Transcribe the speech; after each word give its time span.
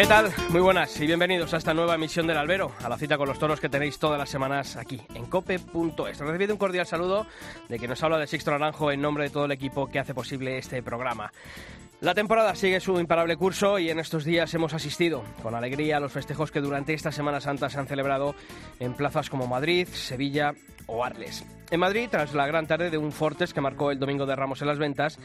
¿Qué 0.00 0.06
tal? 0.06 0.32
Muy 0.48 0.62
buenas 0.62 0.98
y 0.98 1.06
bienvenidos 1.06 1.52
a 1.52 1.58
esta 1.58 1.74
nueva 1.74 1.94
emisión 1.94 2.26
del 2.26 2.38
Albero, 2.38 2.72
a 2.82 2.88
la 2.88 2.96
cita 2.96 3.18
con 3.18 3.28
los 3.28 3.38
toros 3.38 3.60
que 3.60 3.68
tenéis 3.68 3.98
todas 3.98 4.18
las 4.18 4.30
semanas 4.30 4.76
aquí 4.76 4.98
en 5.14 5.26
cope.es. 5.26 6.18
Recibido 6.18 6.54
un 6.54 6.58
cordial 6.58 6.86
saludo 6.86 7.26
de 7.68 7.78
que 7.78 7.86
nos 7.86 8.02
habla 8.02 8.16
de 8.16 8.26
Sixto 8.26 8.50
Naranjo 8.50 8.90
en 8.90 9.02
nombre 9.02 9.24
de 9.24 9.30
todo 9.30 9.44
el 9.44 9.52
equipo 9.52 9.88
que 9.88 9.98
hace 9.98 10.14
posible 10.14 10.56
este 10.56 10.82
programa. 10.82 11.30
La 12.00 12.14
temporada 12.14 12.54
sigue 12.54 12.80
su 12.80 12.98
imparable 12.98 13.36
curso 13.36 13.78
y 13.78 13.90
en 13.90 13.98
estos 13.98 14.24
días 14.24 14.54
hemos 14.54 14.72
asistido 14.72 15.22
con 15.42 15.54
alegría 15.54 15.98
a 15.98 16.00
los 16.00 16.12
festejos 16.12 16.50
que 16.50 16.62
durante 16.62 16.94
esta 16.94 17.12
Semana 17.12 17.42
Santa 17.42 17.68
se 17.68 17.78
han 17.78 17.86
celebrado 17.86 18.34
en 18.78 18.94
plazas 18.94 19.28
como 19.28 19.46
Madrid, 19.46 19.86
Sevilla 19.86 20.54
o. 20.90 21.00
En 21.70 21.78
Madrid, 21.78 22.08
tras 22.10 22.34
la 22.34 22.48
gran 22.48 22.66
tarde 22.66 22.90
de 22.90 22.98
un 22.98 23.12
Fortes 23.12 23.54
que 23.54 23.60
marcó 23.60 23.92
el 23.92 24.00
domingo 24.00 24.26
de 24.26 24.34
Ramos 24.34 24.60
en 24.60 24.66
las 24.66 24.78
ventas, 24.78 25.18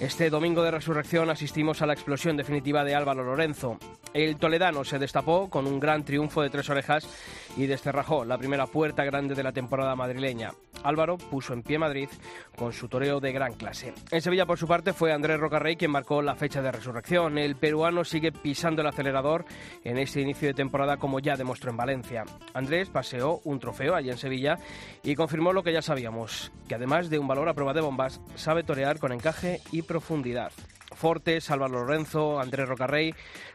este 0.00 0.28
domingo 0.28 0.62
de 0.64 0.72
resurrección 0.72 1.30
asistimos 1.30 1.82
a 1.82 1.86
la 1.86 1.92
explosión 1.92 2.36
definitiva 2.36 2.82
de 2.82 2.96
Álvaro 2.96 3.22
Lorenzo. 3.22 3.78
El 4.12 4.36
toledano 4.36 4.84
se 4.84 4.98
destapó 4.98 5.48
con 5.48 5.66
un 5.66 5.78
gran 5.78 6.04
triunfo 6.04 6.42
de 6.42 6.50
tres 6.50 6.68
orejas 6.68 7.08
y 7.56 7.66
descerrajó 7.66 8.24
la 8.24 8.38
primera 8.38 8.66
puerta 8.66 9.04
grande 9.04 9.36
de 9.36 9.44
la 9.44 9.52
temporada 9.52 9.94
madrileña. 9.94 10.50
Álvaro 10.82 11.16
puso 11.16 11.54
en 11.54 11.62
pie 11.62 11.78
Madrid 11.78 12.08
con 12.56 12.72
su 12.72 12.88
toreo 12.88 13.20
de 13.20 13.32
gran 13.32 13.54
clase. 13.54 13.94
En 14.10 14.20
Sevilla, 14.20 14.46
por 14.46 14.58
su 14.58 14.66
parte, 14.66 14.92
fue 14.92 15.12
Andrés 15.12 15.40
Rocarrey 15.40 15.76
quien 15.76 15.90
marcó 15.92 16.20
la 16.22 16.34
fecha 16.34 16.60
de 16.60 16.72
resurrección. 16.72 17.38
El 17.38 17.56
peruano 17.56 18.04
sigue 18.04 18.32
pisando 18.32 18.82
el 18.82 18.88
acelerador 18.88 19.44
en 19.82 19.98
este 19.98 20.20
inicio 20.20 20.48
de 20.48 20.54
temporada 20.54 20.96
como 20.96 21.20
ya 21.20 21.36
demostró 21.36 21.70
en 21.70 21.76
Valencia. 21.76 22.24
Andrés 22.52 22.90
paseó 22.90 23.40
un 23.44 23.58
trofeo 23.58 23.94
allí 23.94 24.10
en 24.10 24.18
Sevilla 24.18 24.58
y 25.04 25.14
confirmó 25.14 25.52
lo 25.52 25.62
que 25.62 25.72
ya 25.72 25.82
sabíamos, 25.82 26.50
que 26.66 26.74
además 26.74 27.10
de 27.10 27.18
un 27.18 27.28
valor 27.28 27.48
a 27.48 27.54
prueba 27.54 27.74
de 27.74 27.82
bombas, 27.82 28.20
sabe 28.34 28.64
torear 28.64 28.98
con 28.98 29.12
encaje 29.12 29.60
y 29.70 29.82
profundidad. 29.82 30.50
Fortes, 30.94 31.50
Álvaro 31.50 31.84
Lorenzo, 31.84 32.40
Andrés 32.40 32.66
Rocarrey, 32.66 33.14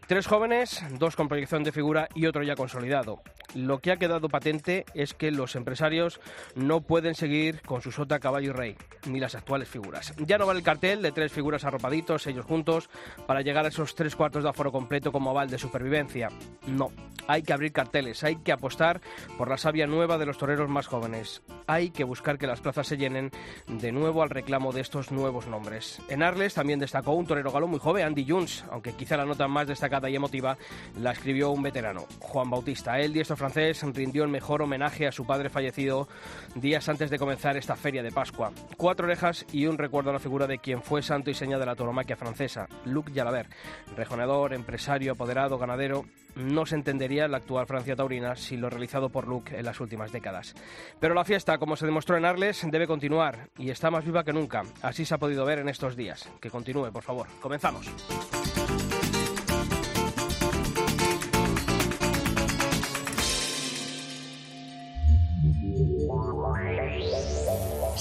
tres 0.10 0.26
jóvenes, 0.26 0.84
dos 0.98 1.16
con 1.16 1.28
proyección 1.28 1.64
de 1.64 1.72
figura 1.72 2.10
y 2.16 2.26
otro 2.26 2.42
ya 2.42 2.56
consolidado. 2.56 3.22
Lo 3.54 3.78
que 3.78 3.92
ha 3.92 3.98
quedado 3.98 4.28
patente 4.28 4.86
es 4.96 5.14
que 5.14 5.30
los 5.30 5.56
empresarios 5.56 6.20
no 6.56 6.82
pueden 6.82 7.14
seguir 7.14 7.62
con 7.62 7.84
su 7.84 7.92
sota 7.92 8.18
caballo 8.18 8.50
y 8.50 8.54
rey, 8.54 8.76
ni 9.08 9.20
las 9.20 9.36
actuales 9.36 9.70
figuras. 9.70 10.16
Ya 10.18 10.40
no 10.40 10.48
vale 10.48 10.62
el 10.62 10.66
cartel 10.66 11.04
de 11.04 11.12
tres 11.12 11.32
figuras 11.32 11.64
arropaditos, 11.64 12.26
ellos 12.26 12.48
juntos, 12.48 12.90
para 13.28 13.42
llegar 13.42 13.66
a 13.66 13.68
esos 13.68 13.94
tres 13.94 14.16
cuartos 14.16 14.42
de 14.42 14.50
aforo 14.50 14.72
completo 14.72 15.12
como 15.12 15.30
aval 15.30 15.52
de 15.52 15.60
supervivencia. 15.60 16.30
No, 16.66 16.90
hay 17.28 17.44
que 17.44 17.54
abrir 17.54 17.72
carteles, 17.72 18.24
hay 18.24 18.38
que 18.38 18.52
apostar 18.52 19.02
por 19.38 19.48
la 19.48 19.58
savia 19.58 19.86
nueva 19.86 20.18
de 20.18 20.26
los 20.26 20.40
toreros 20.40 20.70
más 20.70 20.88
jóvenes. 20.88 21.44
Hay 21.68 21.92
que 21.92 22.04
buscar 22.04 22.40
que 22.40 22.48
las 22.48 22.62
plazas 22.62 22.88
se 22.88 22.98
llenen 22.98 23.30
de 23.68 23.92
nuevo 23.92 24.24
al 24.24 24.32
reclamo 24.32 24.72
de 24.72 24.82
estos 24.82 25.12
nuevos 25.12 25.46
nombres. 25.46 26.02
En 26.10 26.24
Arles 26.24 26.56
también 26.56 26.80
destacó 26.80 27.12
un 27.12 27.28
torero 27.28 27.52
galo 27.52 27.68
muy 27.68 27.78
joven, 27.78 28.08
Andy 28.08 28.26
Jones, 28.28 28.66
aunque 28.72 28.94
quizá 28.94 29.16
la 29.16 29.26
nota 29.26 29.48
más 29.48 29.68
destacada 29.68 29.99
y 30.08 30.16
emotiva 30.16 30.56
la 31.00 31.12
escribió 31.12 31.50
un 31.50 31.64
veterano, 31.64 32.06
Juan 32.20 32.52
Bautista. 32.52 33.00
El 33.00 33.12
diestro 33.12 33.36
francés 33.36 33.84
rindió 33.94 34.24
el 34.24 34.30
mejor 34.30 34.62
homenaje 34.62 35.08
a 35.08 35.12
su 35.12 35.26
padre 35.26 35.50
fallecido 35.50 36.08
días 36.54 36.88
antes 36.88 37.10
de 37.10 37.18
comenzar 37.18 37.58
esta 37.58 37.76
feria 37.76 38.04
de 38.04 38.12
Pascua. 38.12 38.52
Cuatro 38.78 39.08
orejas 39.08 39.46
y 39.52 39.66
un 39.66 39.78
recuerdo 39.78 40.12
a 40.12 40.14
la 40.14 40.20
figura 40.20 40.46
de 40.46 40.60
quien 40.60 40.84
fue 40.84 41.02
santo 41.02 41.32
y 41.32 41.34
seña 41.34 41.58
de 41.58 41.66
la 41.66 41.76
tauromaquia 41.76 42.16
francesa, 42.16 42.68
Luc 42.86 43.12
Jalabert, 43.14 43.52
rejoneador, 43.96 44.54
empresario, 44.54 45.14
apoderado, 45.14 45.58
ganadero. 45.58 46.06
No 46.36 46.66
se 46.66 46.76
entendería 46.76 47.28
la 47.28 47.38
actual 47.38 47.66
Francia 47.66 47.96
taurina 47.96 48.36
sin 48.36 48.62
lo 48.62 48.70
realizado 48.70 49.10
por 49.10 49.28
Luc 49.28 49.52
en 49.52 49.66
las 49.66 49.80
últimas 49.80 50.12
décadas. 50.12 50.54
Pero 51.00 51.16
la 51.16 51.26
fiesta, 51.26 51.58
como 51.58 51.76
se 51.76 51.86
demostró 51.86 52.18
en 52.18 52.26
Arles, 52.26 52.66
debe 52.70 52.88
continuar 52.88 53.50
y 53.58 53.72
está 53.72 53.90
más 53.90 54.06
viva 54.06 54.24
que 54.24 54.34
nunca. 54.34 54.64
Así 54.82 55.06
se 55.06 55.16
ha 55.16 55.18
podido 55.18 55.44
ver 55.46 55.60
en 55.60 55.70
estos 55.70 55.96
días. 55.96 56.30
Que 56.40 56.50
continúe, 56.50 56.92
por 56.92 57.04
favor. 57.04 57.28
Comenzamos. 57.42 57.90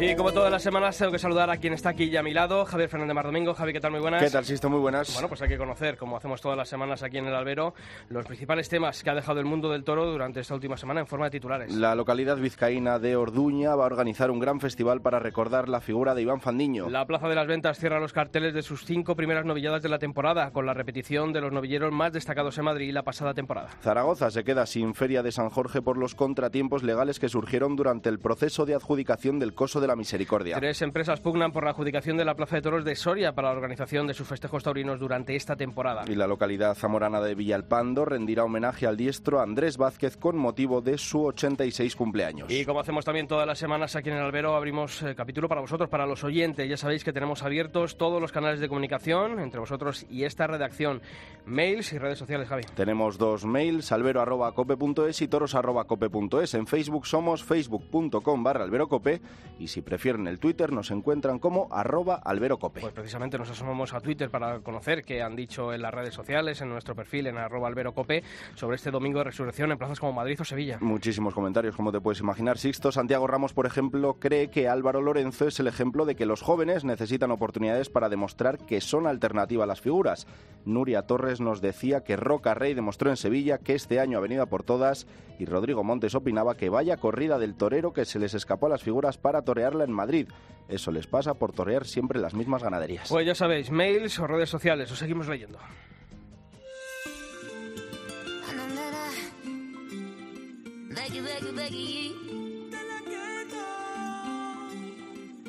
Y 0.00 0.14
como 0.14 0.32
todas 0.32 0.52
las 0.52 0.62
semanas 0.62 0.96
tengo 0.96 1.10
que 1.10 1.18
saludar 1.18 1.50
a 1.50 1.56
quien 1.56 1.72
está 1.72 1.88
aquí 1.88 2.08
ya 2.08 2.20
a 2.20 2.22
mi 2.22 2.32
lado, 2.32 2.64
Javier 2.64 2.88
Fernández 2.88 3.16
Mar 3.16 3.24
Domingo. 3.24 3.52
Javi, 3.52 3.72
¿qué 3.72 3.80
tal? 3.80 3.90
Muy 3.90 4.00
buenas. 4.00 4.22
¿Qué 4.22 4.30
tal, 4.30 4.44
Sisto? 4.44 4.70
Muy 4.70 4.78
buenas. 4.78 5.12
Bueno, 5.12 5.26
pues 5.26 5.42
hay 5.42 5.48
que 5.48 5.58
conocer, 5.58 5.96
como 5.96 6.16
hacemos 6.16 6.40
todas 6.40 6.56
las 6.56 6.68
semanas 6.68 7.02
aquí 7.02 7.18
en 7.18 7.26
el 7.26 7.34
Albero, 7.34 7.74
los 8.08 8.24
principales 8.24 8.68
temas 8.68 9.02
que 9.02 9.10
ha 9.10 9.14
dejado 9.14 9.40
el 9.40 9.46
mundo 9.46 9.72
del 9.72 9.82
toro 9.82 10.06
durante 10.06 10.38
esta 10.38 10.54
última 10.54 10.76
semana 10.76 11.00
en 11.00 11.08
forma 11.08 11.26
de 11.26 11.32
titulares. 11.32 11.74
La 11.74 11.96
localidad 11.96 12.36
vizcaína 12.36 13.00
de 13.00 13.16
Orduña 13.16 13.74
va 13.74 13.82
a 13.82 13.86
organizar 13.86 14.30
un 14.30 14.38
gran 14.38 14.60
festival 14.60 15.00
para 15.00 15.18
recordar 15.18 15.68
la 15.68 15.80
figura 15.80 16.14
de 16.14 16.22
Iván 16.22 16.40
Fandiño. 16.40 16.88
La 16.88 17.04
Plaza 17.04 17.28
de 17.28 17.34
las 17.34 17.48
Ventas 17.48 17.80
cierra 17.80 17.98
los 17.98 18.12
carteles 18.12 18.54
de 18.54 18.62
sus 18.62 18.84
cinco 18.84 19.16
primeras 19.16 19.44
novilladas 19.44 19.82
de 19.82 19.88
la 19.88 19.98
temporada, 19.98 20.52
con 20.52 20.64
la 20.64 20.74
repetición 20.74 21.32
de 21.32 21.40
los 21.40 21.52
novilleros 21.52 21.90
más 21.90 22.12
destacados 22.12 22.56
en 22.56 22.66
Madrid 22.66 22.92
la 22.92 23.02
pasada 23.02 23.34
temporada. 23.34 23.70
Zaragoza 23.82 24.30
se 24.30 24.44
queda 24.44 24.64
sin 24.64 24.94
Feria 24.94 25.24
de 25.24 25.32
San 25.32 25.50
Jorge 25.50 25.82
por 25.82 25.96
los 25.96 26.14
contratiempos 26.14 26.84
legales 26.84 27.18
que 27.18 27.28
surgieron 27.28 27.74
durante 27.74 28.08
el 28.08 28.20
proceso 28.20 28.64
de 28.64 28.76
adjudicación 28.76 29.40
del 29.40 29.54
Coso 29.54 29.80
de 29.80 29.87
la 29.88 29.96
Misericordia. 29.96 30.56
Tres 30.56 30.80
empresas 30.82 31.20
pugnan 31.20 31.50
por 31.50 31.64
la 31.64 31.70
adjudicación 31.70 32.16
de 32.16 32.24
la 32.24 32.36
Plaza 32.36 32.56
de 32.56 32.62
Toros 32.62 32.84
de 32.84 32.94
Soria 32.94 33.34
para 33.34 33.48
la 33.48 33.54
organización 33.54 34.06
de 34.06 34.14
sus 34.14 34.28
festejos 34.28 34.62
taurinos 34.62 35.00
durante 35.00 35.34
esta 35.34 35.56
temporada. 35.56 36.04
Y 36.06 36.14
la 36.14 36.28
localidad 36.28 36.76
zamorana 36.76 37.20
de 37.20 37.34
Villalpando 37.34 38.04
rendirá 38.04 38.44
homenaje 38.44 38.86
al 38.86 38.96
diestro 38.96 39.40
Andrés 39.40 39.76
Vázquez 39.76 40.16
con 40.16 40.36
motivo 40.36 40.80
de 40.80 40.98
su 40.98 41.24
86 41.24 41.96
cumpleaños. 41.96 42.50
Y 42.50 42.64
como 42.64 42.80
hacemos 42.80 43.04
también 43.04 43.26
todas 43.26 43.46
las 43.46 43.58
semanas 43.58 43.96
aquí 43.96 44.10
en 44.10 44.16
el 44.16 44.22
Albero, 44.22 44.54
abrimos 44.54 45.02
eh, 45.02 45.14
capítulo 45.14 45.48
para 45.48 45.60
vosotros, 45.60 45.88
para 45.88 46.06
los 46.06 46.22
oyentes. 46.22 46.68
Ya 46.68 46.76
sabéis 46.76 47.02
que 47.02 47.12
tenemos 47.12 47.42
abiertos 47.42 47.96
todos 47.96 48.20
los 48.20 48.30
canales 48.30 48.60
de 48.60 48.68
comunicación 48.68 49.40
entre 49.40 49.58
vosotros 49.58 50.06
y 50.10 50.24
esta 50.24 50.46
redacción. 50.46 51.00
Mails 51.46 51.92
y 51.92 51.98
redes 51.98 52.18
sociales, 52.18 52.48
Javi. 52.48 52.62
Tenemos 52.74 53.18
dos 53.18 53.44
mails, 53.44 53.90
albero.cope.es 53.90 55.22
y 55.22 55.28
toros.cope.es. 55.28 56.54
En 56.54 56.66
Facebook 56.66 57.06
somos 57.06 57.42
facebook.com 57.42 58.42
barra 58.42 58.64
alberocope 58.64 59.20
y 59.58 59.68
si 59.68 59.77
prefieren 59.82 60.26
el 60.26 60.38
Twitter 60.38 60.72
nos 60.72 60.90
encuentran 60.90 61.38
como 61.38 61.68
arroba 61.70 62.16
alberocope. 62.16 62.80
Pues 62.80 62.92
precisamente 62.92 63.38
nos 63.38 63.50
asomamos 63.50 63.94
a 63.94 64.00
Twitter 64.00 64.30
para 64.30 64.60
conocer 64.60 65.04
qué 65.04 65.22
han 65.22 65.36
dicho 65.36 65.72
en 65.72 65.82
las 65.82 65.92
redes 65.92 66.14
sociales, 66.14 66.60
en 66.60 66.68
nuestro 66.68 66.94
perfil 66.94 67.26
en 67.26 67.38
arroba 67.38 67.68
alberocope, 67.68 68.22
sobre 68.54 68.76
este 68.76 68.90
domingo 68.90 69.18
de 69.18 69.24
resurrección 69.24 69.72
en 69.72 69.78
plazas 69.78 70.00
como 70.00 70.12
Madrid 70.12 70.40
o 70.40 70.44
Sevilla. 70.44 70.78
Muchísimos 70.80 71.34
comentarios, 71.34 71.76
como 71.76 71.92
te 71.92 72.00
puedes 72.00 72.20
imaginar. 72.20 72.58
Sixto 72.58 72.92
Santiago 72.92 73.26
Ramos, 73.26 73.52
por 73.52 73.66
ejemplo, 73.66 74.14
cree 74.14 74.48
que 74.48 74.68
Álvaro 74.68 75.00
Lorenzo 75.00 75.46
es 75.46 75.60
el 75.60 75.66
ejemplo 75.66 76.04
de 76.04 76.16
que 76.16 76.26
los 76.26 76.42
jóvenes 76.42 76.84
necesitan 76.84 77.30
oportunidades 77.30 77.90
para 77.90 78.08
demostrar 78.08 78.58
que 78.58 78.80
son 78.80 79.06
alternativa 79.06 79.64
a 79.64 79.66
las 79.66 79.80
figuras. 79.80 80.26
Nuria 80.64 81.02
Torres 81.02 81.40
nos 81.40 81.60
decía 81.60 82.02
que 82.02 82.16
Roca 82.16 82.54
Rey 82.54 82.74
demostró 82.74 83.10
en 83.10 83.16
Sevilla 83.16 83.58
que 83.58 83.74
este 83.74 84.00
año 84.00 84.18
ha 84.18 84.22
venido 84.22 84.42
a 84.42 84.46
por 84.46 84.62
todas 84.62 85.06
y 85.38 85.44
Rodrigo 85.44 85.84
Montes 85.84 86.14
opinaba 86.14 86.56
que 86.56 86.68
vaya 86.68 86.96
corrida 86.96 87.38
del 87.38 87.54
torero 87.54 87.92
que 87.92 88.04
se 88.04 88.18
les 88.18 88.34
escapó 88.34 88.66
a 88.66 88.70
las 88.70 88.82
figuras 88.82 89.18
para 89.18 89.42
torearla 89.68 89.84
en 89.84 89.92
Madrid. 89.92 90.28
Eso 90.68 90.90
les 90.90 91.06
pasa 91.06 91.34
por 91.34 91.52
torear 91.52 91.86
siempre 91.86 92.20
las 92.20 92.34
mismas 92.34 92.62
ganaderías. 92.62 93.08
Pues 93.08 93.26
ya 93.26 93.34
sabéis, 93.34 93.70
mails 93.70 94.18
o 94.18 94.26
redes 94.26 94.50
sociales, 94.50 94.90
os 94.90 94.98
seguimos 94.98 95.28
leyendo. 95.28 95.58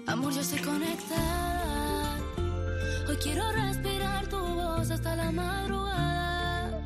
Amor, 0.07 0.33
yo 0.33 0.44
sé 0.44 0.60
conectar. 0.62 2.19
Hoy 3.07 3.16
quiero 3.18 3.51
respirar 3.51 4.27
tu 4.27 4.38
voz 4.38 4.89
hasta 4.89 5.16
la 5.16 5.31
madrugada. 5.31 6.83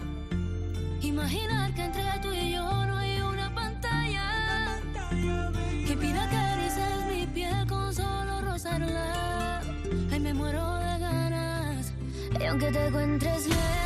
Imaginar 1.01 1.73
que 1.73 1.83
entre 1.85 2.03
tú 2.21 2.33
y 2.33 2.42
muero 10.33 10.75
de 10.75 10.99
ganas. 10.99 11.93
Yo 12.39 12.49
aunque 12.49 12.71
te 12.71 12.85
encuentres 12.87 13.47
lejos, 13.47 13.82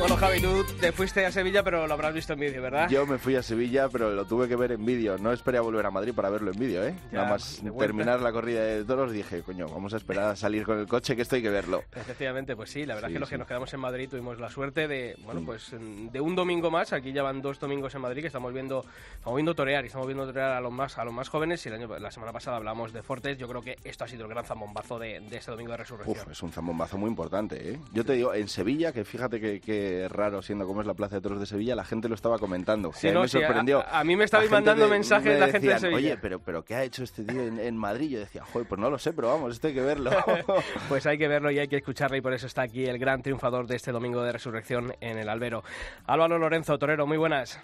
Bueno, 0.00 0.16
Javi, 0.16 0.40
tú 0.40 0.64
te 0.80 0.92
fuiste 0.92 1.26
a 1.26 1.30
Sevilla, 1.30 1.62
pero 1.62 1.86
lo 1.86 1.92
habrás 1.92 2.14
visto 2.14 2.32
en 2.32 2.40
vídeo, 2.40 2.62
¿verdad? 2.62 2.88
Yo 2.88 3.04
me 3.06 3.18
fui 3.18 3.36
a 3.36 3.42
Sevilla, 3.42 3.86
pero 3.90 4.10
lo 4.10 4.24
tuve 4.24 4.48
que 4.48 4.56
ver 4.56 4.72
en 4.72 4.84
vídeo. 4.84 5.18
No 5.18 5.30
esperé 5.30 5.58
a 5.58 5.60
volver 5.60 5.84
a 5.84 5.90
Madrid 5.90 6.14
para 6.14 6.30
verlo 6.30 6.50
en 6.50 6.58
vídeo, 6.58 6.82
¿eh? 6.84 6.94
Ya, 7.12 7.18
Nada 7.18 7.30
más 7.32 7.60
vuelta. 7.62 7.80
terminar 7.80 8.20
la 8.22 8.32
corrida 8.32 8.64
de 8.64 8.82
toros 8.84 9.12
dije, 9.12 9.42
coño, 9.42 9.68
vamos 9.68 9.92
a 9.92 9.98
esperar 9.98 10.30
a 10.30 10.36
salir 10.36 10.64
con 10.64 10.78
el 10.78 10.86
coche, 10.88 11.14
que 11.14 11.22
esto 11.22 11.36
hay 11.36 11.42
que 11.42 11.50
verlo. 11.50 11.84
Efectivamente, 11.94 12.56
pues 12.56 12.70
sí, 12.70 12.86
la 12.86 12.94
verdad 12.94 13.08
Sí, 13.08 13.12
es 13.12 13.16
que 13.16 13.20
los 13.20 13.28
sí. 13.28 13.34
que 13.34 13.38
nos 13.38 13.46
quedamos 13.48 13.74
en 13.74 13.80
Madrid 13.80 14.08
tuvimos 14.08 14.40
la 14.40 14.48
suerte 14.48 14.88
de, 14.88 15.16
bueno, 15.22 15.42
Mm. 15.42 15.46
pues 15.46 15.70
de 15.70 16.20
un 16.20 16.34
domingo 16.34 16.70
más, 16.70 16.94
aquí 16.94 17.12
ya 17.12 17.22
van 17.22 17.42
dos 17.42 17.60
domingos 17.60 17.94
en 17.94 18.00
Madrid 18.00 18.22
que 18.22 18.28
estamos 18.28 18.52
viendo, 18.54 18.84
estamos 19.16 19.36
viendo 19.36 19.54
torear 19.54 19.84
y 19.84 19.88
estamos 19.88 20.06
viendo 20.06 20.26
torear 20.26 20.52
a 20.52 20.60
los 20.62 20.72
más, 20.72 20.96
a 20.96 21.04
los 21.04 21.12
más 21.12 21.28
jóvenes 21.28 21.64
y 21.66 21.68
el 21.68 21.74
año, 21.74 21.98
la 21.98 22.10
semana 22.10 22.32
pasada 22.32 22.56
hablamos 22.56 22.94
de 22.94 23.02
Fortes, 23.02 23.36
yo 23.36 23.46
creo 23.48 23.60
que 23.60 23.76
esto 23.84 24.04
ha 24.04 24.08
sido 24.08 24.24
el 24.24 24.30
gran 24.30 24.46
zambombazo 24.46 24.98
de, 24.98 25.20
de 25.20 25.36
este 25.36 25.50
domingo 25.50 25.72
de 25.72 25.76
resurrección. 25.76 26.16
Uf, 26.26 26.32
es 26.32 26.42
un 26.42 26.50
zambombazo 26.52 26.96
muy 26.96 27.10
importante, 27.10 27.72
¿eh? 27.72 27.78
Yo 27.92 28.02
te 28.04 28.14
digo, 28.14 28.32
en 28.32 28.48
Sevilla, 28.48 28.92
que 28.92 29.04
fíjate 29.04 29.38
que, 29.40 29.60
que 29.60 29.89
raro 30.08 30.42
siendo 30.42 30.66
como 30.66 30.80
es 30.80 30.86
la 30.86 30.94
Plaza 30.94 31.16
de 31.16 31.20
Toros 31.22 31.40
de 31.40 31.46
Sevilla, 31.46 31.74
la 31.74 31.84
gente 31.84 32.08
lo 32.08 32.14
estaba 32.14 32.38
comentando. 32.38 32.92
Sí, 32.92 33.02
que 33.02 33.08
a 33.08 33.10
mí 33.10 33.14
no, 33.14 33.20
me 33.20 33.24
a- 33.26 33.28
sorprendió. 33.28 33.84
a 33.86 34.04
mí 34.04 34.16
me 34.16 34.24
estabais 34.24 34.50
mandando 34.50 34.84
de- 34.84 34.90
mensajes 34.90 35.32
me 35.34 35.38
la 35.38 35.48
gente 35.48 35.68
de 35.68 35.78
Sevilla. 35.78 35.96
Oye, 35.96 36.16
pero, 36.20 36.38
pero 36.40 36.64
¿qué 36.64 36.74
ha 36.74 36.82
hecho 36.82 37.04
este 37.04 37.24
tío 37.24 37.42
en, 37.42 37.58
en 37.60 37.76
Madrid? 37.76 38.10
Yo 38.10 38.18
decía, 38.20 38.42
joder, 38.44 38.66
pues 38.68 38.80
no 38.80 38.90
lo 38.90 38.98
sé, 38.98 39.12
pero 39.12 39.28
vamos, 39.28 39.52
esto 39.54 39.68
hay 39.68 39.74
que 39.74 39.80
verlo. 39.82 40.10
Pues 40.88 41.06
hay 41.06 41.18
que 41.18 41.28
verlo 41.28 41.50
y 41.50 41.58
hay 41.58 41.68
que 41.68 41.76
escucharlo 41.76 42.16
y 42.16 42.20
por 42.20 42.32
eso 42.32 42.46
está 42.46 42.62
aquí 42.62 42.84
el 42.84 42.98
gran 42.98 43.22
triunfador 43.22 43.66
de 43.66 43.76
este 43.76 43.92
domingo 43.92 44.22
de 44.22 44.32
resurrección 44.32 44.92
en 45.00 45.18
el 45.18 45.28
Albero. 45.28 45.62
Álvaro 46.06 46.38
Lorenzo, 46.38 46.78
torero, 46.78 47.06
muy 47.06 47.16
buenas. 47.18 47.60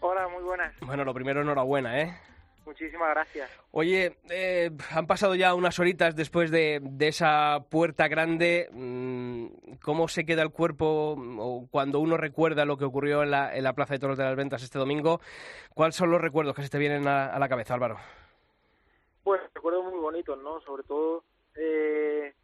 Hola, 0.00 0.28
muy 0.28 0.42
buenas. 0.42 0.72
Bueno, 0.80 1.04
lo 1.04 1.12
primero, 1.12 1.42
enhorabuena, 1.42 2.00
¿eh? 2.00 2.16
Muchísimas 2.66 3.10
gracias. 3.10 3.50
Oye, 3.72 4.16
eh, 4.28 4.70
han 4.90 5.06
pasado 5.06 5.34
ya 5.34 5.54
unas 5.54 5.78
horitas 5.78 6.14
después 6.14 6.50
de, 6.50 6.80
de 6.82 7.08
esa 7.08 7.64
puerta 7.68 8.06
grande. 8.08 8.68
Mm, 8.72 9.46
¿Cómo 9.82 10.08
se 10.08 10.24
queda 10.24 10.42
el 10.42 10.50
cuerpo 10.50 11.16
o 11.38 11.66
cuando 11.70 12.00
uno 12.00 12.16
recuerda 12.16 12.64
lo 12.64 12.76
que 12.76 12.84
ocurrió 12.84 13.22
en 13.22 13.30
la, 13.30 13.56
en 13.56 13.64
la 13.64 13.72
Plaza 13.72 13.94
de 13.94 14.00
Toros 14.00 14.18
de 14.18 14.24
las 14.24 14.36
Ventas 14.36 14.62
este 14.62 14.78
domingo? 14.78 15.20
¿Cuáles 15.74 15.96
son 15.96 16.10
los 16.10 16.20
recuerdos 16.20 16.54
que 16.54 16.62
se 16.62 16.68
te 16.68 16.78
vienen 16.78 17.08
a, 17.08 17.26
a 17.26 17.38
la 17.38 17.48
cabeza, 17.48 17.74
Álvaro? 17.74 17.98
Pues 19.24 19.40
recuerdos 19.54 19.84
muy 19.84 19.98
bonitos, 19.98 20.38
¿no? 20.42 20.60
Sobre 20.60 20.82
todo 20.84 21.24
eh, 21.56 22.34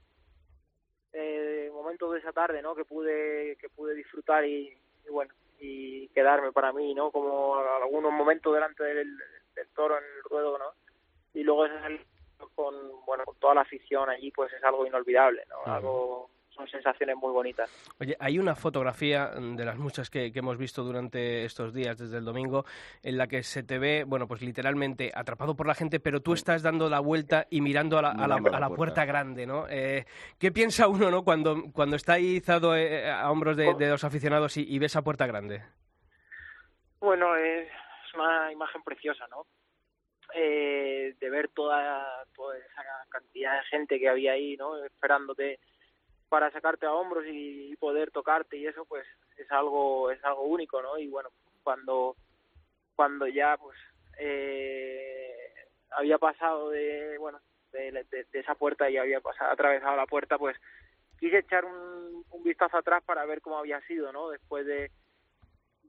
eh, 1.12 1.70
momentos 1.72 2.12
de 2.12 2.18
esa 2.18 2.32
tarde, 2.32 2.62
¿no? 2.62 2.74
Que 2.74 2.84
pude 2.84 3.56
que 3.60 3.68
pude 3.68 3.94
disfrutar 3.94 4.44
y, 4.44 4.76
y 5.06 5.10
bueno 5.10 5.32
y 5.58 6.08
quedarme 6.08 6.52
para 6.52 6.72
mí, 6.72 6.94
¿no? 6.94 7.10
Como 7.10 7.56
algunos 7.56 8.12
momentos 8.12 8.52
delante 8.52 8.84
del, 8.84 9.16
del 9.56 9.66
toro 9.70 9.98
en 9.98 10.04
el 10.04 10.22
ruedo, 10.30 10.58
¿no? 10.58 10.66
Y 11.34 11.42
luego 11.42 11.66
ese 11.66 11.80
salir 11.80 12.06
con 12.54 12.74
bueno 13.06 13.24
con 13.24 13.36
toda 13.38 13.54
la 13.54 13.62
afición 13.62 14.08
allí, 14.10 14.30
pues 14.30 14.52
es 14.52 14.62
algo 14.62 14.86
inolvidable, 14.86 15.42
¿no? 15.48 15.72
Algo 15.72 16.30
son 16.50 16.66
sensaciones 16.68 17.16
muy 17.16 17.32
bonitas. 17.32 17.70
Oye, 18.00 18.16
hay 18.18 18.38
una 18.38 18.54
fotografía 18.54 19.26
de 19.28 19.62
las 19.62 19.76
muchas 19.76 20.08
que, 20.08 20.32
que 20.32 20.38
hemos 20.38 20.56
visto 20.56 20.82
durante 20.82 21.44
estos 21.44 21.74
días, 21.74 21.98
desde 21.98 22.16
el 22.16 22.24
domingo, 22.24 22.64
en 23.02 23.18
la 23.18 23.26
que 23.26 23.42
se 23.42 23.62
te 23.62 23.78
ve, 23.78 24.04
bueno, 24.06 24.26
pues 24.26 24.40
literalmente 24.40 25.12
atrapado 25.14 25.54
por 25.54 25.66
la 25.66 25.74
gente, 25.74 26.00
pero 26.00 26.20
tú 26.22 26.32
estás 26.32 26.62
dando 26.62 26.88
la 26.88 27.00
vuelta 27.00 27.46
y 27.50 27.60
mirando 27.60 27.98
a 27.98 28.02
la, 28.02 28.10
a 28.12 28.26
la- 28.26 28.36
a 28.36 28.40
la 28.40 28.56
a 28.56 28.60
la 28.60 28.68
puerta. 28.70 29.04
grande, 29.04 29.44
¿no? 29.46 29.66
Eh, 29.68 30.06
¿Qué 30.38 30.50
piensa 30.50 30.88
uno, 30.88 31.10
no, 31.10 31.24
cuando, 31.24 31.56
cuando 31.74 31.96
está 31.96 32.14
ahí 32.14 32.36
izado 32.36 32.74
eh, 32.74 33.10
a 33.10 33.30
hombros 33.30 33.58
de, 33.58 33.74
de 33.74 33.90
los 33.90 34.04
aficionados 34.04 34.56
y, 34.56 34.62
y 34.66 34.78
ve 34.78 34.86
esa 34.86 35.02
puerta 35.02 35.26
grande? 35.26 35.62
Bueno, 37.00 37.36
es 37.36 37.68
una 38.16 38.52
imagen 38.52 38.82
preciosa, 38.82 39.26
¿no? 39.28 39.46
Eh, 40.34 41.14
de 41.20 41.30
ver 41.30 41.48
toda, 41.48 42.24
toda 42.34 42.58
esa 42.58 42.82
cantidad 43.08 43.58
de 43.58 43.66
gente 43.66 44.00
que 44.00 44.08
había 44.08 44.32
ahí, 44.32 44.56
¿no? 44.56 44.76
Esperándote 44.84 45.60
para 46.28 46.50
sacarte 46.50 46.86
a 46.86 46.92
hombros 46.92 47.24
y 47.28 47.76
poder 47.76 48.10
tocarte 48.10 48.56
y 48.56 48.66
eso, 48.66 48.84
pues 48.86 49.06
es 49.36 49.50
algo 49.52 50.10
es 50.10 50.22
algo 50.24 50.42
único, 50.42 50.82
¿no? 50.82 50.98
Y 50.98 51.08
bueno, 51.08 51.30
cuando 51.62 52.16
cuando 52.96 53.26
ya 53.28 53.56
pues 53.56 53.78
eh, 54.18 55.54
había 55.92 56.18
pasado 56.18 56.70
de 56.70 57.16
bueno 57.18 57.40
de, 57.72 58.04
esa 58.32 58.54
puerta 58.54 58.90
y 58.90 58.96
había 58.96 59.20
pasado 59.20 59.52
atravesado 59.52 59.96
la 59.96 60.06
puerta, 60.06 60.38
pues 60.38 60.56
quise 61.20 61.38
echar 61.38 61.64
un, 61.64 62.24
un 62.30 62.42
vistazo 62.42 62.78
atrás 62.78 63.02
para 63.04 63.24
ver 63.26 63.40
cómo 63.40 63.58
había 63.58 63.80
sido, 63.82 64.12
¿no? 64.12 64.30
Después 64.30 64.66
de 64.66 64.90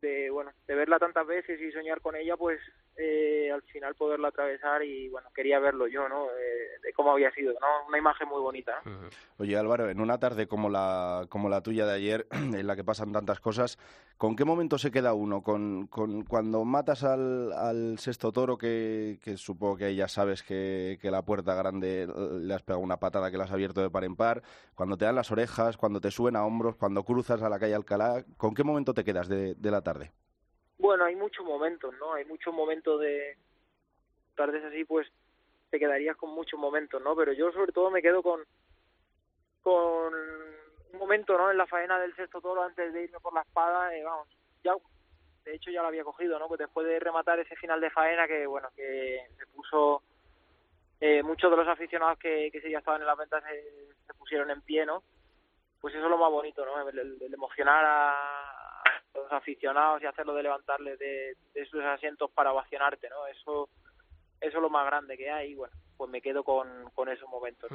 de 0.01 0.29
bueno 0.29 0.51
de 0.67 0.75
verla 0.75 0.99
tantas 0.99 1.25
veces 1.25 1.59
y 1.61 1.71
soñar 1.71 2.01
con 2.01 2.15
ella 2.15 2.35
pues 2.38 2.59
eh, 2.95 3.51
al 3.51 3.61
final 3.63 3.95
poderla 3.95 4.29
atravesar 4.29 4.83
y 4.83 5.09
bueno 5.09 5.29
quería 5.33 5.59
verlo 5.59 5.88
yo 5.88 6.07
no 6.07 6.27
Eh, 6.27 6.79
de 6.83 6.94
cómo 6.94 7.11
había 7.11 7.31
sido 7.31 7.53
no 7.53 7.88
una 7.88 7.97
imagen 7.97 8.27
muy 8.27 8.41
bonita. 8.41 8.81
Oye 9.38 9.57
Álvaro, 9.57 9.89
en 9.89 9.99
una 9.99 10.19
tarde 10.19 10.47
como 10.47 10.69
la, 10.69 11.25
como 11.29 11.49
la 11.49 11.61
tuya 11.61 11.85
de 11.85 11.94
ayer, 11.94 12.27
en 12.31 12.67
la 12.67 12.75
que 12.75 12.83
pasan 12.83 13.11
tantas 13.11 13.39
cosas, 13.39 13.77
¿con 14.17 14.35
qué 14.35 14.45
momento 14.45 14.77
se 14.77 14.91
queda 14.91 15.13
uno? 15.13 15.41
¿Con, 15.41 15.88
con 15.88 16.23
cuando 16.23 16.63
matas 16.65 17.03
al, 17.03 17.51
al 17.53 18.00
sexto 18.00 18.31
toro, 18.31 18.57
que, 18.57 19.19
que 19.23 19.38
supongo 19.38 19.77
que 19.77 19.95
ya 19.95 20.07
sabes 20.07 20.43
que, 20.43 20.97
que 21.01 21.11
la 21.11 21.23
puerta 21.23 21.55
grande 21.55 22.07
le 22.07 22.53
has 22.53 22.63
pegado 22.63 22.83
una 22.83 22.97
patada 22.97 23.31
que 23.31 23.38
la 23.38 23.45
has 23.45 23.51
abierto 23.51 23.81
de 23.81 23.89
par 23.89 24.03
en 24.03 24.15
par, 24.15 24.41
cuando 24.75 24.97
te 24.97 25.05
dan 25.05 25.15
las 25.15 25.31
orejas, 25.31 25.77
cuando 25.77 26.01
te 26.01 26.11
suben 26.11 26.35
a 26.35 26.45
hombros, 26.45 26.75
cuando 26.75 27.03
cruzas 27.03 27.41
a 27.41 27.50
la 27.50 27.59
calle 27.59 27.75
Alcalá, 27.75 28.23
¿con 28.38 28.53
qué 28.53 28.63
momento 28.63 28.93
te 28.93 29.03
quedas 29.03 29.27
de, 29.27 29.55
de 29.55 29.71
la 29.71 29.81
tarde? 29.88 30.12
bueno 30.78 31.06
hay 31.06 31.16
muchos 31.16 31.45
momentos 31.45 31.94
no 32.00 32.13
hay 32.13 32.25
muchos 32.25 32.54
momentos 32.54 33.00
de 33.00 33.38
tardes 34.36 34.63
así 34.66 34.84
pues 34.86 35.07
te 35.69 35.80
quedarías 35.80 36.16
con 36.18 36.31
muchos 36.31 36.60
momentos 36.60 37.01
no 37.01 37.16
pero 37.16 37.34
yo 37.34 37.51
sobre 37.51 37.72
todo 37.72 37.89
me 37.89 38.01
quedo 38.01 38.22
con 38.22 38.42
con 39.62 40.13
un 40.13 41.00
momento 41.00 41.38
no 41.38 41.51
en 41.51 41.57
la 41.57 41.68
faena 41.68 42.00
del 42.00 42.16
sexto 42.16 42.42
toro 42.42 42.63
antes 42.63 42.94
de 42.94 43.04
irme 43.04 43.19
por 43.19 43.34
la 43.34 43.42
espada 43.42 43.95
eh, 43.95 44.04
vamos 44.04 44.28
ya 44.63 44.74
de 45.45 45.56
hecho 45.56 45.72
ya 45.72 45.81
lo 45.81 45.88
había 45.88 46.04
cogido 46.04 46.38
no 46.38 46.48
pues 46.48 46.60
después 46.60 46.86
de 46.86 47.00
rematar 47.00 47.39
ese 47.39 47.56
final 47.56 47.81
de 47.81 47.89
faena 47.89 48.28
que 48.28 48.45
bueno 48.45 48.69
que 48.75 49.25
se 49.38 49.48
puso 49.48 50.04
eh, 51.00 51.22
muchos 51.24 51.50
de 51.51 51.58
los 51.58 51.67
aficionados 51.67 52.17
que, 52.20 52.50
que 52.51 52.62
día 52.62 52.79
estaban 52.79 53.01
en 53.01 53.08
las 53.08 53.17
ventas 53.17 53.44
se, 53.44 54.13
pusieron 54.13 54.50
en 54.51 54.62
pie 54.62 54.86
no 54.86 55.03
pues 55.79 55.94
eso 55.96 56.06
es 56.06 56.10
lo 56.10 56.17
más 56.17 56.32
bonito 56.32 56.65
no 56.65 56.88
el, 56.89 57.34
emocionar 57.34 57.84
a 57.86 58.56
los 59.24 59.31
aficionados 59.31 60.01
y 60.01 60.05
hacerlo 60.05 60.33
de 60.33 60.43
levantarles 60.43 61.00
de, 61.00 61.36
de 61.53 61.65
sus 61.65 61.83
asientos 61.83 62.31
para 62.31 62.53
ovacionarte 62.53 63.09
no 63.09 63.27
eso 63.27 63.69
eso 64.39 64.57
es 64.57 64.62
lo 64.62 64.69
más 64.69 64.86
grande 64.86 65.17
que 65.17 65.29
hay 65.29 65.51
y 65.51 65.55
bueno 65.55 65.74
pues 65.97 66.09
me 66.09 66.21
quedo 66.21 66.43
con, 66.43 66.67
con 66.93 67.09
esos 67.09 67.27
momentos. 67.27 67.69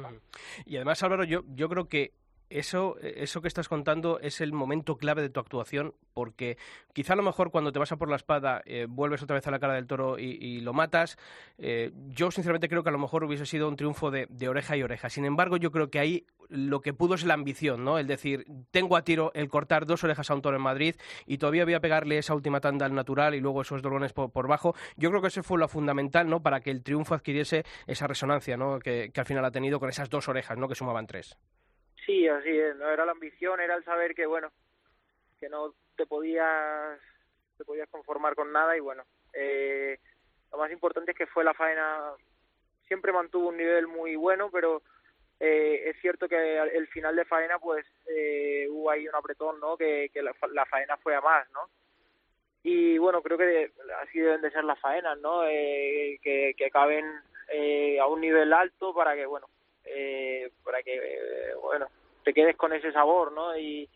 Y 0.65 0.77
además, 0.77 1.03
Álvaro, 1.03 1.25
yo, 1.25 1.41
yo 1.49 1.69
creo 1.69 1.87
que 1.89 2.13
eso, 2.49 2.97
eso 3.01 3.41
que 3.41 3.47
estás 3.47 3.67
contando 3.67 4.19
es 4.19 4.41
el 4.41 4.53
momento 4.53 4.97
clave 4.97 5.21
de 5.21 5.29
tu 5.29 5.39
actuación, 5.39 5.93
porque 6.13 6.57
quizá 6.93 7.13
a 7.13 7.15
lo 7.15 7.23
mejor 7.23 7.51
cuando 7.51 7.71
te 7.71 7.79
vas 7.79 7.91
a 7.91 7.97
por 7.97 8.09
la 8.09 8.15
espada 8.15 8.61
eh, 8.65 8.85
vuelves 8.87 9.23
otra 9.23 9.35
vez 9.35 9.47
a 9.47 9.51
la 9.51 9.59
cara 9.59 9.73
del 9.73 9.87
toro 9.87 10.19
y, 10.19 10.61
lo 10.61 10.73
matas. 10.73 11.17
eh, 11.57 11.91
yo 12.09 12.31
sinceramente 12.31 12.69
creo 12.69 12.83
que 12.83 12.89
a 12.89 12.91
lo 12.91 12.99
mejor 12.99 13.23
hubiese 13.23 13.45
sido 13.45 13.67
un 13.67 13.75
triunfo 13.75 14.11
de, 14.11 14.27
oreja 14.47 14.77
y 14.77 14.83
oreja. 14.83 15.09
Sin 15.09 15.25
embargo, 15.25 15.57
yo 15.57 15.71
creo 15.71 15.89
que 15.89 15.99
ahí 15.99 16.25
lo 16.49 16.81
que 16.81 16.93
pudo 16.93 17.15
es 17.15 17.25
la 17.25 17.33
ambición, 17.33 17.83
¿no? 17.83 17.97
El 17.97 18.07
decir, 18.07 18.45
tengo 18.71 18.95
a 18.95 19.03
tiro 19.03 19.31
el 19.33 19.49
cortar 19.49 19.85
dos 19.85 20.03
orejas 20.03 20.29
a 20.29 20.35
un 20.35 20.41
toro 20.41 20.57
en 20.57 20.61
Madrid 20.61 20.95
y 21.25 21.39
todavía 21.39 21.65
voy 21.65 21.73
a 21.73 21.79
pegarle 21.79 22.17
esa 22.17 22.35
última 22.35 22.59
tanda 22.59 22.85
al 22.85 22.93
natural 22.93 23.33
y 23.33 23.39
luego 23.39 23.61
esos 23.61 23.81
dolones 23.81 24.13
por, 24.13 24.31
por 24.31 24.47
bajo. 24.47 24.75
Yo 24.95 25.09
creo 25.09 25.21
que 25.21 25.29
eso 25.29 25.41
fue 25.41 25.57
lo 25.57 25.67
fundamental, 25.67 26.29
¿no? 26.29 26.43
Para 26.43 26.61
que 26.61 26.69
el 26.69 26.83
triunfo 26.83 27.15
adquiriese 27.15 27.65
esa 27.87 28.07
resonancia, 28.07 28.57
¿no? 28.57 28.79
Que, 28.79 29.09
que 29.11 29.19
al 29.19 29.25
final 29.25 29.43
ha 29.45 29.51
tenido 29.51 29.79
con 29.79 29.89
esas 29.89 30.09
dos 30.09 30.27
orejas, 30.27 30.57
¿no? 30.57 30.67
Que 30.67 30.75
sumaban 30.75 31.07
tres. 31.07 31.37
Sí, 32.05 32.27
así 32.27 32.49
es, 32.49 32.75
no 32.75 32.89
era 32.89 33.05
la 33.05 33.13
ambición, 33.13 33.59
era 33.59 33.75
el 33.75 33.83
saber 33.83 34.13
que 34.13 34.25
bueno, 34.25 34.51
que 35.39 35.49
no 35.49 35.73
te 35.95 36.05
podías 36.05 36.99
te 37.57 37.65
podías 37.65 37.89
conformar 37.89 38.35
con 38.35 38.51
nada 38.51 38.75
y 38.75 38.79
bueno, 38.79 39.03
eh, 39.33 39.99
lo 40.51 40.57
más 40.57 40.71
importante 40.71 41.11
es 41.11 41.17
que 41.17 41.27
fue 41.27 41.43
la 41.43 41.53
faena 41.53 42.13
siempre 42.87 43.11
mantuvo 43.11 43.49
un 43.49 43.57
nivel 43.57 43.87
muy 43.87 44.15
bueno, 44.15 44.49
pero 44.51 44.81
eh, 45.39 45.89
es 45.89 45.99
cierto 46.01 46.27
que 46.27 46.57
el 46.57 46.87
final 46.87 47.15
de 47.15 47.25
faena 47.25 47.59
pues 47.59 47.85
eh, 48.07 48.67
hubo 48.69 48.89
ahí 48.89 49.07
un 49.07 49.15
apretón, 49.15 49.59
¿no? 49.59 49.77
Que, 49.77 50.09
que 50.13 50.21
la, 50.21 50.33
la 50.51 50.65
faena 50.65 50.97
fue 50.97 51.15
a 51.15 51.21
más, 51.21 51.49
¿no? 51.51 51.69
Y 52.63 52.97
bueno, 52.97 53.21
creo 53.21 53.37
que 53.37 53.71
así 54.01 54.19
deben 54.19 54.41
de 54.41 54.51
ser 54.51 54.63
las 54.63 54.79
faenas, 54.79 55.17
¿no? 55.19 55.45
Eh, 55.45 56.17
que, 56.21 56.53
que 56.57 56.65
acaben 56.67 57.05
eh, 57.49 57.99
a 57.99 58.07
un 58.07 58.21
nivel 58.21 58.53
alto 58.53 58.93
para 58.93 59.15
que, 59.15 59.25
bueno, 59.25 59.47
eh, 59.93 60.51
para 60.63 60.81
que, 60.83 60.95
eh, 60.95 61.53
bueno, 61.61 61.87
te 62.23 62.33
quedes 62.33 62.55
con 62.55 62.73
ese 62.73 62.91
sabor, 62.91 63.31
¿no? 63.31 63.57
Y, 63.57 63.89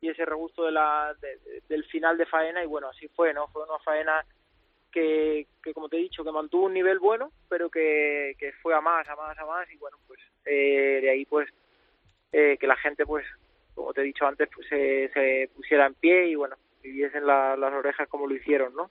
y 0.00 0.08
ese 0.08 0.24
regusto 0.24 0.64
de 0.64 0.72
la, 0.72 1.14
de- 1.20 1.36
de- 1.38 1.62
del 1.68 1.84
final 1.84 2.16
de 2.18 2.26
faena 2.26 2.62
y 2.62 2.66
bueno, 2.66 2.88
así 2.88 3.08
fue, 3.08 3.32
¿no? 3.34 3.48
Fue 3.48 3.62
una 3.64 3.78
faena 3.78 4.24
que, 4.92 5.46
que 5.62 5.72
como 5.74 5.88
te 5.88 5.96
he 5.96 6.00
dicho, 6.00 6.22
que 6.24 6.30
mantuvo 6.30 6.66
un 6.66 6.74
nivel 6.74 6.98
bueno, 7.00 7.32
pero 7.48 7.68
que, 7.70 8.34
que 8.38 8.52
fue 8.62 8.74
a 8.74 8.80
más, 8.80 9.08
a 9.08 9.16
más, 9.16 9.36
a 9.38 9.44
más 9.46 9.68
y 9.72 9.76
bueno, 9.76 9.96
pues 10.06 10.20
eh, 10.44 11.00
de 11.02 11.10
ahí 11.10 11.24
pues 11.24 11.48
eh, 12.32 12.56
que 12.60 12.66
la 12.66 12.76
gente 12.76 13.04
pues, 13.06 13.24
como 13.74 13.92
te 13.92 14.02
he 14.02 14.04
dicho 14.04 14.26
antes, 14.26 14.48
pues 14.54 14.68
se, 14.68 15.08
se 15.12 15.50
pusiera 15.56 15.86
en 15.86 15.94
pie 15.94 16.28
y 16.28 16.34
bueno, 16.36 16.56
viviesen 16.82 17.26
la- 17.26 17.56
las 17.56 17.72
orejas 17.72 18.06
como 18.08 18.26
lo 18.26 18.34
hicieron, 18.34 18.74
¿no? 18.74 18.90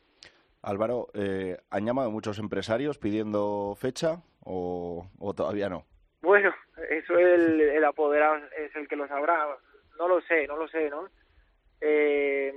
Álvaro, 0.61 1.09
eh, 1.13 1.57
¿han 1.69 1.85
llamado 1.85 2.09
muchos 2.09 2.39
empresarios 2.39 2.97
pidiendo 2.97 3.75
fecha 3.77 4.23
o, 4.45 5.05
o 5.19 5.33
todavía 5.33 5.69
no? 5.69 5.85
Bueno, 6.23 6.55
eso 6.89 7.19
el, 7.19 7.59
el 7.59 7.83
apoderado 7.83 8.37
es 8.57 8.73
el 8.77 8.87
que 8.87 8.95
lo 8.95 9.05
sabrá. 9.09 9.45
No 9.99 10.07
lo 10.07 10.21
sé, 10.21 10.47
no 10.47 10.55
lo 10.55 10.69
sé, 10.69 10.89
¿no? 10.89 11.09
Eh, 11.81 12.53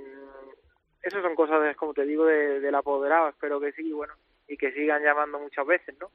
eso 1.03 1.21
son 1.21 1.35
cosas, 1.35 1.75
como 1.75 1.93
te 1.93 2.05
digo, 2.05 2.25
de, 2.25 2.61
del 2.61 2.73
apoderado. 2.75 3.27
Espero 3.27 3.59
que 3.59 3.73
sí, 3.73 3.91
bueno, 3.91 4.13
y 4.47 4.55
que 4.55 4.71
sigan 4.71 5.03
llamando 5.03 5.37
muchas 5.37 5.67
veces, 5.67 5.95
¿no? 5.99 6.09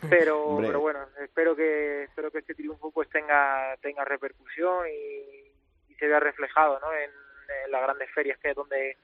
Pero, 0.10 0.42
Hombre. 0.42 0.66
pero 0.68 0.80
bueno, 0.80 1.06
espero 1.20 1.54
que 1.56 2.04
espero 2.04 2.30
que 2.30 2.38
este 2.38 2.54
triunfo 2.54 2.90
pues 2.92 3.08
tenga 3.10 3.76
tenga 3.80 4.04
repercusión 4.04 4.86
y, 4.88 5.92
y 5.92 5.94
se 5.94 6.06
vea 6.06 6.20
reflejado, 6.20 6.78
¿no? 6.80 6.92
En, 6.92 7.10
en 7.64 7.70
las 7.70 7.82
grandes 7.82 8.10
ferias 8.12 8.38
que 8.38 8.50
es 8.50 8.54
donde 8.56 8.96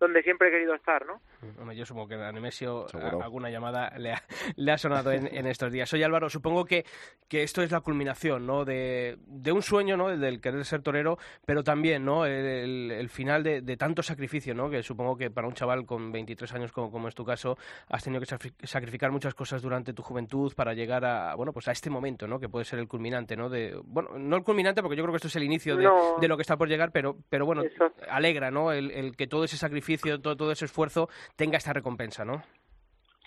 donde 0.00 0.22
siempre 0.22 0.48
he 0.48 0.50
querido 0.50 0.74
estar, 0.74 1.04
¿no? 1.06 1.20
Hombre, 1.60 1.76
yo 1.76 1.84
supongo 1.86 2.08
que 2.08 2.14
a 2.14 2.32
Nemesio 2.32 2.86
a- 2.94 3.24
alguna 3.24 3.50
llamada 3.50 3.92
le 3.98 4.12
ha, 4.12 4.22
le 4.56 4.72
ha 4.72 4.78
sonado 4.78 5.12
en, 5.12 5.26
en 5.34 5.46
estos 5.46 5.72
días. 5.72 5.92
Oye 5.92 6.04
Álvaro, 6.04 6.28
supongo 6.28 6.64
que, 6.64 6.84
que 7.28 7.42
esto 7.42 7.62
es 7.62 7.70
la 7.70 7.80
culminación 7.80 8.46
¿no? 8.46 8.64
de, 8.64 9.16
de 9.26 9.52
un 9.52 9.62
sueño, 9.62 9.96
¿no? 9.96 10.10
el 10.10 10.20
del 10.20 10.40
querer 10.40 10.64
ser 10.64 10.82
torero, 10.82 11.18
pero 11.44 11.62
también 11.62 12.04
¿no? 12.04 12.24
el, 12.26 13.08
final 13.08 13.42
de, 13.42 13.60
de 13.62 13.76
tanto 13.76 14.02
sacrificio, 14.02 14.54
¿no? 14.54 14.68
que 14.70 14.82
supongo 14.82 15.16
que 15.16 15.30
para 15.30 15.46
un 15.48 15.54
chaval 15.54 15.86
con 15.86 16.12
23 16.12 16.52
años 16.54 16.72
como, 16.72 16.90
como 16.90 17.08
es 17.08 17.14
tu 17.14 17.24
caso, 17.24 17.56
has 17.88 18.02
tenido 18.04 18.20
que 18.22 18.66
sacrificar 18.66 19.10
muchas 19.10 19.34
cosas 19.34 19.62
durante 19.62 19.92
tu 19.92 20.02
juventud 20.02 20.52
para 20.54 20.74
llegar 20.74 21.04
a, 21.04 21.34
bueno, 21.34 21.52
pues 21.52 21.68
a 21.68 21.72
este 21.72 21.90
momento, 21.90 22.26
¿no? 22.26 22.38
que 22.38 22.48
puede 22.48 22.64
ser 22.64 22.78
el 22.78 22.88
culminante. 22.88 23.36
¿no? 23.36 23.48
De, 23.48 23.78
bueno, 23.84 24.10
no 24.18 24.36
el 24.36 24.42
culminante 24.44 24.82
porque 24.82 24.96
yo 24.96 25.02
creo 25.02 25.12
que 25.12 25.16
esto 25.16 25.28
es 25.28 25.36
el 25.36 25.44
inicio 25.44 25.76
de, 25.76 25.84
No. 25.84 26.16
de 26.20 26.28
lo 26.28 26.36
que 26.36 26.42
está 26.42 26.56
por 26.56 26.68
llegar, 26.68 26.90
pero, 26.92 27.16
pero 27.28 27.46
bueno, 27.46 27.62
Eso. 27.62 27.92
alegra 28.10 28.50
¿no? 28.50 28.72
el, 28.72 28.90
el 28.90 29.16
que 29.16 29.26
todo 29.26 29.44
ese 29.44 29.56
sacrificio, 29.56 29.87
todo, 29.96 30.52
ese 30.52 30.66
esfuerzo 30.66 31.08
tenga 31.36 31.56
esta 31.56 31.72
recompensa, 31.72 32.24
¿no? 32.24 32.42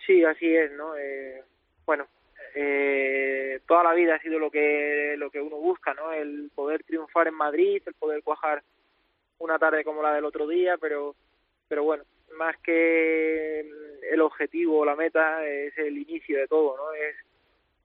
Sí, 0.05 0.23
así 0.23 0.55
es, 0.55 0.71
¿no? 0.73 0.95
Eh, 0.95 1.43
bueno, 1.85 2.07
eh, 2.55 3.59
toda 3.67 3.83
la 3.83 3.93
vida 3.93 4.15
ha 4.15 4.21
sido 4.21 4.39
lo 4.39 4.51
que 4.51 5.15
lo 5.17 5.31
que 5.31 5.41
uno 5.41 5.57
busca, 5.57 5.93
¿no? 5.93 6.11
El 6.11 6.51
poder 6.53 6.83
triunfar 6.83 7.27
en 7.27 7.35
Madrid, 7.35 7.81
el 7.85 7.93
poder 7.93 8.21
cuajar 8.23 8.63
una 9.39 9.57
tarde 9.57 9.83
como 9.83 10.01
la 10.01 10.13
del 10.13 10.25
otro 10.25 10.47
día, 10.47 10.77
pero 10.79 11.15
pero 11.67 11.83
bueno, 11.83 12.03
más 12.37 12.57
que 12.57 13.61
el 14.11 14.21
objetivo 14.21 14.79
o 14.79 14.85
la 14.85 14.95
meta 14.95 15.45
es 15.47 15.77
el 15.77 15.97
inicio 15.97 16.37
de 16.37 16.47
todo, 16.47 16.75
¿no? 16.77 16.93
Es 16.93 17.15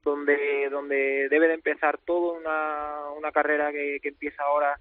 donde 0.03 0.69
donde 0.71 1.29
debe 1.29 1.49
de 1.49 1.55
empezar 1.55 1.99
todo 1.99 2.33
una 2.33 3.11
una 3.17 3.33
carrera 3.33 3.73
que, 3.73 4.01
que 4.01 4.09
empieza 4.09 4.43
ahora 4.43 4.79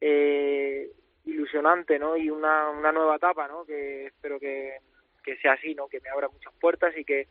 eh, 0.00 0.90
ilusionante, 1.24 1.98
¿no? 1.98 2.16
Y 2.16 2.30
una, 2.30 2.70
una 2.70 2.92
nueva 2.92 3.16
etapa, 3.16 3.48
¿no? 3.48 3.64
Que 3.64 4.06
espero 4.06 4.38
que, 4.38 4.78
que 5.22 5.36
sea 5.38 5.52
así, 5.52 5.74
¿no? 5.74 5.88
Que 5.88 6.00
me 6.00 6.10
abra 6.10 6.28
muchas 6.28 6.52
puertas 6.60 6.96
y 6.96 7.04
que, 7.04 7.28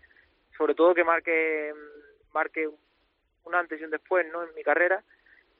sobre 0.57 0.75
todo, 0.75 0.93
que 0.93 1.03
marque, 1.03 1.73
marque 2.33 2.67
un 2.67 3.55
antes 3.55 3.79
y 3.79 3.83
un 3.83 3.91
después, 3.91 4.25
¿no? 4.31 4.43
En 4.43 4.53
mi 4.55 4.63
carrera 4.63 5.03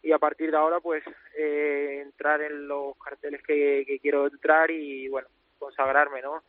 y 0.03 0.11
a 0.11 0.19
partir 0.19 0.51
de 0.51 0.57
ahora, 0.57 0.79
pues, 0.79 1.03
eh, 1.37 1.99
entrar 2.01 2.41
en 2.41 2.67
los 2.67 2.97
carteles 2.97 3.41
que, 3.43 3.99
quiero 4.01 4.27
entrar 4.27 4.71
y, 4.71 5.07
bueno, 5.07 5.27
consagrarme, 5.59 6.21
¿no? 6.21 6.43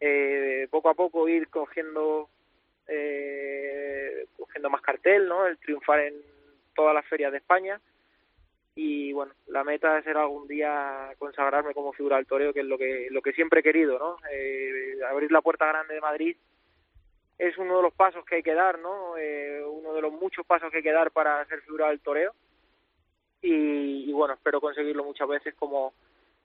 Eh, 0.00 0.66
poco 0.70 0.88
a 0.88 0.94
poco 0.94 1.28
ir 1.28 1.48
cogiendo, 1.48 2.28
eh, 2.88 4.26
cogiendo 4.38 4.70
más 4.70 4.80
cartel, 4.80 5.28
¿no? 5.28 5.46
El 5.46 5.58
triunfar 5.58 6.00
en 6.00 6.14
todas 6.74 6.94
las 6.94 7.06
ferias 7.06 7.32
de 7.32 7.38
España 7.38 7.80
y 8.78 9.12
bueno 9.14 9.32
la 9.46 9.64
meta 9.64 9.98
es 9.98 10.04
ser 10.04 10.18
algún 10.18 10.46
día 10.46 11.10
consagrarme 11.18 11.72
como 11.72 11.94
figura 11.94 12.16
del 12.16 12.26
toreo 12.26 12.52
que 12.52 12.60
es 12.60 12.66
lo 12.66 12.76
que 12.76 13.08
lo 13.10 13.22
que 13.22 13.32
siempre 13.32 13.60
he 13.60 13.62
querido 13.62 13.98
no 13.98 14.18
Eh, 14.30 14.98
abrir 15.10 15.32
la 15.32 15.40
puerta 15.40 15.66
grande 15.66 15.94
de 15.94 16.00
Madrid 16.00 16.36
es 17.38 17.56
uno 17.58 17.78
de 17.78 17.82
los 17.82 17.94
pasos 17.94 18.24
que 18.26 18.36
hay 18.36 18.42
que 18.42 18.54
dar 18.54 18.78
no 18.78 19.16
Eh, 19.16 19.64
uno 19.66 19.94
de 19.94 20.02
los 20.02 20.12
muchos 20.12 20.44
pasos 20.46 20.70
que 20.70 20.76
hay 20.78 20.82
que 20.82 20.92
dar 20.92 21.10
para 21.10 21.44
ser 21.46 21.62
figura 21.62 21.88
del 21.88 22.00
toreo. 22.00 22.32
Y, 23.40 24.10
y 24.10 24.12
bueno 24.12 24.34
espero 24.34 24.60
conseguirlo 24.60 25.04
muchas 25.04 25.28
veces 25.28 25.54
como 25.54 25.94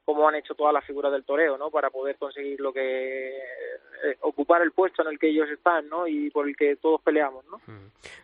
como 0.05 0.27
han 0.27 0.35
hecho 0.35 0.55
todas 0.55 0.73
las 0.73 0.85
figuras 0.85 1.11
del 1.11 1.23
toreo 1.23 1.57
no 1.57 1.69
para 1.69 1.89
poder 1.89 2.17
conseguir 2.17 2.59
lo 2.59 2.73
que 2.73 3.29
eh, 3.37 4.17
ocupar 4.21 4.61
el 4.61 4.71
puesto 4.71 5.01
en 5.03 5.09
el 5.09 5.19
que 5.19 5.29
ellos 5.29 5.47
están 5.49 5.87
no 5.89 6.07
y 6.07 6.29
por 6.31 6.47
el 6.47 6.55
que 6.55 6.75
todos 6.77 7.01
peleamos 7.01 7.45
no. 7.45 7.59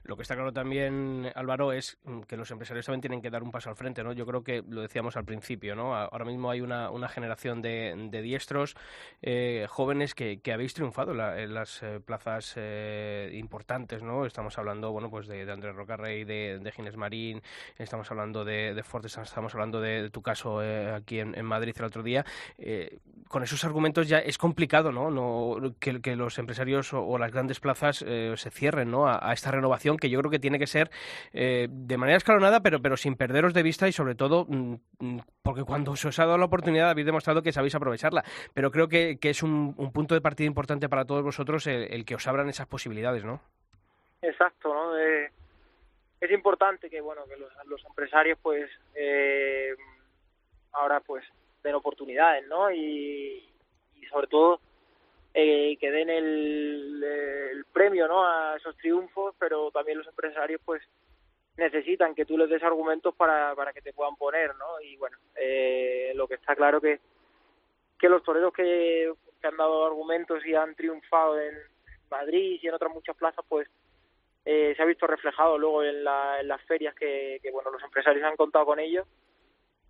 Lo 0.03 0.15
que 0.15 0.21
está 0.23 0.35
claro 0.35 0.51
también, 0.53 1.31
Álvaro, 1.35 1.71
es 1.71 1.97
que 2.27 2.37
los 2.37 2.49
empresarios 2.51 2.85
también 2.85 3.01
tienen 3.01 3.21
que 3.21 3.29
dar 3.29 3.43
un 3.43 3.51
paso 3.51 3.69
al 3.69 3.75
frente, 3.75 4.03
¿no? 4.03 4.13
Yo 4.13 4.25
creo 4.25 4.43
que 4.43 4.63
lo 4.67 4.81
decíamos 4.81 5.17
al 5.17 5.25
principio, 5.25 5.75
¿no? 5.75 5.95
Ahora 5.95 6.25
mismo 6.25 6.49
hay 6.49 6.61
una, 6.61 6.89
una 6.89 7.09
generación 7.09 7.61
de, 7.61 7.93
de 8.09 8.21
diestros 8.21 8.75
eh, 9.21 9.65
jóvenes 9.69 10.15
que, 10.15 10.39
que 10.41 10.53
habéis 10.53 10.73
triunfado 10.73 11.13
la- 11.13 11.39
en 11.41 11.53
las 11.53 11.83
eh, 11.83 11.99
plazas 11.99 12.53
eh, 12.57 13.29
importantes, 13.33 14.01
¿no? 14.01 14.25
Estamos 14.25 14.57
hablando, 14.57 14.91
bueno, 14.91 15.09
pues 15.09 15.27
de, 15.27 15.45
de 15.45 15.51
Andrés 15.51 15.75
Rocarrey, 15.75 16.23
de, 16.23 16.59
de 16.59 16.71
Ginés 16.71 16.97
Marín, 16.97 17.41
estamos 17.77 18.09
hablando 18.09 18.45
de, 18.45 18.73
de 18.73 18.83
Fortes, 18.83 19.17
estamos 19.17 19.53
hablando 19.53 19.79
de, 19.81 20.03
de 20.03 20.09
tu 20.09 20.21
caso 20.21 20.63
eh, 20.63 20.91
aquí 20.91 21.19
en, 21.19 21.37
en 21.37 21.45
Madrid 21.45 21.66
el 21.75 21.85
otro 21.85 22.03
día. 22.03 22.25
Eh, 22.57 22.99
con 23.27 23.43
esos 23.43 23.63
argumentos 23.63 24.07
ya 24.07 24.19
es 24.19 24.37
complicado, 24.37 24.91
¿no? 24.91 25.11
no 25.11 25.75
que, 25.79 26.15
los 26.15 26.39
empresarios 26.39 26.93
o, 26.93 27.17
las 27.17 27.31
grandes 27.31 27.59
plazas 27.59 28.03
eh, 28.07 28.33
se 28.37 28.49
cierren, 28.49 28.89
¿no? 28.89 29.07
A, 29.07 29.33
esta 29.33 29.51
renovación 29.51 29.97
que 29.97 30.09
yo 30.09 30.19
creo 30.19 30.31
que 30.31 30.39
tiene 30.39 30.59
que 30.59 30.67
ser 30.67 30.89
eh, 31.33 31.67
de 31.69 31.97
manera 31.97 32.17
escalonada, 32.17 32.61
pero, 32.61 32.81
pero 32.81 32.97
sin 32.97 33.15
perderos 33.15 33.53
de 33.53 33.63
vista 33.63 33.87
y 33.87 33.91
sobre 33.91 34.15
todo 34.15 34.45
mm, 34.47 34.75
mm, 34.99 35.19
porque 35.41 35.63
cuando 35.63 35.95
se 35.95 36.07
os 36.07 36.19
ha 36.19 36.25
dado 36.25 36.37
la 36.37 36.45
oportunidad 36.45 36.89
habéis 36.89 37.05
demostrado 37.05 37.41
que 37.41 37.51
sabéis 37.51 37.75
aprovecharla. 37.75 38.23
Pero 38.53 38.71
creo 38.71 38.87
que, 38.87 39.17
que 39.19 39.29
es 39.29 39.43
un, 39.43 39.73
un 39.77 39.91
punto 39.91 40.15
de 40.15 40.21
partida 40.21 40.47
importante 40.47 40.89
para 40.89 41.05
todos 41.05 41.23
vosotros 41.23 41.67
el, 41.67 42.05
que 42.05 42.15
os 42.15 42.27
abran 42.27 42.49
esas 42.49 42.67
posibilidades, 42.67 43.23
¿no? 43.25 43.41
Exacto. 44.21 44.97
Eh, 44.97 45.29
es 46.21 46.31
importante 46.31 46.89
que, 46.89 47.01
bueno, 47.01 47.23
que 47.25 47.37
los, 47.37 47.51
los 47.65 47.83
empresarios, 47.85 48.39
pues, 48.41 48.69
ahora, 50.73 50.99
pues, 51.01 51.23
den 51.67 51.75
oportunidades, 51.75 52.47
¿no? 52.47 52.71
Y, 52.71 53.43
sobre 54.09 54.27
todo, 54.27 54.59
eh, 55.33 55.75
que 55.79 55.91
den 55.91 56.09
el, 56.09 57.03
el 57.03 57.65
premio, 57.65 58.07
¿no? 58.07 58.25
A 58.25 58.55
esos 58.55 58.75
triunfos, 58.77 59.35
pero 59.37 59.69
también 59.71 59.97
los 59.97 60.07
empresarios, 60.07 60.61
pues, 60.63 60.81
necesitan 61.57 62.15
que 62.15 62.25
tú 62.25 62.37
les 62.37 62.49
des 62.49 62.63
argumentos 62.63 63.13
para, 63.15 63.53
para 63.55 63.73
que 63.73 63.81
te 63.81 63.91
puedan 63.93 64.15
poner, 64.15 64.55
¿no? 64.55 64.79
Y, 64.81 64.95
bueno, 64.97 65.17
eh, 65.35 66.13
lo 66.15 66.27
que 66.27 66.35
está 66.35 66.55
claro 66.55 66.79
que, 66.79 66.99
que 67.99 68.07
los 68.09 68.23
toreros 68.23 68.53
que, 68.53 69.11
que 69.41 69.47
han 69.47 69.57
dado 69.57 69.85
argumentos 69.85 70.45
y 70.45 70.53
han 70.55 70.73
triunfado 70.75 71.39
en 71.39 71.55
Madrid 72.09 72.59
y 72.61 72.67
en 72.67 72.73
otras 72.75 72.93
muchas 72.93 73.15
plazas, 73.17 73.43
pues, 73.49 73.67
eh, 74.45 74.73
se 74.77 74.81
ha 74.81 74.85
visto 74.85 75.05
reflejado 75.07 75.57
luego 75.57 75.83
en, 75.83 76.05
la- 76.05 76.39
en 76.39 76.47
las 76.47 76.61
ferias 76.61 76.95
que, 76.95 77.37
que, 77.43 77.51
bueno 77.51 77.69
los 77.69 77.83
empresarios 77.83 78.23
han 78.23 78.37
contado 78.37 78.65
con 78.65 78.79
ellos 78.79 79.05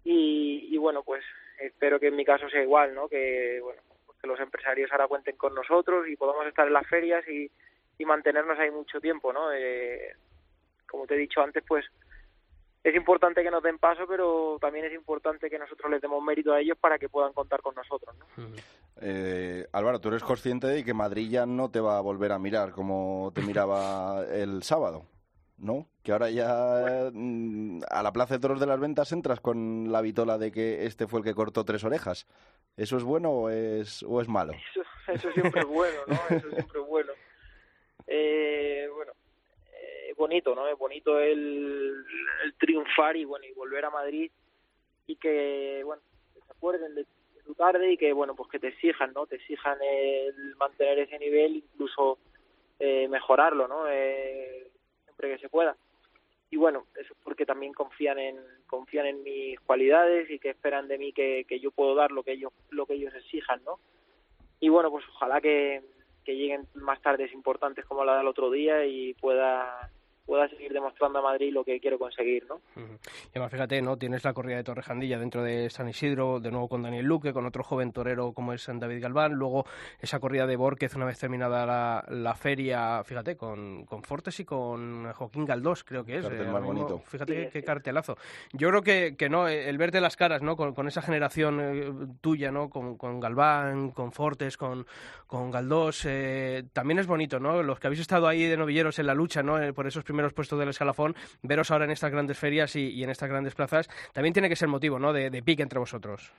y, 0.03 0.67
y, 0.71 0.77
bueno 0.77 1.03
pues 1.03 1.23
espero 1.57 1.99
que 1.99 2.07
en 2.07 2.15
mi 2.15 2.25
caso 2.25 2.49
sea 2.49 2.61
igual 2.61 2.93
no 2.93 3.07
que 3.07 3.59
bueno 3.61 3.81
pues 4.05 4.17
que 4.19 4.27
los 4.27 4.39
empresarios 4.39 4.91
ahora 4.91 5.07
cuenten 5.07 5.35
con 5.37 5.53
nosotros 5.53 6.07
y 6.07 6.15
podamos 6.15 6.45
estar 6.47 6.67
en 6.67 6.73
las 6.73 6.87
ferias 6.87 7.27
y, 7.27 7.49
y 7.97 8.05
mantenernos 8.05 8.57
ahí 8.59 8.71
mucho 8.71 8.99
tiempo 8.99 9.33
no 9.33 9.51
Eh, 9.51 10.13
como 10.89 11.05
te 11.05 11.15
he 11.15 11.17
dicho 11.17 11.41
antes 11.41 11.63
pues 11.67 11.85
es 12.83 12.95
importante 12.95 13.43
que 13.43 13.51
nos 13.51 13.63
den 13.63 13.77
paso 13.77 14.05
pero 14.07 14.57
también 14.61 14.85
es 14.85 14.93
importante 14.93 15.49
que 15.49 15.59
nosotros 15.59 15.91
les 15.91 16.01
demos 16.01 16.23
mérito 16.23 16.53
a 16.53 16.61
ellos 16.61 16.77
para 16.77 16.97
que 16.97 17.09
puedan 17.09 17.33
contar 17.33 17.61
con 17.61 17.75
nosotros 17.75 18.15
¿no? 18.17 18.25
Eh, 19.01 19.67
Álvaro, 19.73 19.99
tú 19.99 20.07
eres 20.07 20.23
consciente 20.23 20.67
de 20.67 20.83
que 20.83 20.93
Madrid 20.93 21.29
ya 21.29 21.45
no 21.45 21.69
te 21.69 21.79
va 21.79 21.97
a 21.97 22.01
volver 22.01 22.31
a 22.31 22.39
mirar 22.39 22.71
como 22.71 23.31
te 23.35 23.41
miraba 23.41 24.23
el 24.31 24.63
sábado, 24.63 25.05
¿no? 25.57 25.87
Que 26.03 26.11
ahora 26.11 26.29
ya 26.29 27.09
mm, 27.11 27.81
a 27.89 28.03
la 28.03 28.11
Plaza 28.11 28.35
de 28.35 28.39
Toros 28.39 28.59
de 28.59 28.67
las 28.67 28.79
Ventas 28.79 29.11
entras 29.11 29.39
con 29.39 29.91
la 29.91 30.01
vitola 30.01 30.37
de 30.37 30.51
que 30.51 30.85
este 30.85 31.07
fue 31.07 31.19
el 31.19 31.25
que 31.25 31.33
cortó 31.33 31.63
tres 31.65 31.83
orejas. 31.83 32.27
¿Eso 32.75 32.97
es 32.97 33.03
bueno 33.03 33.31
o 33.31 33.49
es, 33.49 34.03
o 34.03 34.21
es 34.21 34.27
malo? 34.27 34.53
Eso, 34.53 34.81
eso 35.07 35.31
siempre 35.31 35.61
es 35.61 35.67
bueno, 35.67 35.99
¿no? 36.07 36.15
Eso 36.35 36.49
siempre 36.51 36.81
es 36.81 36.87
bueno. 36.87 37.13
Eh, 38.07 38.87
bueno, 38.93 39.11
eh, 39.73 40.13
bonito, 40.15 40.55
¿no? 40.55 40.67
Es 40.67 40.77
bonito 40.77 41.19
el, 41.19 42.05
el 42.43 42.53
triunfar 42.57 43.15
y, 43.17 43.25
bueno, 43.25 43.45
y 43.45 43.53
volver 43.53 43.85
a 43.85 43.89
Madrid 43.89 44.31
y 45.07 45.15
que, 45.15 45.81
bueno, 45.83 46.01
que 46.33 46.41
se 46.41 46.51
acuerden 46.51 46.95
de, 46.95 47.01
de 47.01 47.43
tu 47.45 47.55
tarde 47.55 47.91
y 47.91 47.97
que, 47.97 48.13
bueno, 48.13 48.35
pues 48.35 48.49
que 48.49 48.59
te 48.59 48.67
exijan, 48.67 49.13
¿no? 49.13 49.25
Te 49.25 49.37
exijan 49.37 49.77
el 49.81 50.55
mantener 50.57 50.99
ese 50.99 51.17
nivel, 51.17 51.57
incluso 51.57 52.19
eh, 52.79 53.07
mejorarlo, 53.07 53.67
¿no? 53.67 53.87
Eh, 53.89 54.67
que 55.17 55.37
se 55.39 55.49
pueda. 55.49 55.75
Y 56.49 56.57
bueno, 56.57 56.85
eso 56.95 57.13
es 57.13 57.19
porque 57.23 57.45
también 57.45 57.73
confían 57.73 58.19
en 58.19 58.37
confían 58.67 59.05
en 59.05 59.23
mis 59.23 59.59
cualidades 59.61 60.29
y 60.29 60.39
que 60.39 60.51
esperan 60.51 60.87
de 60.87 60.97
mí 60.97 61.11
que, 61.11 61.45
que 61.47 61.59
yo 61.59 61.71
puedo 61.71 61.95
dar 61.95 62.11
lo 62.11 62.23
que 62.23 62.33
ellos 62.33 62.53
lo 62.69 62.85
que 62.85 62.93
ellos 62.93 63.13
exijan, 63.13 63.61
¿no? 63.65 63.79
y 64.59 64.69
bueno, 64.69 64.89
pues 64.89 65.05
ojalá 65.13 65.41
que, 65.41 65.83
que 66.23 66.35
lleguen 66.35 66.67
más 66.73 67.01
tardes 67.01 67.31
importantes 67.33 67.85
como 67.85 68.03
la 68.03 68.17
del 68.17 68.27
otro 68.27 68.49
día 68.49 68.85
y 68.85 69.13
pueda 69.15 69.91
pueda 70.27 70.47
seguir 70.49 70.71
demostrando 70.73 71.17
a 71.19 71.21
Madrid 71.23 71.51
lo 71.51 71.63
que 71.63 71.79
quiero 71.79 71.97
conseguir, 71.97 72.45
¿no? 72.47 72.59
Y 72.75 73.29
además, 73.31 73.51
fíjate, 73.51 73.81
¿no? 73.81 73.97
Tienes 73.97 74.23
la 74.23 74.33
corrida 74.33 74.57
de 74.57 74.63
Torrejandilla 74.63 75.17
dentro 75.17 75.41
de 75.41 75.69
San 75.71 75.87
Isidro, 75.89 76.39
de 76.39 76.51
nuevo 76.51 76.67
con 76.67 76.83
Daniel 76.83 77.05
Luque, 77.05 77.33
con 77.33 77.45
otro 77.45 77.63
joven 77.63 77.91
torero 77.93 78.33
como 78.33 78.53
es 78.53 78.67
David 78.71 79.01
Galván, 79.01 79.33
luego 79.33 79.65
esa 79.99 80.19
corrida 80.19 80.45
de 80.45 80.57
Borquez 80.57 80.93
una 80.95 81.05
vez 81.05 81.17
terminada 81.17 81.65
la, 81.65 82.05
la 82.09 82.35
feria, 82.35 83.01
fíjate, 83.05 83.37
con, 83.37 83.85
con 83.85 84.03
Fortes 84.03 84.39
y 84.41 84.45
con 84.45 85.11
Joaquín 85.13 85.45
Galdós, 85.45 85.83
creo 85.85 86.03
que 86.03 86.17
es. 86.17 86.23
Cartel 86.23 86.41
eh, 86.41 86.51
más 86.51 86.61
mismo. 86.61 86.67
bonito. 86.67 86.99
Fíjate 87.07 87.33
Sí, 87.33 87.43
qué, 87.45 87.49
qué 87.49 87.59
sí. 87.61 87.65
cartelazo. 87.65 88.17
Yo 88.51 88.67
creo 88.69 88.81
que, 88.81 89.15
que 89.17 89.29
no, 89.29 89.47
eh, 89.47 89.69
el 89.69 89.77
verte 89.77 90.01
las 90.01 90.17
caras, 90.17 90.41
¿no? 90.41 90.57
Con, 90.57 90.73
con 90.73 90.87
esa 90.87 91.01
generación 91.01 91.59
eh, 91.61 91.93
tuya, 92.19 92.51
¿no? 92.51 92.69
Con, 92.69 92.97
con 92.97 93.21
Galván, 93.21 93.91
con 93.91 94.11
Fortes, 94.11 94.57
con, 94.57 94.85
con 95.25 95.51
Galdós, 95.51 96.03
eh, 96.05 96.65
también 96.73 96.99
es 96.99 97.07
bonito, 97.07 97.39
¿no? 97.39 97.63
Los 97.63 97.79
que 97.79 97.87
habéis 97.87 98.01
estado 98.01 98.27
ahí 98.27 98.43
de 98.43 98.57
novilleros 98.57 98.99
en 98.99 99.07
la 99.07 99.13
lucha, 99.13 99.41
¿no? 99.41 99.61
Eh, 99.61 99.71
por 99.73 99.87
esos 99.87 100.03
primeros 100.03 100.16
puestos 100.33 100.59
del 100.59 100.69
escalafón, 100.69 101.15
veros 101.41 101.71
ahora 101.71 101.85
en 101.85 101.91
estas 101.91 102.11
grandes 102.11 102.37
ferias 102.37 102.75
y, 102.75 103.03
en 103.03 103.09
estas 103.09 103.29
grandes 103.29 103.55
plazas, 103.55 103.87
también 104.13 104.33
tiene 104.33 104.49
que 104.49 104.55
ser 104.55 104.67
motivo, 104.67 104.99
¿no? 104.99 105.13
De, 105.13 105.41
pique 105.43 105.63
entre 105.63 105.79
vosotros. 105.79 106.31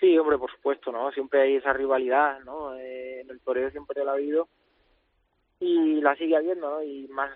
Sí, 0.00 0.16
hombre, 0.18 0.38
por 0.38 0.50
supuesto, 0.50 0.92
¿no? 0.92 1.10
Siempre 1.12 1.42
hay 1.42 1.56
esa 1.56 1.72
rivalidad, 1.72 2.40
¿no? 2.44 2.74
Eh, 2.76 3.20
en 3.20 3.30
el 3.30 3.40
toreo 3.40 3.70
siempre 3.70 4.04
la 4.04 4.12
ha 4.12 4.14
habido 4.14 4.48
y 5.60 6.00
la 6.00 6.14
sigue 6.16 6.36
habiendo. 6.36 6.82
Y 6.82 7.08
más 7.08 7.30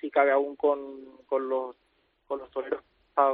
si 0.00 0.10
cabe 0.10 0.32
aún 0.32 0.56
con, 0.56 0.78
con 1.26 1.48
los 1.48 1.76
con 2.26 2.40
los 2.40 2.50
toreros. 2.50 2.82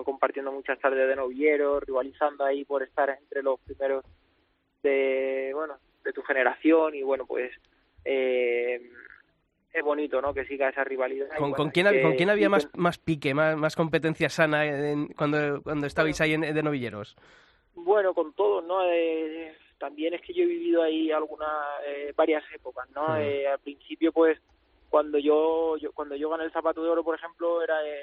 Compartiendo 0.05 0.53
muchas 0.53 0.79
tardes 0.79 1.09
de 1.09 1.17
novilleros, 1.17 1.83
rivalizando 1.83 2.45
ahí 2.45 2.65
por 2.65 2.85
estar 2.85 3.11
entre 3.11 3.43
los 3.43 3.59
primeros 3.61 4.05
de, 4.83 5.51
bueno, 5.55 5.79
de 6.05 6.13
tu 6.13 6.23
generación 6.23 6.95
y 6.95 7.03
bueno, 7.03 7.27
pues 7.27 7.53
eh, 8.05 8.91
es 9.73 9.83
bonito, 9.85 10.21
¿no? 10.21 10.35
Que 10.35 10.45
siga 10.45 10.69
esa 10.69 10.85
rivalidad. 10.85 11.29
¿Con, 11.31 11.39
bueno, 11.51 11.57
con 11.57 11.71
quién, 11.71 11.89
que- 11.89 12.03
con 12.03 12.15
quién 12.15 12.31
había 12.31 12.49
más, 12.49 12.69
más 12.77 12.99
pique, 12.99 13.33
más, 13.35 13.57
más 13.57 13.75
competencia 13.77 14.29
sana 14.29 14.65
en- 14.67 15.09
cuando, 15.09 15.63
cuando 15.63 15.87
estabais 15.87 16.21
ahí 16.21 16.35
en, 16.35 16.43
de 16.43 16.63
novilleros? 16.63 17.17
Bueno, 17.75 18.13
con 18.15 18.33
todos, 18.35 18.63
¿no? 18.65 18.85
Eh, 18.85 19.57
también 19.79 20.15
es 20.15 20.21
que 20.21 20.35
yo 20.35 20.43
he 20.43 20.47
vivido 20.47 20.83
ahí 20.83 21.11
algunas, 21.11 21.49
eh, 21.87 22.13
varias 22.15 22.45
épocas, 22.55 22.89
¿no? 22.91 23.09
Mm. 23.09 23.21
Eh, 23.21 23.47
al 23.49 23.59
principio, 23.61 24.13
pues, 24.13 24.39
cuando 24.91 25.19
yo, 25.19 25.77
yo 25.79 25.91
cuando 25.93 26.15
yo 26.17 26.29
gané 26.29 26.45
el 26.45 26.53
zapato 26.53 26.83
de 26.83 26.91
oro, 26.91 27.03
por 27.03 27.15
ejemplo, 27.15 27.63
era 27.63 27.83
eh, 27.87 28.03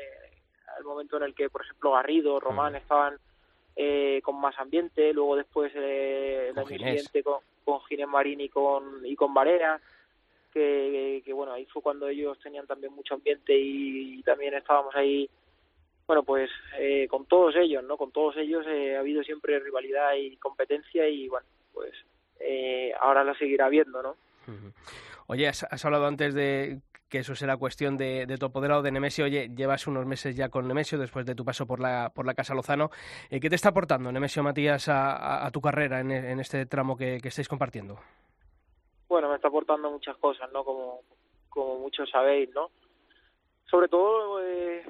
el 0.80 0.84
momento 0.86 1.18
en 1.18 1.24
el 1.24 1.36
que, 1.36 1.50
por 1.50 1.62
ejemplo, 1.62 1.92
Garrido, 1.92 2.40
Román 2.40 2.74
Mm. 2.74 2.78
estaban 2.78 3.18
eh, 3.76 4.20
con 4.24 4.42
más 4.42 4.58
ambiente, 4.60 5.14
luego 5.14 5.36
después 5.38 5.72
eh, 5.76 6.50
el 6.50 6.58
año 6.58 6.68
siguiente 6.68 7.24
con, 7.24 7.40
con 7.64 7.80
Ginés 7.82 8.08
Marín 8.08 8.42
y 8.42 8.50
con, 8.50 9.06
y 9.06 9.16
con 9.16 9.34
Varela, 9.34 9.80
que, 10.52 11.24
bueno, 11.34 11.54
ahí 11.54 11.66
fue 11.66 11.82
cuando 11.82 12.08
ellos 12.08 12.38
tenían 12.40 12.68
también 12.68 12.94
mucho 12.94 13.16
ambiente 13.16 13.58
y, 13.58 14.22
también 14.24 14.54
estábamos 14.54 14.96
ahí 14.96 15.30
bueno, 16.06 16.24
pues 16.24 16.50
eh, 16.80 17.08
con 17.08 17.26
todos 17.26 17.56
ellos, 17.56 17.84
¿no? 17.84 17.96
Con 17.96 18.12
todos 18.12 18.36
ellos 18.38 18.66
eh, 18.68 18.96
ha 18.96 19.00
habido 19.00 19.24
siempre 19.24 19.60
rivalidad 19.60 20.14
y 20.16 20.36
competencia 20.38 21.08
y, 21.08 21.28
bueno, 21.28 21.46
pues 21.72 21.94
eh, 22.40 22.92
ahora 23.00 23.24
la 23.24 23.38
seguirá 23.38 23.68
habiendo, 23.68 24.02
¿no? 24.02 24.16
Oye, 25.28 25.48
has, 25.48 25.64
has 25.70 25.86
hablado 25.86 26.08
antes 26.08 26.34
de 26.34 26.80
que 27.10 27.20
eso 27.20 27.36
será 27.36 27.58
cuestión 27.58 27.98
de, 27.98 28.26
tu 28.40 28.46
apoderado 28.46 28.82
de 28.82 28.92
Nemesio. 28.92 29.26
Oye, 29.26 29.50
llevas 29.56 29.88
unos 29.88 30.06
meses 30.06 30.36
ya 30.36 30.50
con 30.50 30.68
Nemesio 30.68 30.98
después 30.98 31.26
de 31.26 31.36
tu 31.36 31.44
paso 31.44 31.66
por 31.66 31.80
la, 31.80 32.12
por 32.14 32.26
la 32.26 32.36
Casa 32.36 32.54
Lozano. 32.54 32.92
Eh, 33.30 33.40
¿Qué 33.40 33.50
te 33.50 33.56
está 33.56 33.70
aportando 33.70 34.12
Nemesio 34.12 34.44
Matías 34.44 34.88
a, 34.88 35.46
a- 35.46 35.52
tu 35.52 35.60
carrera 35.60 36.00
en, 36.00 36.12
en 36.12 36.40
este 36.40 36.66
tramo 36.68 36.96
que, 36.96 37.20
que 37.20 37.30
estáis 37.30 37.48
compartiendo? 37.48 38.00
Bueno, 39.10 39.28
me 39.30 39.36
está 39.36 39.48
aportando 39.50 39.90
muchas 39.92 40.16
cosas, 40.18 40.52
¿no? 40.54 40.64
Como, 40.64 41.02
como 41.50 41.80
muchos 41.80 42.10
sabéis, 42.10 42.50
¿no? 42.54 42.70
Sobre 43.66 43.88
todo, 43.88 44.42
eh, 44.44 44.84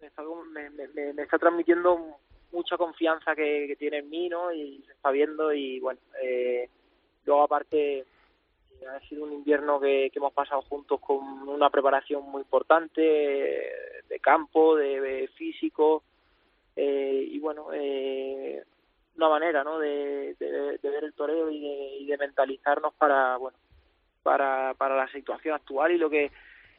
me, 0.00 0.06
está, 0.08 0.22
me, 0.50 0.70
me- 0.70 1.12
me 1.14 1.22
está 1.22 1.38
transmitiendo 1.38 2.18
mucha 2.52 2.76
confianza 2.76 3.34
que, 3.36 3.76
tiene 3.78 3.98
en 3.98 4.10
mí, 4.10 4.28
¿no? 4.28 4.52
Y 4.52 4.82
se 4.86 4.92
está 4.92 5.10
viendo 5.12 5.52
y, 5.52 5.78
bueno, 5.80 6.00
eh, 6.22 6.68
luego 7.24 7.42
aparte 7.44 7.98
eh, 8.00 8.86
ha 8.88 9.00
sido 9.08 9.24
un 9.24 9.32
invierno 9.32 9.78
que, 9.80 10.10
que 10.12 10.18
hemos 10.18 10.32
pasado 10.32 10.62
juntos 10.62 11.00
con 11.00 11.48
una 11.48 11.70
preparación 11.70 12.24
muy 12.24 12.42
importante 12.42 13.00
eh, 13.00 13.72
de 14.08 14.20
campo, 14.20 14.76
de, 14.76 15.00
de 15.00 15.28
físico 15.28 16.02
eh, 16.74 17.26
y 17.30 17.38
bueno, 17.38 17.68
eh, 17.72 18.64
una 19.16 19.28
manera 19.28 19.64
¿no? 19.64 19.78
de, 19.78 20.36
ver 20.38 21.04
el 21.04 21.14
toreo 21.14 21.50
y 21.50 21.60
de, 21.60 21.96
y 22.00 22.06
de 22.06 22.18
mentalizarnos 22.18 22.94
para 22.94 23.36
bueno 23.36 23.56
para, 24.22 24.74
para 24.74 24.96
la 24.96 25.08
situación 25.12 25.54
actual 25.54 25.92
y 25.92 25.98
lo 25.98 26.10
que 26.10 26.30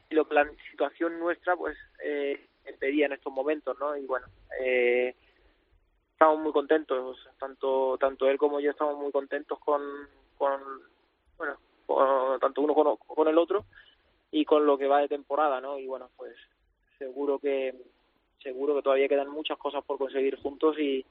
lo 0.10 0.28
que 0.28 0.36
la 0.36 0.50
situación 0.72 1.20
nuestra 1.20 1.56
pues 1.56 1.78
eh, 2.04 2.46
pedía 2.80 3.06
en 3.08 3.14
estos 3.14 3.34
momentos 3.34 3.78
no 3.80 3.96
y 3.96 4.06
bueno 4.06 4.28
eh, 4.62 5.16
estamos 6.14 6.40
muy 6.40 6.52
contentos 6.52 7.18
tanto 7.40 7.98
tanto 7.98 8.28
él 8.28 8.38
como 8.38 8.60
yo 8.60 8.72
estamos 8.72 8.98
muy 8.98 9.12
contentos 9.12 9.60
con 9.60 9.82
con 10.38 10.62
bueno 11.38 11.58
tanto 12.40 12.62
uno 12.62 12.74
con, 12.74 12.98
con 12.98 13.28
el 13.28 13.38
otro 13.38 13.66
y 14.32 14.46
con 14.46 14.66
lo 14.66 14.78
que 14.78 14.88
va 14.88 15.00
de 15.00 15.08
temporada 15.08 15.62
no 15.62 15.78
y 15.80 15.88
bueno 15.88 16.10
pues 16.18 16.36
seguro 16.98 17.40
que 17.40 17.74
seguro 18.42 18.76
que 18.76 18.82
todavía 18.82 19.08
quedan 19.08 19.30
muchas 19.30 19.58
cosas 19.58 19.84
por 19.84 19.98
conseguir 19.98 20.38
juntos 20.38 20.78
y 20.80 21.06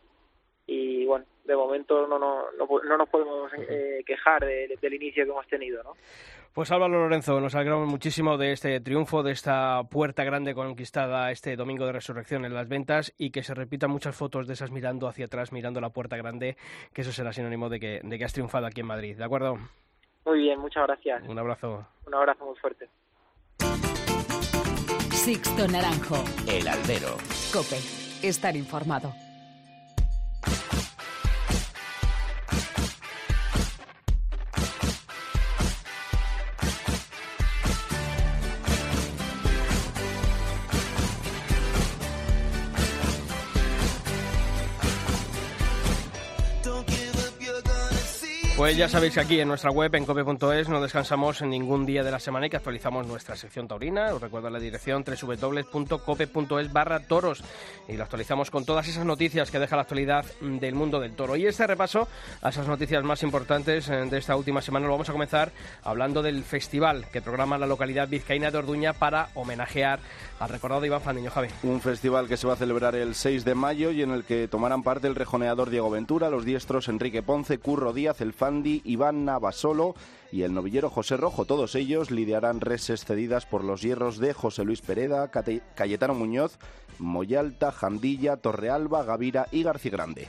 y 0.66 1.04
bueno 1.06 1.24
de 1.44 1.54
momento 1.56 2.06
no 2.08 2.18
no, 2.18 2.50
no, 2.58 2.66
no 2.84 2.96
nos 2.96 3.08
podemos 3.08 3.52
eh, 3.56 4.02
quejar 4.04 4.44
de- 4.44 4.76
del 4.80 4.94
inicio 4.94 5.24
que 5.24 5.30
hemos 5.30 5.46
tenido 5.46 5.82
no 5.84 5.92
Pues 6.52 6.72
Álvaro 6.72 6.94
Lorenzo, 6.94 7.38
nos 7.40 7.54
alegramos 7.54 7.86
muchísimo 7.88 8.36
de 8.36 8.50
este 8.52 8.80
triunfo, 8.80 9.22
de 9.22 9.30
esta 9.32 9.82
puerta 9.90 10.24
grande 10.24 10.54
conquistada 10.54 11.30
este 11.30 11.54
domingo 11.54 11.86
de 11.86 11.92
resurrección 11.92 12.44
en 12.44 12.54
las 12.54 12.66
ventas 12.68 13.12
y 13.18 13.30
que 13.30 13.42
se 13.44 13.54
repitan 13.54 13.90
muchas 13.90 14.16
fotos 14.16 14.46
de 14.48 14.54
esas 14.54 14.70
mirando 14.72 15.06
hacia 15.06 15.26
atrás, 15.26 15.52
mirando 15.52 15.80
la 15.80 15.90
puerta 15.90 16.16
grande, 16.16 16.56
que 16.92 17.02
eso 17.02 17.12
será 17.12 17.32
sinónimo 17.32 17.68
de 17.68 17.78
que, 17.78 18.00
de 18.02 18.18
que 18.18 18.24
has 18.24 18.32
triunfado 18.32 18.66
aquí 18.66 18.80
en 18.80 18.86
Madrid. 18.86 19.16
¿De 19.16 19.24
acuerdo? 19.24 19.56
muy 20.24 20.38
bien 20.40 20.58
muchas 20.58 20.84
gracias 20.88 21.22
Un 21.28 21.38
abrazo. 21.38 21.86
un 22.06 22.14
abrazo 22.14 22.44
muy 22.44 22.56
fuerte 22.56 22.88
Sixto 25.10 25.66
Naranjo. 25.68 26.16
El 26.48 26.66
albero. 26.68 27.16
Cope. 27.52 27.76
Estar 28.22 28.54
informado. 28.56 29.12
Pues 48.66 48.76
ya 48.76 48.88
sabéis 48.88 49.14
que 49.14 49.20
aquí 49.20 49.38
en 49.38 49.46
nuestra 49.46 49.70
web, 49.70 49.94
en 49.94 50.04
cope.es, 50.04 50.68
no 50.68 50.82
descansamos 50.82 51.40
en 51.40 51.50
ningún 51.50 51.86
día 51.86 52.02
de 52.02 52.10
la 52.10 52.18
semana 52.18 52.46
y 52.46 52.50
que 52.50 52.56
actualizamos 52.56 53.06
nuestra 53.06 53.36
sección 53.36 53.68
taurina. 53.68 54.12
Os 54.12 54.20
recuerdo 54.20 54.50
la 54.50 54.58
dirección 54.58 55.04
www.cope.es 55.04 56.72
barra 56.72 56.98
toros 56.98 57.44
y 57.86 57.92
lo 57.92 58.02
actualizamos 58.02 58.50
con 58.50 58.64
todas 58.64 58.88
esas 58.88 59.04
noticias 59.04 59.52
que 59.52 59.60
deja 59.60 59.76
la 59.76 59.82
actualidad 59.82 60.24
del 60.40 60.74
mundo 60.74 60.98
del 60.98 61.12
toro. 61.12 61.36
Y 61.36 61.46
este 61.46 61.64
repaso 61.64 62.08
a 62.42 62.48
esas 62.48 62.66
noticias 62.66 63.04
más 63.04 63.22
importantes 63.22 63.88
eh, 63.88 64.04
de 64.04 64.18
esta 64.18 64.34
última 64.34 64.60
semana 64.60 64.86
lo 64.86 64.94
vamos 64.94 65.08
a 65.10 65.12
comenzar 65.12 65.52
hablando 65.84 66.20
del 66.20 66.42
festival 66.42 67.06
que 67.12 67.22
programa 67.22 67.58
la 67.58 67.68
localidad 67.68 68.08
vizcaína 68.08 68.50
de 68.50 68.58
Orduña 68.58 68.94
para 68.94 69.28
homenajear 69.34 70.00
al 70.40 70.48
recordado 70.48 70.84
Iván 70.84 71.02
Fandiño, 71.02 71.30
Javi. 71.30 71.48
Un 71.62 71.80
festival 71.80 72.26
que 72.26 72.36
se 72.36 72.48
va 72.48 72.54
a 72.54 72.56
celebrar 72.56 72.96
el 72.96 73.14
6 73.14 73.44
de 73.44 73.54
mayo 73.54 73.92
y 73.92 74.02
en 74.02 74.10
el 74.10 74.24
que 74.24 74.48
tomarán 74.48 74.82
parte 74.82 75.06
el 75.06 75.14
rejoneador 75.14 75.70
Diego 75.70 75.88
Ventura, 75.88 76.30
los 76.30 76.44
diestros 76.44 76.88
Enrique 76.88 77.22
Ponce, 77.22 77.58
Curro 77.58 77.92
Díaz, 77.92 78.20
el 78.20 78.32
Fandi, 78.56 78.80
Iván 78.84 79.26
Navasolo 79.26 79.94
y 80.32 80.42
el 80.42 80.54
novillero 80.54 80.88
José 80.88 81.18
Rojo. 81.18 81.44
Todos 81.44 81.74
ellos 81.74 82.10
lidiarán 82.10 82.62
reses 82.62 83.04
cedidas 83.04 83.44
por 83.44 83.62
los 83.62 83.82
hierros 83.82 84.16
de 84.16 84.32
José 84.32 84.64
Luis 84.64 84.80
Pereda, 84.80 85.30
Cayetano 85.74 86.14
Muñoz, 86.14 86.58
Moyalta, 86.98 87.70
Jandilla, 87.70 88.38
Torrealba, 88.38 89.04
Gavira 89.04 89.46
y 89.52 89.62
García 89.62 89.90
Grande. 89.90 90.28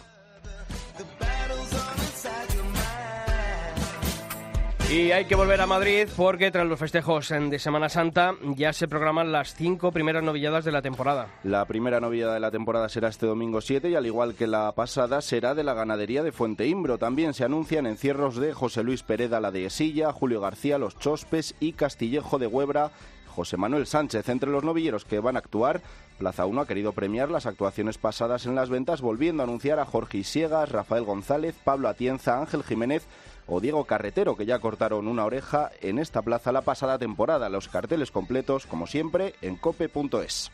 Y 4.90 5.12
hay 5.12 5.26
que 5.26 5.36
volver 5.36 5.60
a 5.60 5.68
Madrid 5.68 6.08
porque 6.16 6.50
tras 6.50 6.66
los 6.66 6.80
festejos 6.80 7.28
de 7.28 7.60
Semana 7.60 7.90
Santa 7.90 8.36
ya 8.56 8.72
se 8.72 8.88
programan 8.88 9.34
las 9.34 9.54
cinco 9.54 9.92
primeras 9.92 10.24
novilladas 10.24 10.64
de 10.64 10.72
la 10.72 10.82
temporada. 10.82 11.28
La 11.44 11.66
primera 11.66 12.00
novillada 12.00 12.36
de 12.36 12.40
la 12.40 12.52
temporada 12.52 12.88
será 12.88 13.10
este 13.10 13.26
domingo 13.26 13.60
7 13.60 13.90
y 13.90 13.96
al 13.96 14.06
igual 14.06 14.34
que 14.34 14.48
la 14.48 14.72
pasada 14.72 15.22
será 15.22 15.56
de 15.56 15.66
la 15.66 15.74
ganadería 15.74 16.24
de 16.24 16.32
Fuente 16.32 16.68
Imbro. 16.68 16.98
También 16.98 17.34
se 17.34 17.44
anuncian 17.44 17.86
encierros 17.86 18.38
de 18.38 18.54
José 18.54 18.82
Luis 18.82 19.04
Pereda 19.04 19.42
la 19.42 19.52
Dehesilla, 19.52 20.14
Julio 20.14 20.40
García 20.40 20.78
Los 20.78 20.98
Chospes 20.98 21.56
y 21.60 21.74
Castillejo 21.74 22.40
de 22.40 22.48
Huebra. 22.48 22.92
José 23.28 23.58
Manuel 23.58 23.88
Sánchez, 23.88 24.30
entre 24.30 24.50
los 24.50 24.64
novilleros 24.64 25.04
que 25.04 25.20
van 25.20 25.36
a 25.36 25.40
actuar, 25.40 25.82
Plaza 26.18 26.46
1 26.46 26.62
ha 26.62 26.66
querido 26.66 26.94
premiar 26.94 27.30
las 27.30 27.46
actuaciones 27.46 28.00
pasadas 28.00 28.46
en 28.48 28.56
las 28.56 28.70
ventas, 28.70 29.02
volviendo 29.02 29.44
a 29.44 29.46
anunciar 29.46 29.80
a 29.80 29.86
Jorge 29.86 30.20
Isiegas, 30.20 30.72
Rafael 30.72 31.04
González, 31.04 31.56
Pablo 31.64 31.90
Atienza, 31.90 32.40
Ángel 32.40 32.64
Jiménez, 32.64 33.06
o 33.48 33.60
Diego 33.60 33.86
Carretero, 33.86 34.36
que 34.36 34.46
ya 34.46 34.60
cortaron 34.60 35.08
una 35.08 35.26
oreja 35.26 35.72
en 35.82 36.00
esta 36.00 36.22
plaza 36.22 36.52
la 36.52 36.62
pasada 36.62 37.00
temporada. 37.00 37.50
Los 37.50 37.68
carteles 37.68 38.12
completos, 38.12 38.66
como 38.66 38.88
siempre, 38.88 39.34
en 39.42 39.56
cope.es. 39.56 40.52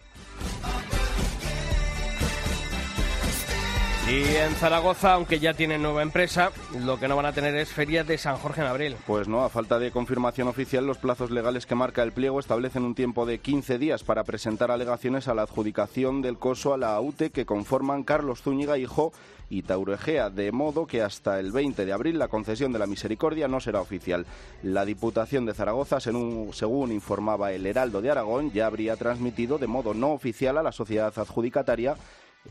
Y 4.09 4.35
en 4.35 4.53
Zaragoza, 4.55 5.13
aunque 5.13 5.39
ya 5.39 5.53
tienen 5.53 5.81
nueva 5.81 6.01
empresa, 6.01 6.51
lo 6.77 6.99
que 6.99 7.07
no 7.07 7.15
van 7.15 7.25
a 7.25 7.31
tener 7.31 7.55
es 7.55 7.69
Feria 7.69 8.03
de 8.03 8.17
San 8.17 8.35
Jorge 8.35 8.59
en 8.59 8.67
abril. 8.67 8.97
Pues 9.07 9.29
no, 9.29 9.45
a 9.45 9.49
falta 9.49 9.79
de 9.79 9.91
confirmación 9.91 10.49
oficial, 10.49 10.85
los 10.85 10.97
plazos 10.97 11.31
legales 11.31 11.65
que 11.65 11.73
marca 11.73 12.03
el 12.03 12.11
pliego 12.11 12.41
establecen 12.41 12.83
un 12.83 12.95
tiempo 12.95 13.25
de 13.25 13.39
15 13.39 13.77
días 13.77 14.03
para 14.03 14.25
presentar 14.25 14.71
alegaciones 14.71 15.29
a 15.29 15.33
la 15.33 15.43
adjudicación 15.43 16.21
del 16.21 16.37
coso 16.37 16.73
a 16.73 16.77
la 16.77 16.95
AUTE 16.95 17.29
que 17.29 17.45
conforman 17.45 18.03
Carlos 18.03 18.41
Zúñiga, 18.41 18.77
hijo, 18.77 19.13
y 19.49 19.61
Tauro 19.61 19.93
Egea, 19.93 20.29
de 20.29 20.51
modo 20.51 20.87
que 20.87 21.01
hasta 21.01 21.39
el 21.39 21.51
20 21.51 21.85
de 21.85 21.93
abril 21.93 22.19
la 22.19 22.27
concesión 22.27 22.73
de 22.73 22.79
la 22.79 22.87
misericordia 22.87 23.47
no 23.47 23.59
será 23.59 23.81
oficial. 23.81 24.25
La 24.63 24.83
Diputación 24.83 25.45
de 25.45 25.53
Zaragoza, 25.53 25.99
según 25.99 26.91
informaba 26.91 27.51
el 27.51 27.65
Heraldo 27.65 28.01
de 28.01 28.09
Aragón, 28.09 28.51
ya 28.51 28.65
habría 28.65 28.95
transmitido 28.95 29.59
de 29.59 29.67
modo 29.67 29.93
no 29.93 30.11
oficial 30.11 30.57
a 30.57 30.63
la 30.63 30.71
sociedad 30.71 31.13
adjudicataria 31.15 31.95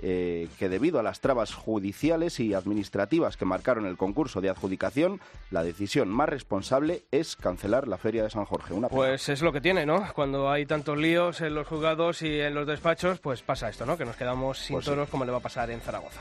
eh, 0.00 0.48
que 0.58 0.68
debido 0.68 0.98
a 0.98 1.02
las 1.02 1.20
trabas 1.20 1.52
judiciales 1.54 2.40
y 2.40 2.54
administrativas 2.54 3.36
que 3.36 3.44
marcaron 3.44 3.86
el 3.86 3.96
concurso 3.96 4.40
de 4.40 4.48
adjudicación, 4.48 5.20
la 5.50 5.62
decisión 5.62 6.08
más 6.08 6.28
responsable 6.28 7.02
es 7.10 7.36
cancelar 7.36 7.88
la 7.88 7.98
Feria 7.98 8.22
de 8.22 8.30
San 8.30 8.44
Jorge. 8.44 8.72
Una. 8.74 8.88
Pues 8.88 9.28
es 9.28 9.42
lo 9.42 9.52
que 9.52 9.60
tiene, 9.60 9.84
¿no? 9.84 10.06
Cuando 10.14 10.50
hay 10.50 10.64
tantos 10.66 10.96
líos 10.96 11.40
en 11.40 11.54
los 11.54 11.66
juzgados 11.66 12.22
y 12.22 12.40
en 12.40 12.54
los 12.54 12.66
despachos, 12.66 13.18
pues 13.18 13.42
pasa 13.42 13.68
esto, 13.68 13.84
¿no? 13.84 13.96
Que 13.98 14.04
nos 14.04 14.16
quedamos 14.16 14.58
sin 14.58 14.74
Pues 14.76 14.84
sí. 14.84 14.90
toros 14.90 15.08
como 15.08 15.24
le 15.24 15.32
va 15.32 15.38
a 15.38 15.42
pasar 15.42 15.70
en 15.70 15.80
Zaragoza. 15.80 16.20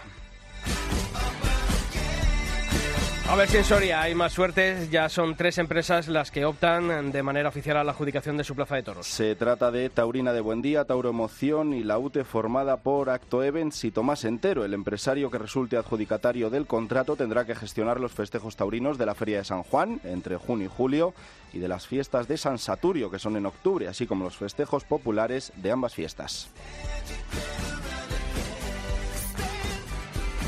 A 3.29 3.35
ver 3.35 3.47
si 3.47 3.57
en 3.57 3.63
Soria 3.63 4.01
hay 4.01 4.13
más 4.13 4.33
suerte. 4.33 4.89
Ya 4.91 5.07
son 5.07 5.35
tres 5.37 5.57
empresas 5.57 6.09
las 6.09 6.31
que 6.31 6.43
optan 6.43 7.13
de 7.13 7.23
manera 7.23 7.47
oficial 7.47 7.77
a 7.77 7.83
la 7.83 7.91
adjudicación 7.91 8.35
de 8.35 8.43
su 8.43 8.55
plaza 8.55 8.75
de 8.75 8.83
toros. 8.83 9.07
Se 9.07 9.35
trata 9.35 9.71
de 9.71 9.89
Taurina 9.89 10.33
de 10.33 10.41
Buendía, 10.41 10.83
Tauro 10.83 11.09
Emoción 11.09 11.73
y 11.73 11.83
la 11.83 11.97
UTE 11.97 12.25
formada 12.25 12.77
por 12.77 13.09
Acto 13.09 13.41
Events 13.41 13.85
y 13.85 13.91
Tomás 13.91 14.25
Entero. 14.25 14.65
El 14.65 14.73
empresario 14.73 15.31
que 15.31 15.37
resulte 15.37 15.77
adjudicatario 15.77 16.49
del 16.49 16.67
contrato 16.67 17.15
tendrá 17.15 17.45
que 17.45 17.55
gestionar 17.55 18.01
los 18.01 18.11
festejos 18.11 18.57
taurinos 18.57 18.97
de 18.97 19.05
la 19.05 19.15
Feria 19.15 19.37
de 19.37 19.45
San 19.45 19.63
Juan 19.63 20.01
entre 20.03 20.35
junio 20.35 20.65
y 20.65 20.75
julio 20.75 21.13
y 21.53 21.59
de 21.59 21.69
las 21.69 21.87
fiestas 21.87 22.27
de 22.27 22.37
San 22.37 22.57
Saturio, 22.57 23.09
que 23.09 23.19
son 23.19 23.37
en 23.37 23.45
octubre, 23.45 23.87
así 23.87 24.07
como 24.07 24.25
los 24.25 24.35
festejos 24.35 24.83
populares 24.83 25.53
de 25.55 25.71
ambas 25.71 25.93
fiestas. 25.93 26.49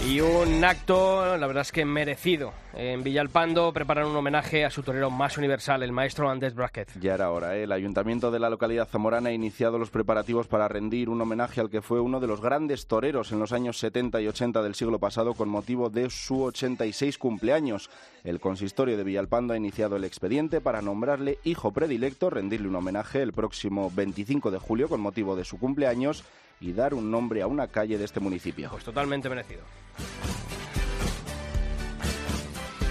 Y 0.05 0.19
un 0.19 0.61
acto, 0.65 1.37
la 1.37 1.47
verdad 1.47 1.61
es 1.61 1.71
que 1.71 1.85
merecido. 1.85 2.51
En 2.73 3.03
Villalpando 3.03 3.71
preparan 3.71 4.07
un 4.07 4.15
homenaje 4.17 4.65
a 4.65 4.69
su 4.69 4.83
torero 4.83 5.09
más 5.09 5.37
universal, 5.37 5.81
el 5.81 5.93
maestro 5.93 6.29
Andrés 6.29 6.53
Braquet. 6.53 6.89
Ya 6.99 7.13
era 7.13 7.31
hora, 7.31 7.55
¿eh? 7.55 7.63
el 7.63 7.71
ayuntamiento 7.71 8.29
de 8.29 8.39
la 8.39 8.49
localidad 8.49 8.89
zamorana 8.89 9.29
ha 9.29 9.31
iniciado 9.33 9.79
los 9.79 9.91
preparativos 9.91 10.47
para 10.47 10.67
rendir 10.67 11.09
un 11.09 11.21
homenaje 11.21 11.61
al 11.61 11.69
que 11.69 11.81
fue 11.81 12.01
uno 12.01 12.19
de 12.19 12.27
los 12.27 12.41
grandes 12.41 12.85
toreros 12.85 13.31
en 13.31 13.39
los 13.39 13.53
años 13.53 13.77
70 13.77 14.19
y 14.19 14.27
80 14.27 14.61
del 14.61 14.75
siglo 14.75 14.99
pasado 14.99 15.35
con 15.35 15.47
motivo 15.47 15.89
de 15.89 16.09
su 16.09 16.43
86 16.43 17.17
cumpleaños. 17.17 17.89
El 18.25 18.41
consistorio 18.41 18.97
de 18.97 19.05
Villalpando 19.05 19.53
ha 19.53 19.57
iniciado 19.57 19.95
el 19.95 20.03
expediente 20.03 20.59
para 20.59 20.81
nombrarle 20.81 21.39
hijo 21.45 21.71
predilecto, 21.71 22.29
rendirle 22.29 22.67
un 22.67 22.75
homenaje 22.75 23.21
el 23.21 23.31
próximo 23.31 23.89
25 23.95 24.51
de 24.51 24.59
julio 24.59 24.89
con 24.89 24.99
motivo 24.99 25.37
de 25.37 25.45
su 25.45 25.57
cumpleaños 25.57 26.25
y 26.63 26.71
dar 26.71 26.93
un 26.93 27.11
nombre 27.11 27.41
a 27.41 27.47
una 27.47 27.67
calle 27.67 27.97
de 27.97 28.05
este 28.05 28.21
municipio. 28.21 28.69
Pues 28.71 28.85
totalmente 28.85 29.27
merecido. 29.27 29.61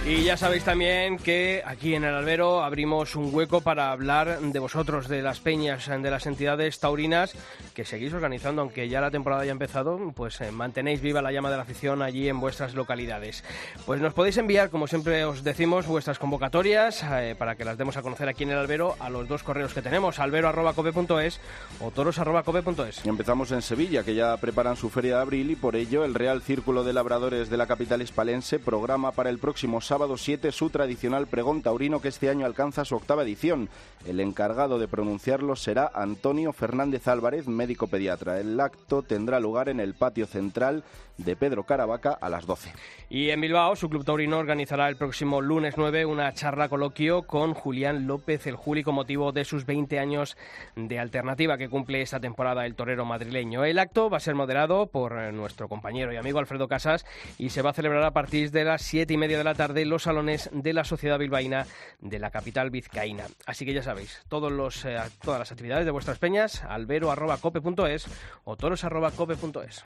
Y 0.05 0.23
ya 0.23 0.35
sabéis 0.35 0.65
también 0.65 1.15
que 1.17 1.63
aquí 1.65 1.95
en 1.95 2.03
el 2.03 2.13
albero 2.13 2.61
abrimos 2.61 3.15
un 3.15 3.33
hueco 3.33 3.61
para 3.61 3.93
hablar 3.93 4.37
de 4.41 4.59
vosotros, 4.59 5.07
de 5.07 5.21
las 5.21 5.39
peñas, 5.39 5.87
de 5.87 6.11
las 6.11 6.25
entidades 6.25 6.77
taurinas 6.81 7.33
que 7.73 7.85
seguís 7.85 8.13
organizando, 8.13 8.61
aunque 8.61 8.89
ya 8.89 8.99
la 8.99 9.11
temporada 9.11 9.43
haya 9.43 9.53
empezado, 9.53 9.97
pues 10.13 10.41
eh, 10.41 10.51
mantenéis 10.51 10.99
viva 10.99 11.21
la 11.21 11.31
llama 11.31 11.49
de 11.49 11.55
la 11.55 11.63
afición 11.63 12.01
allí 12.01 12.27
en 12.27 12.41
vuestras 12.41 12.75
localidades. 12.75 13.45
Pues 13.85 14.01
nos 14.01 14.13
podéis 14.13 14.35
enviar, 14.37 14.69
como 14.69 14.87
siempre 14.87 15.23
os 15.23 15.41
decimos, 15.41 15.87
vuestras 15.87 16.19
convocatorias 16.19 17.01
eh, 17.09 17.35
para 17.39 17.55
que 17.55 17.63
las 17.63 17.77
demos 17.77 17.95
a 17.95 18.01
conocer 18.01 18.27
aquí 18.27 18.43
en 18.43 18.49
el 18.49 18.57
albero 18.57 18.97
a 18.99 19.09
los 19.09 19.25
dos 19.29 19.41
correos 19.41 19.73
que 19.73 19.81
tenemos, 19.81 20.19
albero.cope.es 20.19 21.39
o 21.79 21.91
toros.cope.es. 21.91 23.05
Empezamos 23.05 23.53
en 23.53 23.61
Sevilla, 23.61 24.03
que 24.03 24.15
ya 24.15 24.35
preparan 24.35 24.75
su 24.75 24.89
feria 24.89 25.15
de 25.15 25.21
abril 25.21 25.49
y 25.49 25.55
por 25.55 25.77
ello 25.77 26.03
el 26.03 26.13
Real 26.13 26.41
Círculo 26.41 26.83
de 26.83 26.91
Labradores 26.91 27.49
de 27.49 27.55
la 27.55 27.67
capital 27.67 28.01
hispalense 28.01 28.59
programa 28.59 29.13
para 29.13 29.29
el 29.29 29.39
próximo 29.39 29.79
sábado 29.79 29.92
7 30.17 30.51
su 30.51 30.69
tradicional 30.69 31.27
pregón 31.27 31.61
taurino 31.61 32.01
que 32.01 32.07
este 32.07 32.29
año 32.29 32.45
alcanza 32.45 32.83
su 32.83 32.95
octava 32.95 33.23
edición. 33.23 33.69
El 34.07 34.19
encargado 34.19 34.79
de 34.79 34.87
pronunciarlo 34.87 35.55
será 35.55 35.89
Antonio 35.93 36.51
Fernández 36.51 37.07
Álvarez, 37.07 37.47
médico 37.47 37.87
pediatra. 37.87 38.39
El 38.39 38.59
acto 38.59 39.03
tendrá 39.03 39.39
lugar 39.39 39.69
en 39.69 39.79
el 39.79 39.93
patio 39.93 40.25
central 40.25 40.83
de 41.17 41.35
Pedro 41.35 41.63
Caravaca 41.63 42.17
a 42.19 42.27
las 42.29 42.45
12. 42.45 42.73
Y 43.09 43.29
en 43.29 43.39
Bilbao, 43.39 43.75
su 43.75 43.87
club 43.87 44.03
taurino 44.03 44.39
organizará 44.39 44.89
el 44.89 44.95
próximo 44.95 45.41
lunes 45.41 45.75
9 45.77 46.05
una 46.05 46.33
charla 46.33 46.69
coloquio 46.69 47.23
con 47.23 47.53
Julián 47.53 48.07
López 48.07 48.47
el 48.47 48.55
Juli 48.55 48.83
con 48.83 48.95
motivo 48.95 49.31
de 49.31 49.45
sus 49.45 49.65
20 49.65 49.99
años 49.99 50.35
de 50.75 50.99
alternativa 50.99 51.57
que 51.57 51.69
cumple 51.69 52.01
esta 52.01 52.19
temporada 52.19 52.65
el 52.65 52.75
torero 52.75 53.05
madrileño. 53.05 53.63
El 53.63 53.79
acto 53.79 54.09
va 54.09 54.17
a 54.17 54.21
ser 54.21 54.33
moderado 54.33 54.87
por 54.87 55.13
nuestro 55.33 55.69
compañero 55.69 56.11
y 56.11 56.17
amigo 56.17 56.39
Alfredo 56.39 56.67
Casas 56.67 57.05
y 57.37 57.49
se 57.49 57.61
va 57.61 57.69
a 57.69 57.73
celebrar 57.73 58.03
a 58.03 58.11
partir 58.11 58.49
de 58.51 58.63
las 58.63 58.81
7 58.81 59.13
y 59.13 59.17
media 59.17 59.37
de 59.37 59.43
la 59.43 59.53
tarde 59.53 59.82
los 59.85 60.03
salones 60.03 60.49
de 60.51 60.73
la 60.73 60.83
Sociedad 60.83 61.19
Bilbaína 61.19 61.65
de 61.99 62.19
la 62.19 62.31
capital 62.31 62.69
vizcaína. 62.69 63.25
Así 63.45 63.65
que 63.65 63.73
ya 63.73 63.83
sabéis, 63.83 64.21
todos 64.29 64.51
los, 64.51 64.85
eh, 64.85 64.97
todas 65.23 65.39
las 65.39 65.51
actividades 65.51 65.85
de 65.85 65.91
vuestras 65.91 66.19
peñas, 66.19 66.63
albero.cope.es 66.63 68.07
o 68.43 68.55
toros.cope.es. 68.55 69.83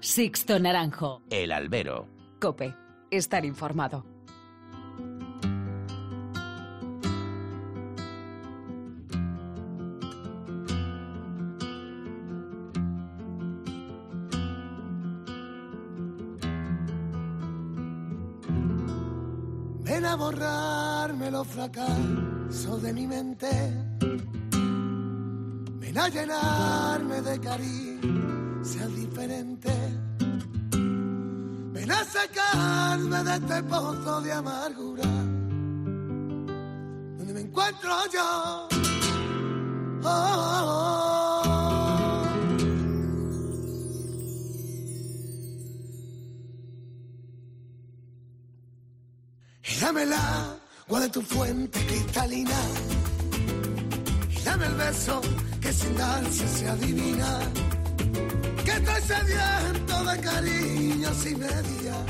Sixto 0.00 0.58
Naranjo. 0.58 1.22
El 1.30 1.52
albero. 1.52 2.08
Cope. 2.40 2.74
Estar 3.10 3.44
informado. 3.44 4.17
Fracasos 21.48 22.82
de 22.82 22.92
mi 22.92 23.06
mente. 23.06 23.48
Ven 25.80 25.98
a 25.98 26.08
llenarme 26.08 27.20
de 27.22 27.40
cariño, 27.40 28.64
ser 28.64 28.88
diferente. 28.94 29.72
Ven 31.72 31.90
a 31.90 32.04
sacarme 32.04 33.24
de 33.24 33.34
este 33.34 33.62
pozo 33.64 34.20
de 34.20 34.32
amargura. 34.32 35.04
Donde 37.16 37.34
me 37.34 37.40
encuentro 37.40 37.90
yo. 38.12 38.68
Oh, 40.04 40.06
oh, 40.06 40.62
oh. 40.64 40.88
Agua 49.88 50.57
de 50.96 51.08
tu 51.10 51.20
fuente 51.20 51.78
cristalina. 51.86 52.58
Y 54.30 54.42
dame 54.42 54.66
el 54.66 54.74
beso 54.74 55.20
que 55.60 55.72
sin 55.72 55.94
darse 55.96 56.48
se 56.48 56.68
adivina. 56.68 57.40
Que 58.64 58.70
estoy 58.70 59.02
sediento 59.02 60.04
de 60.04 60.20
cariño 60.20 61.14
sin 61.22 61.38
medida. 61.38 62.06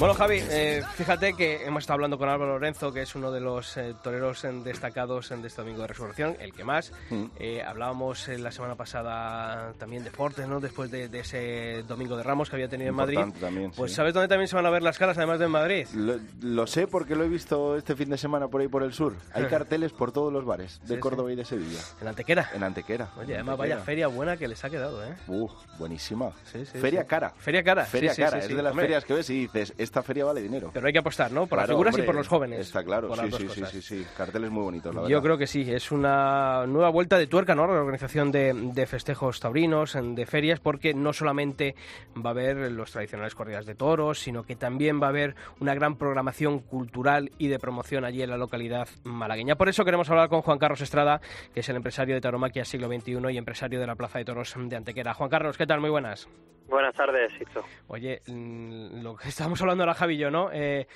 Bueno, 0.00 0.14
Javi, 0.14 0.40
eh, 0.48 0.82
fíjate 0.94 1.34
que 1.34 1.62
hemos 1.66 1.82
estado 1.82 1.96
hablando 1.96 2.16
con 2.16 2.26
Álvaro 2.30 2.52
Lorenzo, 2.54 2.90
que 2.90 3.02
es 3.02 3.14
uno 3.14 3.30
de 3.30 3.38
los 3.40 3.76
eh, 3.76 3.94
toreros 4.02 4.46
destacados 4.64 5.30
en 5.30 5.44
este 5.44 5.60
Domingo 5.60 5.82
de 5.82 5.88
Resurrección, 5.88 6.36
el 6.40 6.54
que 6.54 6.64
más. 6.64 6.90
Mm. 7.10 7.24
Eh, 7.38 7.62
hablábamos 7.62 8.26
eh, 8.30 8.38
la 8.38 8.50
semana 8.50 8.76
pasada 8.76 9.74
también 9.78 10.02
de 10.02 10.10
Fortes, 10.10 10.48
¿no? 10.48 10.58
Después 10.58 10.90
de, 10.90 11.08
de 11.10 11.20
ese 11.20 11.82
Domingo 11.86 12.16
de 12.16 12.22
Ramos 12.22 12.48
que 12.48 12.56
había 12.56 12.68
tenido 12.68 12.88
en 12.88 12.96
Madrid. 12.96 13.18
Importante 13.18 13.40
también, 13.44 13.72
Pues 13.72 13.90
sí. 13.92 13.96
¿sabes 13.96 14.14
dónde 14.14 14.28
también 14.28 14.48
se 14.48 14.56
van 14.56 14.64
a 14.64 14.70
ver 14.70 14.82
las 14.82 14.96
caras, 14.96 15.18
además 15.18 15.38
de 15.38 15.44
en 15.44 15.50
Madrid? 15.50 15.86
Lo, 15.92 16.18
lo 16.40 16.66
sé 16.66 16.86
porque 16.86 17.14
lo 17.14 17.24
he 17.24 17.28
visto 17.28 17.76
este 17.76 17.94
fin 17.94 18.08
de 18.08 18.16
semana 18.16 18.48
por 18.48 18.62
ahí 18.62 18.68
por 18.68 18.82
el 18.82 18.94
sur. 18.94 19.14
Hay 19.34 19.44
carteles 19.50 19.92
por 19.92 20.12
todos 20.12 20.32
los 20.32 20.46
bares 20.46 20.80
de 20.84 20.94
Sí, 20.94 21.00
Córdoba 21.00 21.30
y 21.30 21.36
de 21.36 21.44
Sevilla. 21.44 21.80
En 22.00 22.08
Antequera. 22.08 22.50
En 22.54 22.62
Antequera. 22.62 23.10
Oye, 23.18 23.34
en 23.34 23.40
además 23.40 23.58
vaya 23.58 23.74
Antequera. 23.74 23.84
feria 23.84 24.06
buena 24.06 24.38
que 24.38 24.48
les 24.48 24.64
ha 24.64 24.70
quedado, 24.70 25.04
¿eh? 25.04 25.14
Uh, 25.28 25.46
buenísima. 25.78 26.30
Sí, 26.50 26.64
sí, 26.64 26.78
feria 26.78 27.02
sí. 27.02 27.06
cara. 27.06 27.34
Feria 27.36 27.62
cara. 27.62 27.84
Feria 27.84 28.14
sí, 28.14 28.16
sí, 28.16 28.22
cara. 28.22 28.38
sí, 28.38 28.44
es 28.44 28.46
sí. 28.46 28.54
de 28.54 28.62
las 28.62 28.70
Hombre, 28.70 28.84
ferias 28.86 29.04
que 29.04 29.12
ves 29.12 29.28
y 29.28 29.40
dices, 29.42 29.74
esta 29.90 30.04
feria 30.04 30.24
vale 30.24 30.40
dinero. 30.40 30.70
Pero 30.72 30.86
hay 30.86 30.92
que 30.92 31.00
apostar, 31.00 31.32
¿no? 31.32 31.48
Por 31.48 31.58
las 31.58 31.68
figuras 31.68 31.98
y 31.98 32.02
por 32.02 32.14
los 32.14 32.28
jóvenes. 32.28 32.60
Está 32.60 32.84
claro, 32.84 33.12
sí, 33.16 33.32
sí, 33.32 33.48
sí, 33.48 33.64
sí, 33.66 33.82
sí. 33.82 34.06
Carteles 34.16 34.48
muy 34.48 34.62
bonitos, 34.62 34.94
la 34.94 35.00
verdad. 35.00 35.10
Yo 35.10 35.20
creo 35.20 35.36
que 35.36 35.48
sí, 35.48 35.62
es 35.68 35.90
una 35.90 36.64
nueva 36.68 36.90
vuelta 36.90 37.18
de 37.18 37.26
tuerca, 37.26 37.56
¿no? 37.56 37.66
La 37.66 37.80
organización 37.80 38.30
de, 38.30 38.52
de 38.54 38.86
festejos 38.86 39.40
taurinos, 39.40 39.98
de 40.00 40.26
ferias, 40.26 40.60
porque 40.60 40.94
no 40.94 41.12
solamente 41.12 41.74
va 42.16 42.30
a 42.30 42.32
haber 42.32 42.70
los 42.70 42.92
tradicionales 42.92 43.34
corridas 43.34 43.66
de 43.66 43.74
toros, 43.74 44.20
sino 44.20 44.44
que 44.44 44.54
también 44.54 45.02
va 45.02 45.06
a 45.06 45.10
haber 45.10 45.34
una 45.58 45.74
gran 45.74 45.96
programación 45.96 46.60
cultural 46.60 47.32
y 47.38 47.48
de 47.48 47.58
promoción 47.58 48.04
allí 48.04 48.22
en 48.22 48.30
la 48.30 48.36
localidad 48.36 48.88
malagueña. 49.02 49.56
Por 49.56 49.68
eso 49.68 49.84
queremos 49.84 50.08
hablar 50.08 50.28
con 50.28 50.42
Juan 50.42 50.58
Carlos 50.58 50.80
Estrada, 50.82 51.20
que 51.52 51.60
es 51.60 51.68
el 51.68 51.74
empresario 51.74 52.14
de 52.14 52.20
Tauromaquia 52.20 52.64
siglo 52.64 52.86
XXI 52.86 53.18
y 53.32 53.38
empresario 53.38 53.80
de 53.80 53.88
la 53.88 53.96
Plaza 53.96 54.20
de 54.20 54.24
Toros 54.24 54.54
de 54.56 54.76
Antequera. 54.76 55.14
Juan 55.14 55.30
Carlos, 55.30 55.58
¿qué 55.58 55.66
tal? 55.66 55.80
Muy 55.80 55.90
buenas. 55.90 56.28
Buenas 56.70 56.94
tardes, 56.94 57.32
Sixto. 57.36 57.64
Oye, 57.88 58.22
mm, 58.28 59.02
lo 59.02 59.16
que 59.16 59.28
estábamos 59.28 59.60
hablando 59.60 59.79
ahora, 59.82 59.94
Javi 59.94 60.14
y 60.14 60.18
yo, 60.18 60.30
¿no? 60.30 60.50
Eh, 60.52 60.86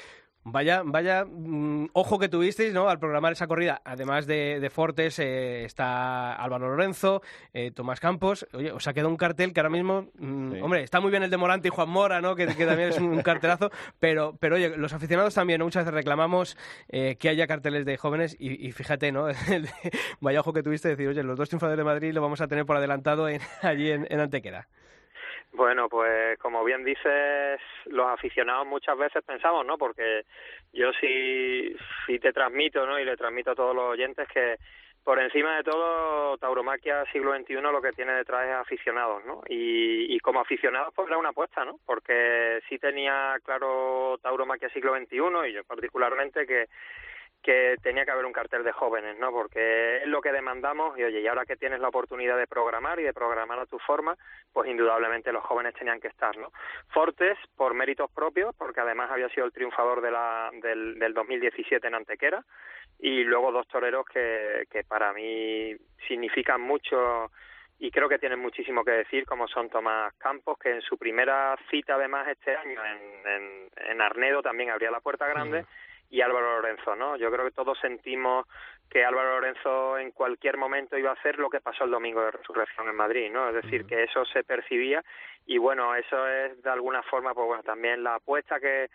vaya, 0.47 0.83
vaya 0.85 1.25
mm, 1.25 1.87
ojo 1.95 2.19
que 2.19 2.29
tuvisteis, 2.29 2.75
¿no? 2.75 2.89
Al 2.91 2.99
programar 2.99 3.33
esa 3.33 3.47
corrida. 3.47 3.81
Además 3.85 4.27
de, 4.27 4.61
de 4.61 4.69
Fortes, 4.71 5.19
eh, 5.19 5.65
está 5.65 6.35
Álvaro 6.35 6.69
Lorenzo, 6.69 7.23
eh, 7.55 7.71
Tomás 7.71 7.99
Campos. 7.99 8.47
Oye, 8.53 8.71
os 8.71 8.87
ha 8.87 8.93
quedado 8.93 9.09
un 9.09 9.17
cartel 9.17 9.55
que 9.55 9.61
ahora 9.61 9.71
mismo, 9.71 10.09
mm, 10.19 10.53
Sí. 10.53 10.61
hombre, 10.61 10.83
está 10.83 11.01
muy 11.01 11.11
bien 11.11 11.23
el 11.23 11.31
de 11.31 11.37
Morante 11.39 11.69
y 11.69 11.71
Juan 11.71 11.89
Mora, 11.89 12.21
¿no? 12.21 12.37
Que, 12.37 12.47
que 12.47 12.67
también 12.67 12.91
es 12.91 12.99
un, 12.99 13.07
un 13.07 13.23
cartelazo. 13.23 13.71
Pero, 14.01 14.37
pero 14.39 14.57
oye, 14.57 14.77
los 14.77 14.93
aficionados 14.93 15.33
también 15.35 15.61
¿no? 15.61 15.65
muchas 15.65 15.85
veces 15.85 15.95
reclamamos 15.95 16.59
eh, 16.89 17.17
que 17.19 17.31
haya 17.31 17.47
carteles 17.47 17.87
de 17.87 17.97
jóvenes 17.97 18.37
y, 18.39 18.67
y 18.69 18.73
fíjate, 18.73 19.13
¿no? 19.13 19.29
Vaya 20.21 20.41
ojo 20.41 20.53
que 20.53 20.63
tuviste 20.63 20.89
de 20.89 20.97
decir, 20.97 21.09
oye, 21.09 21.23
los 21.23 21.39
dos 21.39 21.49
triunfadores 21.49 21.79
de 21.79 21.85
Madrid 21.85 22.13
lo 22.13 22.21
vamos 22.21 22.41
a 22.43 22.49
tener 22.49 22.67
por 22.67 22.77
adelantado 22.77 23.29
en- 23.31 23.41
allí 23.63 23.91
en, 23.91 24.07
en 24.11 24.21
Antequera. 24.21 24.69
Bueno, 25.55 25.89
pues 25.89 26.37
como 26.41 26.65
bien 26.65 26.85
dices, 26.85 27.61
los 27.87 28.07
aficionados 28.09 28.67
muchas 28.67 28.99
veces 28.99 29.23
pensamos, 29.25 29.65
¿no? 29.65 29.79
Porque 29.79 30.25
yo 30.73 30.93
sí, 31.01 31.77
sí 32.07 32.19
te 32.19 32.33
transmito, 32.33 32.85
¿no? 32.85 32.99
Y 32.99 33.05
le 33.05 33.17
transmito 33.17 33.53
a 33.53 33.55
todos 33.55 33.75
los 33.75 33.85
oyentes 33.85 34.27
que 34.29 34.57
por 35.05 35.21
encima 35.21 35.57
de 35.57 35.63
todo, 35.63 36.37
Tauromaquia 36.39 37.05
siglo 37.13 37.37
XXI 37.39 37.55
lo 37.61 37.81
que 37.81 37.93
tiene 37.93 38.15
detrás 38.15 38.49
es 38.49 38.55
aficionados, 38.55 39.25
¿no? 39.27 39.43
Y, 39.49 40.13
y 40.13 40.19
como 40.19 40.41
aficionados 40.41 40.93
pues 40.93 41.07
era 41.07 41.19
una 41.19 41.29
apuesta, 41.29 41.65
¿no? 41.65 41.79
Porque 41.87 42.61
sí 42.69 42.79
tenía 42.79 43.37
claro 43.45 44.19
Tauromaquia 44.23 44.71
siglo 44.71 44.97
XXI 44.97 45.19
y 45.49 45.53
yo 45.53 45.63
particularmente 45.65 46.47
que 46.47 46.67
que 47.45 47.77
tenía 47.83 48.07
que 48.07 48.11
haber 48.11 48.25
un 48.25 48.33
cartel 48.33 48.65
de 48.65 48.73
jóvenes, 48.73 49.19
¿no? 49.19 49.31
Porque 49.31 49.99
es 49.99 50.07
lo 50.07 50.23
que 50.23 50.33
demandamos 50.33 50.99
y 50.99 51.05
oye, 51.05 51.21
y 51.21 51.27
ahora 51.27 51.45
que 51.45 51.57
tienes 51.57 51.79
la 51.79 51.89
oportunidad 51.89 52.39
de 52.39 52.47
programar 52.47 52.99
y 52.99 53.03
de 53.03 53.13
programar 53.13 53.59
a 53.59 53.67
tu 53.67 53.79
forma, 53.79 54.17
pues 54.51 54.71
indudablemente 54.71 55.31
los 55.31 55.45
jóvenes 55.45 55.75
tenían 55.75 56.01
que 56.01 56.09
estar, 56.09 56.35
¿no? 56.39 56.51
Fortes 56.89 57.37
por 57.55 57.75
méritos 57.75 58.11
propios, 58.11 58.55
porque 58.57 58.81
además 58.81 59.11
había 59.11 59.29
sido 59.29 59.45
el 59.45 59.53
triunfador 59.53 60.01
de 60.01 60.11
la, 60.11 60.51
del, 60.63 60.99
del 60.99 61.13
2017 61.13 61.87
en 61.87 61.95
Antequera, 61.95 62.43
y 62.99 63.25
luego 63.25 63.53
dos 63.53 63.69
toreros 63.69 64.07
que, 64.07 64.65
que 64.71 64.83
para 64.83 65.13
mí 65.13 65.77
significan 66.09 66.63
mucho 66.63 67.31
y 67.79 67.91
creo 67.91 68.09
que 68.09 68.19
tienen 68.19 68.41
muchísimo 68.41 68.85
que 68.85 68.93
decir, 68.93 69.27
como 69.27 69.47
son 69.49 69.69
Tomás 69.69 70.15
Campos, 70.15 70.59
que 70.59 70.71
en 70.71 70.81
su 70.81 70.97
primera 70.97 71.57
cita 71.71 71.97
además 71.97 72.27
este 72.29 72.57
año 72.57 72.81
en, 72.85 74.01
Arnedo 74.01 74.43
también 74.43 74.71
abría 74.71 74.91
la 74.91 75.01
puerta 75.01 75.27
grande, 75.27 75.67
y 76.15 76.21
Álvaro 76.21 76.61
Lorenzo, 76.61 76.95
¿no? 76.95 77.17
Yo 77.17 77.29
creo 77.33 77.45
que 77.45 77.51
todos 77.51 77.77
sentimos 77.81 78.47
que 78.89 79.05
Álvaro 79.05 79.41
Lorenzo 79.41 79.99
en 79.99 80.13
cualquier 80.13 80.57
momento 80.57 80.97
iba 80.97 81.11
a 81.11 81.15
hacer 81.15 81.39
lo 81.41 81.51
que 81.51 81.61
pasó 81.61 81.85
el 81.85 81.91
domingo 81.91 82.21
de 82.23 82.31
resurrección 82.31 82.89
en 82.89 82.95
Madrid, 82.95 83.31
¿no? 83.33 83.49
Es 83.49 83.57
decir, 83.57 83.85
que 83.85 84.05
eso 84.05 84.25
se 84.27 84.45
percibía 84.45 85.03
y 85.47 85.59
bueno, 85.59 85.95
eso 85.97 86.29
es 86.29 86.63
de 86.63 86.71
alguna 86.71 87.03
forma, 87.03 87.35
pues 87.35 87.47
bueno, 87.49 87.63
también 87.65 88.05
la 88.05 88.15
apuesta 88.17 88.61
que 88.61 88.89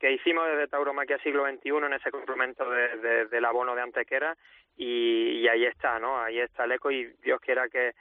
que 0.00 0.10
hicimos 0.10 0.46
desde 0.48 0.66
Tauromaquia 0.66 1.18
siglo 1.18 1.46
XXI 1.46 1.68
en 1.86 1.92
ese 1.94 2.10
complemento 2.10 2.68
de, 2.68 2.96
de- 2.98 3.26
del 3.26 3.44
abono 3.44 3.76
de 3.76 3.82
Antequera 3.82 4.36
y, 4.76 5.38
y 5.40 5.48
ahí 5.48 5.64
está, 5.64 6.00
¿no? 6.00 6.20
Ahí 6.20 6.40
está 6.40 6.64
el 6.64 6.72
eco 6.72 6.90
y 6.90 7.04
Dios 7.22 7.40
quiera 7.40 7.68
que, 7.68 7.92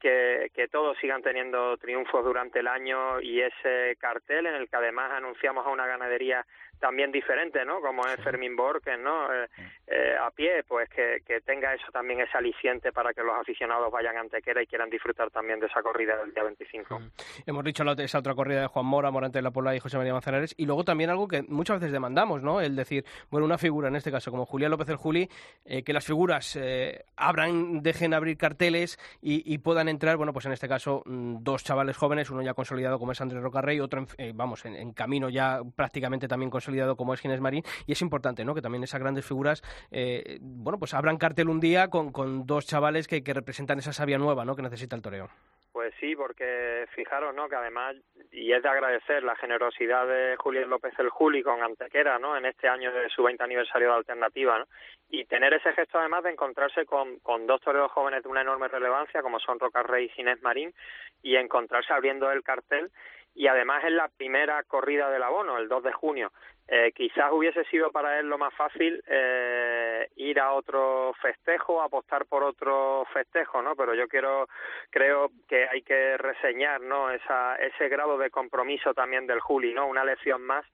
que, 0.00 0.50
que 0.54 0.68
todos 0.68 0.96
sigan 0.98 1.22
teniendo 1.22 1.76
triunfos 1.76 2.24
durante 2.24 2.60
el 2.60 2.66
año 2.68 3.20
y 3.20 3.42
ese 3.42 3.96
cartel 4.00 4.46
en 4.46 4.54
el 4.54 4.68
que 4.68 4.76
además 4.76 5.12
anunciamos 5.12 5.64
a 5.66 5.70
una 5.70 5.86
ganadería 5.86 6.44
también 6.82 7.12
diferente, 7.12 7.64
¿no? 7.64 7.80
Como 7.80 8.04
es 8.08 8.16
Fermín 8.24 8.56
Borges, 8.56 8.98
¿no? 8.98 9.32
Eh, 9.32 9.46
eh, 9.86 10.16
a 10.20 10.32
pie, 10.32 10.64
pues 10.66 10.90
que, 10.90 11.22
que 11.24 11.40
tenga 11.40 11.72
eso 11.72 11.86
también 11.92 12.20
ese 12.20 12.36
aliciente 12.36 12.90
para 12.90 13.14
que 13.14 13.22
los 13.22 13.34
aficionados 13.40 13.90
vayan 13.92 14.16
a 14.16 14.20
Antequera 14.20 14.60
y 14.60 14.66
quieran 14.66 14.90
disfrutar 14.90 15.30
también 15.30 15.60
de 15.60 15.66
esa 15.66 15.80
corrida 15.80 16.16
del 16.16 16.34
día 16.34 16.42
25. 16.42 17.00
Hemos 17.46 17.64
dicho 17.64 17.84
la, 17.84 17.92
esa 17.92 18.18
otra 18.18 18.34
corrida 18.34 18.62
de 18.62 18.66
Juan 18.66 18.84
Mora, 18.84 19.12
Morante 19.12 19.38
de 19.38 19.42
la 19.42 19.52
Pola 19.52 19.76
y 19.76 19.78
José 19.78 19.96
María 19.96 20.12
Manzanares. 20.12 20.56
Y 20.58 20.66
luego 20.66 20.82
también 20.82 21.08
algo 21.08 21.28
que 21.28 21.42
muchas 21.42 21.78
veces 21.78 21.92
demandamos, 21.92 22.42
¿no? 22.42 22.60
El 22.60 22.74
decir, 22.74 23.04
bueno, 23.30 23.46
una 23.46 23.58
figura, 23.58 23.86
en 23.86 23.94
este 23.94 24.10
caso, 24.10 24.32
como 24.32 24.44
Julián 24.44 24.72
López 24.72 24.88
el 24.88 24.96
Juli, 24.96 25.28
eh, 25.64 25.84
que 25.84 25.92
las 25.92 26.04
figuras 26.04 26.56
eh, 26.56 27.04
abran, 27.14 27.80
dejen 27.84 28.12
abrir 28.12 28.36
carteles 28.36 28.98
y, 29.20 29.54
y 29.54 29.58
puedan 29.58 29.88
entrar, 29.88 30.16
bueno, 30.16 30.32
pues 30.32 30.46
en 30.46 30.52
este 30.52 30.68
caso, 30.68 31.04
mm, 31.06 31.44
dos 31.44 31.62
chavales 31.62 31.96
jóvenes, 31.96 32.28
uno 32.30 32.42
ya 32.42 32.54
consolidado 32.54 32.98
como 32.98 33.12
es 33.12 33.20
Andrés 33.20 33.40
Rocarrey, 33.40 33.78
otro, 33.78 34.04
en, 34.18 34.36
vamos, 34.36 34.64
en, 34.64 34.74
en 34.74 34.92
camino 34.92 35.28
ya 35.28 35.60
prácticamente 35.76 36.26
también 36.26 36.50
consolidado 36.50 36.71
como 36.96 37.14
es 37.14 37.20
Ginés 37.20 37.40
Marín. 37.40 37.62
Y 37.86 37.92
es 37.92 38.02
importante, 38.02 38.44
¿no? 38.44 38.54
Que 38.54 38.62
también 38.62 38.84
esas 38.84 39.00
grandes 39.00 39.26
figuras, 39.26 39.62
eh, 39.90 40.38
bueno, 40.40 40.78
pues 40.78 40.94
abran 40.94 41.18
cartel 41.18 41.48
un 41.48 41.60
día 41.60 41.88
con, 41.88 42.12
con 42.12 42.46
dos 42.46 42.66
chavales 42.66 43.06
que, 43.06 43.22
que 43.22 43.34
representan 43.34 43.78
esa 43.78 43.92
savia 43.92 44.18
nueva, 44.18 44.44
¿no? 44.44 44.56
Que 44.56 44.62
necesita 44.62 44.96
el 44.96 45.02
toreo. 45.02 45.28
Pues 45.72 45.94
sí, 45.98 46.14
porque 46.14 46.86
fijaros, 46.94 47.34
¿no? 47.34 47.48
Que 47.48 47.56
además, 47.56 47.96
y 48.30 48.52
es 48.52 48.62
de 48.62 48.68
agradecer 48.68 49.22
la 49.22 49.34
generosidad 49.36 50.06
de 50.06 50.36
Julián 50.36 50.68
López 50.68 50.92
el 50.98 51.08
Juli 51.08 51.42
con 51.42 51.62
Antequera, 51.62 52.18
¿no? 52.18 52.36
En 52.36 52.44
este 52.44 52.68
año 52.68 52.92
de 52.92 53.08
su 53.08 53.22
20 53.22 53.42
aniversario 53.42 53.88
de 53.88 53.94
Alternativa, 53.94 54.58
¿no? 54.58 54.66
Y 55.08 55.24
tener 55.24 55.54
ese 55.54 55.72
gesto 55.72 55.98
además 55.98 56.24
de 56.24 56.30
encontrarse 56.30 56.84
con, 56.84 57.18
con 57.20 57.46
dos 57.46 57.62
toreros 57.62 57.90
jóvenes 57.90 58.22
de 58.22 58.28
una 58.28 58.42
enorme 58.42 58.68
relevancia, 58.68 59.22
como 59.22 59.40
son 59.40 59.58
Rocarrey 59.58 60.06
y 60.06 60.08
Ginés 60.10 60.42
Marín, 60.42 60.74
y 61.22 61.36
encontrarse 61.36 61.92
abriendo 61.94 62.30
el 62.30 62.42
cartel, 62.42 62.90
y 63.34 63.46
además 63.46 63.82
es 63.84 63.92
la 63.92 64.08
primera 64.08 64.62
corrida 64.64 65.10
del 65.10 65.22
abono, 65.22 65.58
el 65.58 65.68
2 65.68 65.82
de 65.84 65.92
junio. 65.92 66.32
Eh, 66.68 66.92
quizás 66.94 67.32
hubiese 67.32 67.64
sido 67.64 67.90
para 67.90 68.18
él 68.18 68.28
lo 68.28 68.38
más 68.38 68.54
fácil 68.54 69.02
eh, 69.06 70.08
ir 70.16 70.38
a 70.40 70.52
otro 70.52 71.12
festejo, 71.20 71.82
apostar 71.82 72.26
por 72.26 72.44
otro 72.44 73.04
festejo, 73.12 73.62
¿no? 73.62 73.74
Pero 73.74 73.94
yo 73.94 74.08
quiero, 74.08 74.48
creo 74.90 75.30
que 75.48 75.68
hay 75.68 75.82
que 75.82 76.16
reseñar, 76.16 76.80
¿no? 76.80 77.10
Esa, 77.10 77.56
ese 77.56 77.88
grado 77.88 78.16
de 78.16 78.30
compromiso 78.30 78.94
también 78.94 79.26
del 79.26 79.40
Juli, 79.40 79.74
¿no? 79.74 79.86
Una 79.86 80.04
lección 80.04 80.42
más 80.42 80.64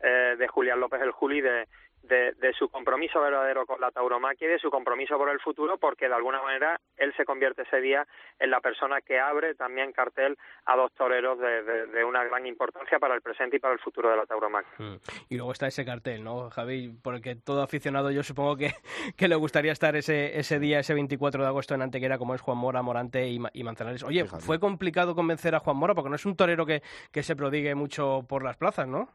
eh, 0.00 0.36
de 0.38 0.48
Julián 0.48 0.80
López 0.80 1.00
el 1.02 1.10
Juli 1.10 1.40
de, 1.40 1.66
de, 2.02 2.32
de 2.32 2.52
su 2.52 2.68
compromiso 2.68 3.20
verdadero 3.20 3.66
con 3.66 3.80
la 3.80 3.90
tauromaquia 3.90 4.48
y 4.48 4.50
de 4.52 4.58
su 4.58 4.70
compromiso 4.70 5.16
por 5.16 5.30
el 5.30 5.40
futuro, 5.40 5.78
porque 5.78 6.08
de 6.08 6.14
alguna 6.14 6.42
manera 6.42 6.80
él 6.96 7.12
se 7.16 7.24
convierte 7.24 7.62
ese 7.62 7.80
día 7.80 8.06
en 8.38 8.50
la 8.50 8.60
persona 8.60 9.00
que 9.00 9.20
abre 9.20 9.54
también 9.54 9.92
cartel 9.92 10.36
a 10.66 10.76
dos 10.76 10.92
toreros 10.92 11.38
de, 11.38 11.62
de, 11.62 11.86
de 11.86 12.04
una 12.04 12.24
gran 12.24 12.46
importancia 12.46 12.98
para 12.98 13.14
el 13.14 13.22
presente 13.22 13.56
y 13.56 13.60
para 13.60 13.74
el 13.74 13.80
futuro 13.80 14.10
de 14.10 14.16
la 14.16 14.26
tauromaquia. 14.26 14.72
Mm. 14.78 14.96
Y 15.28 15.36
luego 15.36 15.52
está 15.52 15.66
ese 15.66 15.84
cartel, 15.84 16.24
¿no, 16.24 16.50
Javi? 16.50 16.92
Porque 17.02 17.36
todo 17.36 17.62
aficionado 17.62 18.10
yo 18.10 18.22
supongo 18.22 18.56
que, 18.56 18.72
que 19.16 19.28
le 19.28 19.36
gustaría 19.36 19.72
estar 19.72 19.96
ese, 19.96 20.38
ese 20.38 20.58
día, 20.58 20.80
ese 20.80 20.94
24 20.94 21.42
de 21.42 21.48
agosto 21.48 21.74
en 21.74 21.82
Antequera, 21.82 22.18
como 22.18 22.34
es 22.34 22.40
Juan 22.40 22.58
Mora, 22.58 22.82
Morante 22.82 23.28
y, 23.28 23.40
y 23.52 23.64
Manzanares. 23.64 24.02
Oye, 24.02 24.24
Fíjate. 24.24 24.42
fue 24.42 24.58
complicado 24.58 25.14
convencer 25.14 25.54
a 25.54 25.60
Juan 25.60 25.76
Mora 25.76 25.94
porque 25.94 26.10
no 26.10 26.16
es 26.16 26.26
un 26.26 26.36
torero 26.36 26.66
que, 26.66 26.82
que 27.10 27.22
se 27.22 27.36
prodigue 27.36 27.74
mucho 27.74 28.24
por 28.28 28.42
las 28.42 28.56
plazas, 28.56 28.88
¿no? 28.88 29.08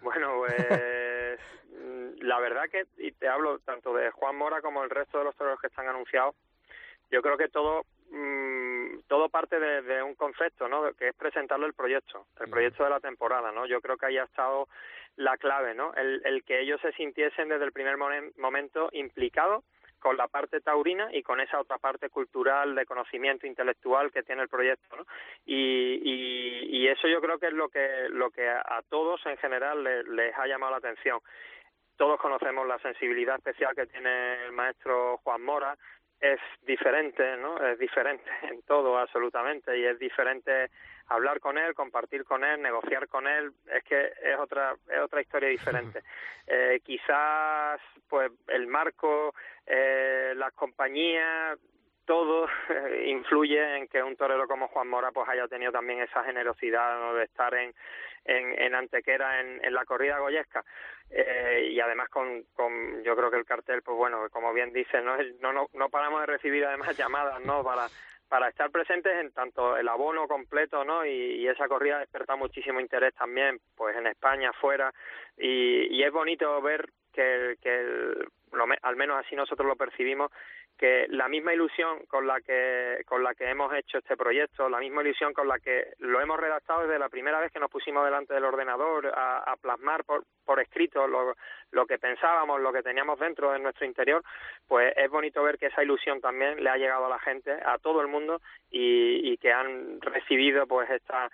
Bueno, 0.00 0.28
pues 0.38 0.54
mm, 0.70 0.97
la 2.22 2.38
verdad 2.40 2.64
que, 2.70 2.84
y 2.98 3.12
te 3.12 3.28
hablo 3.28 3.58
tanto 3.60 3.94
de 3.94 4.10
Juan 4.10 4.36
Mora 4.36 4.60
como 4.60 4.82
el 4.84 4.90
resto 4.90 5.18
de 5.18 5.24
los 5.24 5.36
toreros 5.36 5.60
que 5.60 5.66
están 5.68 5.88
anunciados, 5.88 6.34
yo 7.10 7.22
creo 7.22 7.36
que 7.38 7.48
todo 7.48 7.84
mm, 8.10 9.00
todo 9.08 9.28
parte 9.28 9.58
de, 9.58 9.82
de 9.82 10.02
un 10.02 10.14
concepto, 10.14 10.68
¿no? 10.68 10.92
Que 10.94 11.08
es 11.08 11.14
presentarle 11.14 11.66
el 11.66 11.74
proyecto, 11.74 12.26
el 12.40 12.50
proyecto 12.50 12.84
de 12.84 12.90
la 12.90 13.00
temporada, 13.00 13.52
¿no? 13.52 13.66
Yo 13.66 13.80
creo 13.80 13.96
que 13.96 14.06
ahí 14.06 14.18
ha 14.18 14.24
estado 14.24 14.68
la 15.16 15.36
clave, 15.36 15.74
¿no? 15.74 15.94
El, 15.94 16.20
el 16.24 16.44
que 16.44 16.60
ellos 16.60 16.80
se 16.80 16.92
sintiesen 16.92 17.48
desde 17.48 17.64
el 17.64 17.72
primer 17.72 17.96
momen- 17.96 18.32
momento 18.36 18.88
implicados 18.92 19.64
con 19.98 20.16
la 20.16 20.28
parte 20.28 20.60
taurina 20.60 21.08
y 21.12 21.22
con 21.24 21.40
esa 21.40 21.58
otra 21.58 21.76
parte 21.78 22.08
cultural 22.08 22.76
de 22.76 22.86
conocimiento 22.86 23.46
intelectual 23.48 24.12
que 24.12 24.22
tiene 24.22 24.42
el 24.42 24.48
proyecto, 24.48 24.96
¿no? 24.96 25.04
Y, 25.44 26.00
y, 26.04 26.76
y 26.78 26.88
eso 26.88 27.08
yo 27.08 27.20
creo 27.20 27.38
que 27.38 27.46
es 27.48 27.52
lo 27.52 27.68
que 27.68 28.08
lo 28.10 28.30
que 28.30 28.48
a, 28.48 28.60
a 28.60 28.82
todos 28.88 29.24
en 29.26 29.36
general 29.38 29.82
le- 29.82 30.04
les 30.04 30.36
ha 30.38 30.46
llamado 30.46 30.72
la 30.72 30.78
atención. 30.78 31.18
Todos 31.98 32.18
conocemos 32.18 32.66
la 32.66 32.78
sensibilidad 32.78 33.36
especial 33.36 33.74
que 33.74 33.86
tiene 33.86 34.44
el 34.44 34.52
maestro 34.52 35.18
Juan 35.18 35.42
Mora, 35.42 35.76
es 36.20 36.40
diferente, 36.62 37.36
¿no? 37.36 37.58
Es 37.58 37.78
diferente 37.78 38.24
en 38.42 38.62
todo, 38.62 38.96
absolutamente, 38.98 39.76
y 39.76 39.84
es 39.84 39.98
diferente 39.98 40.70
hablar 41.08 41.40
con 41.40 41.58
él, 41.58 41.74
compartir 41.74 42.24
con 42.24 42.44
él, 42.44 42.62
negociar 42.62 43.08
con 43.08 43.26
él, 43.26 43.52
es 43.66 43.82
que 43.82 44.12
es 44.22 44.38
otra 44.38 44.76
es 44.88 45.00
otra 45.00 45.20
historia 45.20 45.48
diferente. 45.48 46.02
Eh, 46.50 46.80
quizás, 46.82 47.78
pues, 48.08 48.32
el 48.46 48.68
marco, 48.68 49.34
eh, 49.66 50.32
las 50.34 50.50
compañías 50.54 51.58
todo 52.08 52.48
eh, 52.70 53.04
influye 53.08 53.76
en 53.76 53.86
que 53.86 54.02
un 54.02 54.16
torero 54.16 54.48
como 54.48 54.68
Juan 54.68 54.88
Mora 54.88 55.12
pues 55.12 55.28
haya 55.28 55.46
tenido 55.46 55.70
también 55.70 56.00
esa 56.00 56.24
generosidad 56.24 56.98
¿no? 56.98 57.12
de 57.12 57.24
estar 57.24 57.52
en, 57.54 57.74
en, 58.24 58.58
en 58.58 58.74
Antequera 58.74 59.40
en, 59.40 59.74
la 59.74 59.84
corrida 59.84 60.18
goyesca 60.18 60.64
eh, 61.10 61.68
y 61.70 61.78
además 61.78 62.08
con, 62.08 62.44
con 62.54 63.04
yo 63.04 63.14
creo 63.14 63.30
que 63.30 63.36
el 63.36 63.44
cartel 63.44 63.82
pues 63.82 63.94
bueno 63.98 64.26
como 64.30 64.54
bien 64.54 64.72
dice 64.72 65.02
no 65.02 65.18
no 65.40 65.68
no, 65.70 65.88
paramos 65.90 66.20
de 66.20 66.26
recibir 66.26 66.64
además 66.64 66.96
llamadas 66.96 67.44
no 67.44 67.62
para 67.62 67.86
para 68.26 68.48
estar 68.48 68.70
presentes 68.70 69.12
en 69.20 69.32
tanto 69.32 69.78
el 69.78 69.88
abono 69.88 70.28
completo, 70.28 70.84
¿no? 70.84 71.02
Y, 71.06 71.48
esa 71.48 71.66
corrida 71.66 71.96
ha 71.96 72.00
despertado 72.00 72.36
muchísimo 72.36 72.78
interés 72.78 73.14
también, 73.14 73.58
pues 73.74 73.96
en 73.96 74.06
España, 74.06 74.52
fuera, 74.52 74.92
y, 75.38 75.96
y 75.96 76.02
es 76.02 76.12
bonito 76.12 76.60
ver 76.60 76.90
que, 77.18 77.56
que 77.60 77.82
lo 78.52 78.64
al 78.82 78.96
menos 78.96 79.18
así 79.18 79.34
nosotros 79.34 79.66
lo 79.66 79.74
percibimos, 79.74 80.30
que 80.78 81.06
la 81.08 81.28
misma 81.28 81.52
ilusión 81.52 82.06
con 82.06 82.28
la 82.28 82.40
que 82.40 83.02
con 83.06 83.24
la 83.24 83.34
que 83.34 83.50
hemos 83.50 83.74
hecho 83.74 83.98
este 83.98 84.16
proyecto, 84.16 84.68
la 84.68 84.78
misma 84.78 85.02
ilusión 85.02 85.32
con 85.32 85.48
la 85.48 85.58
que 85.58 85.94
lo 85.98 86.20
hemos 86.20 86.38
redactado 86.38 86.82
desde 86.82 87.00
la 87.00 87.08
primera 87.08 87.40
vez 87.40 87.50
que 87.50 87.58
nos 87.58 87.70
pusimos 87.70 88.04
delante 88.04 88.34
del 88.34 88.44
ordenador 88.44 89.08
a, 89.08 89.38
a 89.38 89.56
plasmar 89.56 90.04
por, 90.04 90.22
por 90.44 90.60
escrito 90.60 91.08
lo, 91.08 91.34
lo 91.72 91.86
que 91.86 91.98
pensábamos, 91.98 92.60
lo 92.60 92.72
que 92.72 92.84
teníamos 92.84 93.18
dentro 93.18 93.50
de 93.50 93.58
nuestro 93.58 93.84
interior, 93.84 94.22
pues 94.68 94.94
es 94.96 95.10
bonito 95.10 95.42
ver 95.42 95.58
que 95.58 95.66
esa 95.66 95.82
ilusión 95.82 96.20
también 96.20 96.62
le 96.62 96.70
ha 96.70 96.76
llegado 96.76 97.06
a 97.06 97.10
la 97.10 97.18
gente, 97.18 97.50
a 97.50 97.78
todo 97.78 98.00
el 98.00 98.06
mundo 98.06 98.40
y, 98.70 99.32
y 99.32 99.36
que 99.38 99.52
han 99.52 100.00
recibido 100.00 100.68
pues 100.68 100.88
esta 100.90 101.28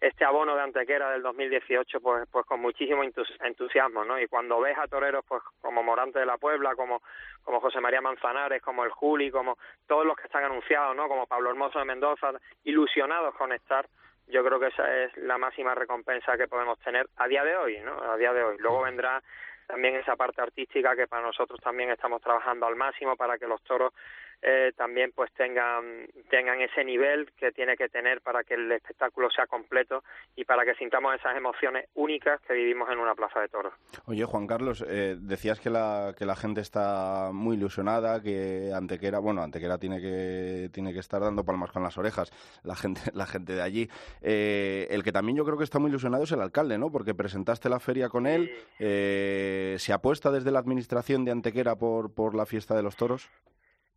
este 0.00 0.24
abono 0.24 0.54
de 0.54 0.62
Antequera 0.62 1.10
del 1.10 1.22
2018 1.22 2.00
pues 2.00 2.28
pues 2.30 2.44
con 2.46 2.60
muchísimo 2.60 3.02
entus- 3.04 3.36
entusiasmo, 3.44 4.04
¿no? 4.04 4.18
Y 4.20 4.26
cuando 4.28 4.60
ves 4.60 4.76
a 4.78 4.86
toreros 4.88 5.24
pues 5.26 5.42
como 5.60 5.82
Morante 5.82 6.18
de 6.18 6.26
la 6.26 6.36
Puebla, 6.38 6.74
como 6.74 7.02
como 7.42 7.60
José 7.60 7.80
María 7.80 8.00
Manzanares, 8.00 8.60
como 8.62 8.84
el 8.84 8.90
Juli, 8.90 9.30
como 9.30 9.56
todos 9.86 10.04
los 10.04 10.16
que 10.16 10.24
están 10.24 10.44
anunciados, 10.44 10.96
¿no? 10.96 11.08
Como 11.08 11.26
Pablo 11.26 11.50
Hermoso 11.50 11.78
de 11.78 11.84
Mendoza, 11.84 12.32
ilusionados 12.64 13.34
con 13.36 13.52
estar, 13.52 13.86
yo 14.26 14.44
creo 14.44 14.58
que 14.58 14.66
esa 14.66 15.04
es 15.04 15.16
la 15.18 15.38
máxima 15.38 15.74
recompensa 15.74 16.36
que 16.36 16.48
podemos 16.48 16.78
tener 16.80 17.06
a 17.16 17.28
día 17.28 17.44
de 17.44 17.56
hoy, 17.56 17.78
¿no? 17.80 17.92
A 18.10 18.16
día 18.16 18.32
de 18.32 18.42
hoy. 18.42 18.56
Luego 18.58 18.82
vendrá 18.82 19.22
también 19.68 19.94
esa 19.96 20.16
parte 20.16 20.40
artística 20.42 20.94
que 20.96 21.06
para 21.06 21.22
nosotros 21.22 21.60
también 21.60 21.90
estamos 21.90 22.20
trabajando 22.20 22.66
al 22.66 22.76
máximo 22.76 23.16
para 23.16 23.38
que 23.38 23.46
los 23.46 23.62
toros 23.62 23.92
eh, 24.42 24.72
también 24.76 25.12
pues 25.14 25.32
tengan 25.32 26.06
tengan 26.30 26.60
ese 26.60 26.84
nivel 26.84 27.30
que 27.32 27.52
tiene 27.52 27.76
que 27.76 27.88
tener 27.88 28.20
para 28.20 28.44
que 28.44 28.54
el 28.54 28.70
espectáculo 28.72 29.30
sea 29.30 29.46
completo 29.46 30.02
y 30.34 30.44
para 30.44 30.64
que 30.64 30.74
sintamos 30.74 31.14
esas 31.14 31.36
emociones 31.36 31.88
únicas 31.94 32.40
que 32.42 32.54
vivimos 32.54 32.88
en 32.90 32.98
una 32.98 33.14
plaza 33.14 33.40
de 33.40 33.48
toros. 33.48 33.72
Oye, 34.06 34.24
Juan 34.24 34.46
Carlos, 34.46 34.84
eh, 34.88 35.16
decías 35.18 35.60
que 35.60 35.70
la, 35.70 36.14
que 36.16 36.26
la 36.26 36.36
gente 36.36 36.60
está 36.60 37.30
muy 37.32 37.56
ilusionada, 37.56 38.22
que 38.22 38.72
Antequera, 38.74 39.18
bueno, 39.18 39.42
Antequera 39.42 39.78
tiene 39.78 40.00
que, 40.00 40.68
tiene 40.72 40.92
que 40.92 41.00
estar 41.00 41.20
dando 41.20 41.44
palmas 41.44 41.70
con 41.70 41.82
las 41.82 41.96
orejas, 41.98 42.30
la 42.62 42.76
gente, 42.76 43.00
la 43.14 43.26
gente 43.26 43.54
de 43.54 43.62
allí. 43.62 43.88
Eh, 44.22 44.86
el 44.90 45.02
que 45.02 45.12
también 45.12 45.36
yo 45.36 45.44
creo 45.44 45.58
que 45.58 45.64
está 45.64 45.78
muy 45.78 45.90
ilusionado 45.90 46.24
es 46.24 46.32
el 46.32 46.40
alcalde, 46.40 46.78
¿no? 46.78 46.90
Porque 46.90 47.14
presentaste 47.14 47.68
la 47.68 47.80
feria 47.80 48.08
con 48.08 48.26
él, 48.26 48.50
eh, 48.78 49.76
¿se 49.78 49.92
apuesta 49.92 50.30
desde 50.30 50.50
la 50.50 50.58
administración 50.58 51.24
de 51.24 51.32
Antequera 51.32 51.76
por, 51.76 52.14
por 52.14 52.34
la 52.34 52.46
fiesta 52.46 52.74
de 52.74 52.82
los 52.82 52.96
toros? 52.96 53.30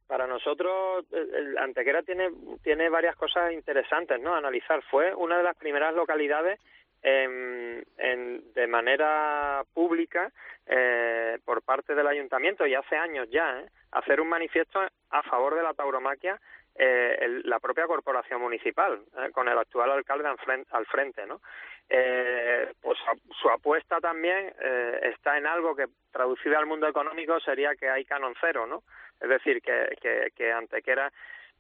Para 0.10 0.26
nosotros, 0.26 1.06
el 1.12 1.56
Antequera 1.60 2.02
tiene, 2.02 2.32
tiene 2.64 2.90
varias 2.90 3.16
cosas 3.16 3.54
interesantes 3.54 4.20
¿no? 4.20 4.34
a 4.34 4.40
analizar. 4.40 4.82
Fue 4.90 5.14
una 5.14 5.38
de 5.38 5.44
las 5.44 5.56
primeras 5.56 5.94
localidades 5.94 6.60
en, 7.04 7.86
en- 7.98 8.54
de 8.56 8.66
manera 8.68 9.64
pública 9.72 10.32
eh, 10.66 11.38
por 11.46 11.62
parte 11.62 11.94
del 11.94 12.08
ayuntamiento, 12.08 12.66
y 12.66 12.74
hace 12.74 12.96
años 12.96 13.30
ya, 13.30 13.60
¿eh? 13.60 13.70
hacer 13.92 14.20
un 14.20 14.30
manifiesto 14.30 14.82
a 15.12 15.24
favor 15.24 15.54
de 15.56 15.62
la 15.64 15.76
tauromaquia 15.76 16.42
eh, 16.82 17.18
el- 17.20 17.42
la 17.44 17.60
propia 17.60 17.86
corporación 17.88 18.40
municipal, 18.42 19.02
¿eh? 19.18 19.32
con 19.32 19.48
el 19.50 19.58
actual 19.58 19.92
alcalde 19.92 20.30
al 20.72 20.86
frente, 20.86 21.26
¿no? 21.28 21.42
Eh, 21.90 22.72
pues 22.82 22.98
su 23.42 23.50
apuesta 23.50 24.00
también 24.00 24.54
eh, 24.62 25.00
está 25.14 25.38
en 25.38 25.46
algo 25.48 25.76
que 25.76 25.88
traducido 26.12 26.58
al 26.58 26.68
mundo 26.68 26.88
económico 26.88 27.40
sería 27.42 27.76
que 27.76 27.90
hay 27.90 28.06
canon 28.06 28.34
cero, 28.40 28.66
¿no? 28.66 28.84
Es 29.20 29.28
decir, 29.28 29.62
que, 29.62 29.98
que, 30.02 30.30
que 30.36 30.52
Antequera 30.52 31.12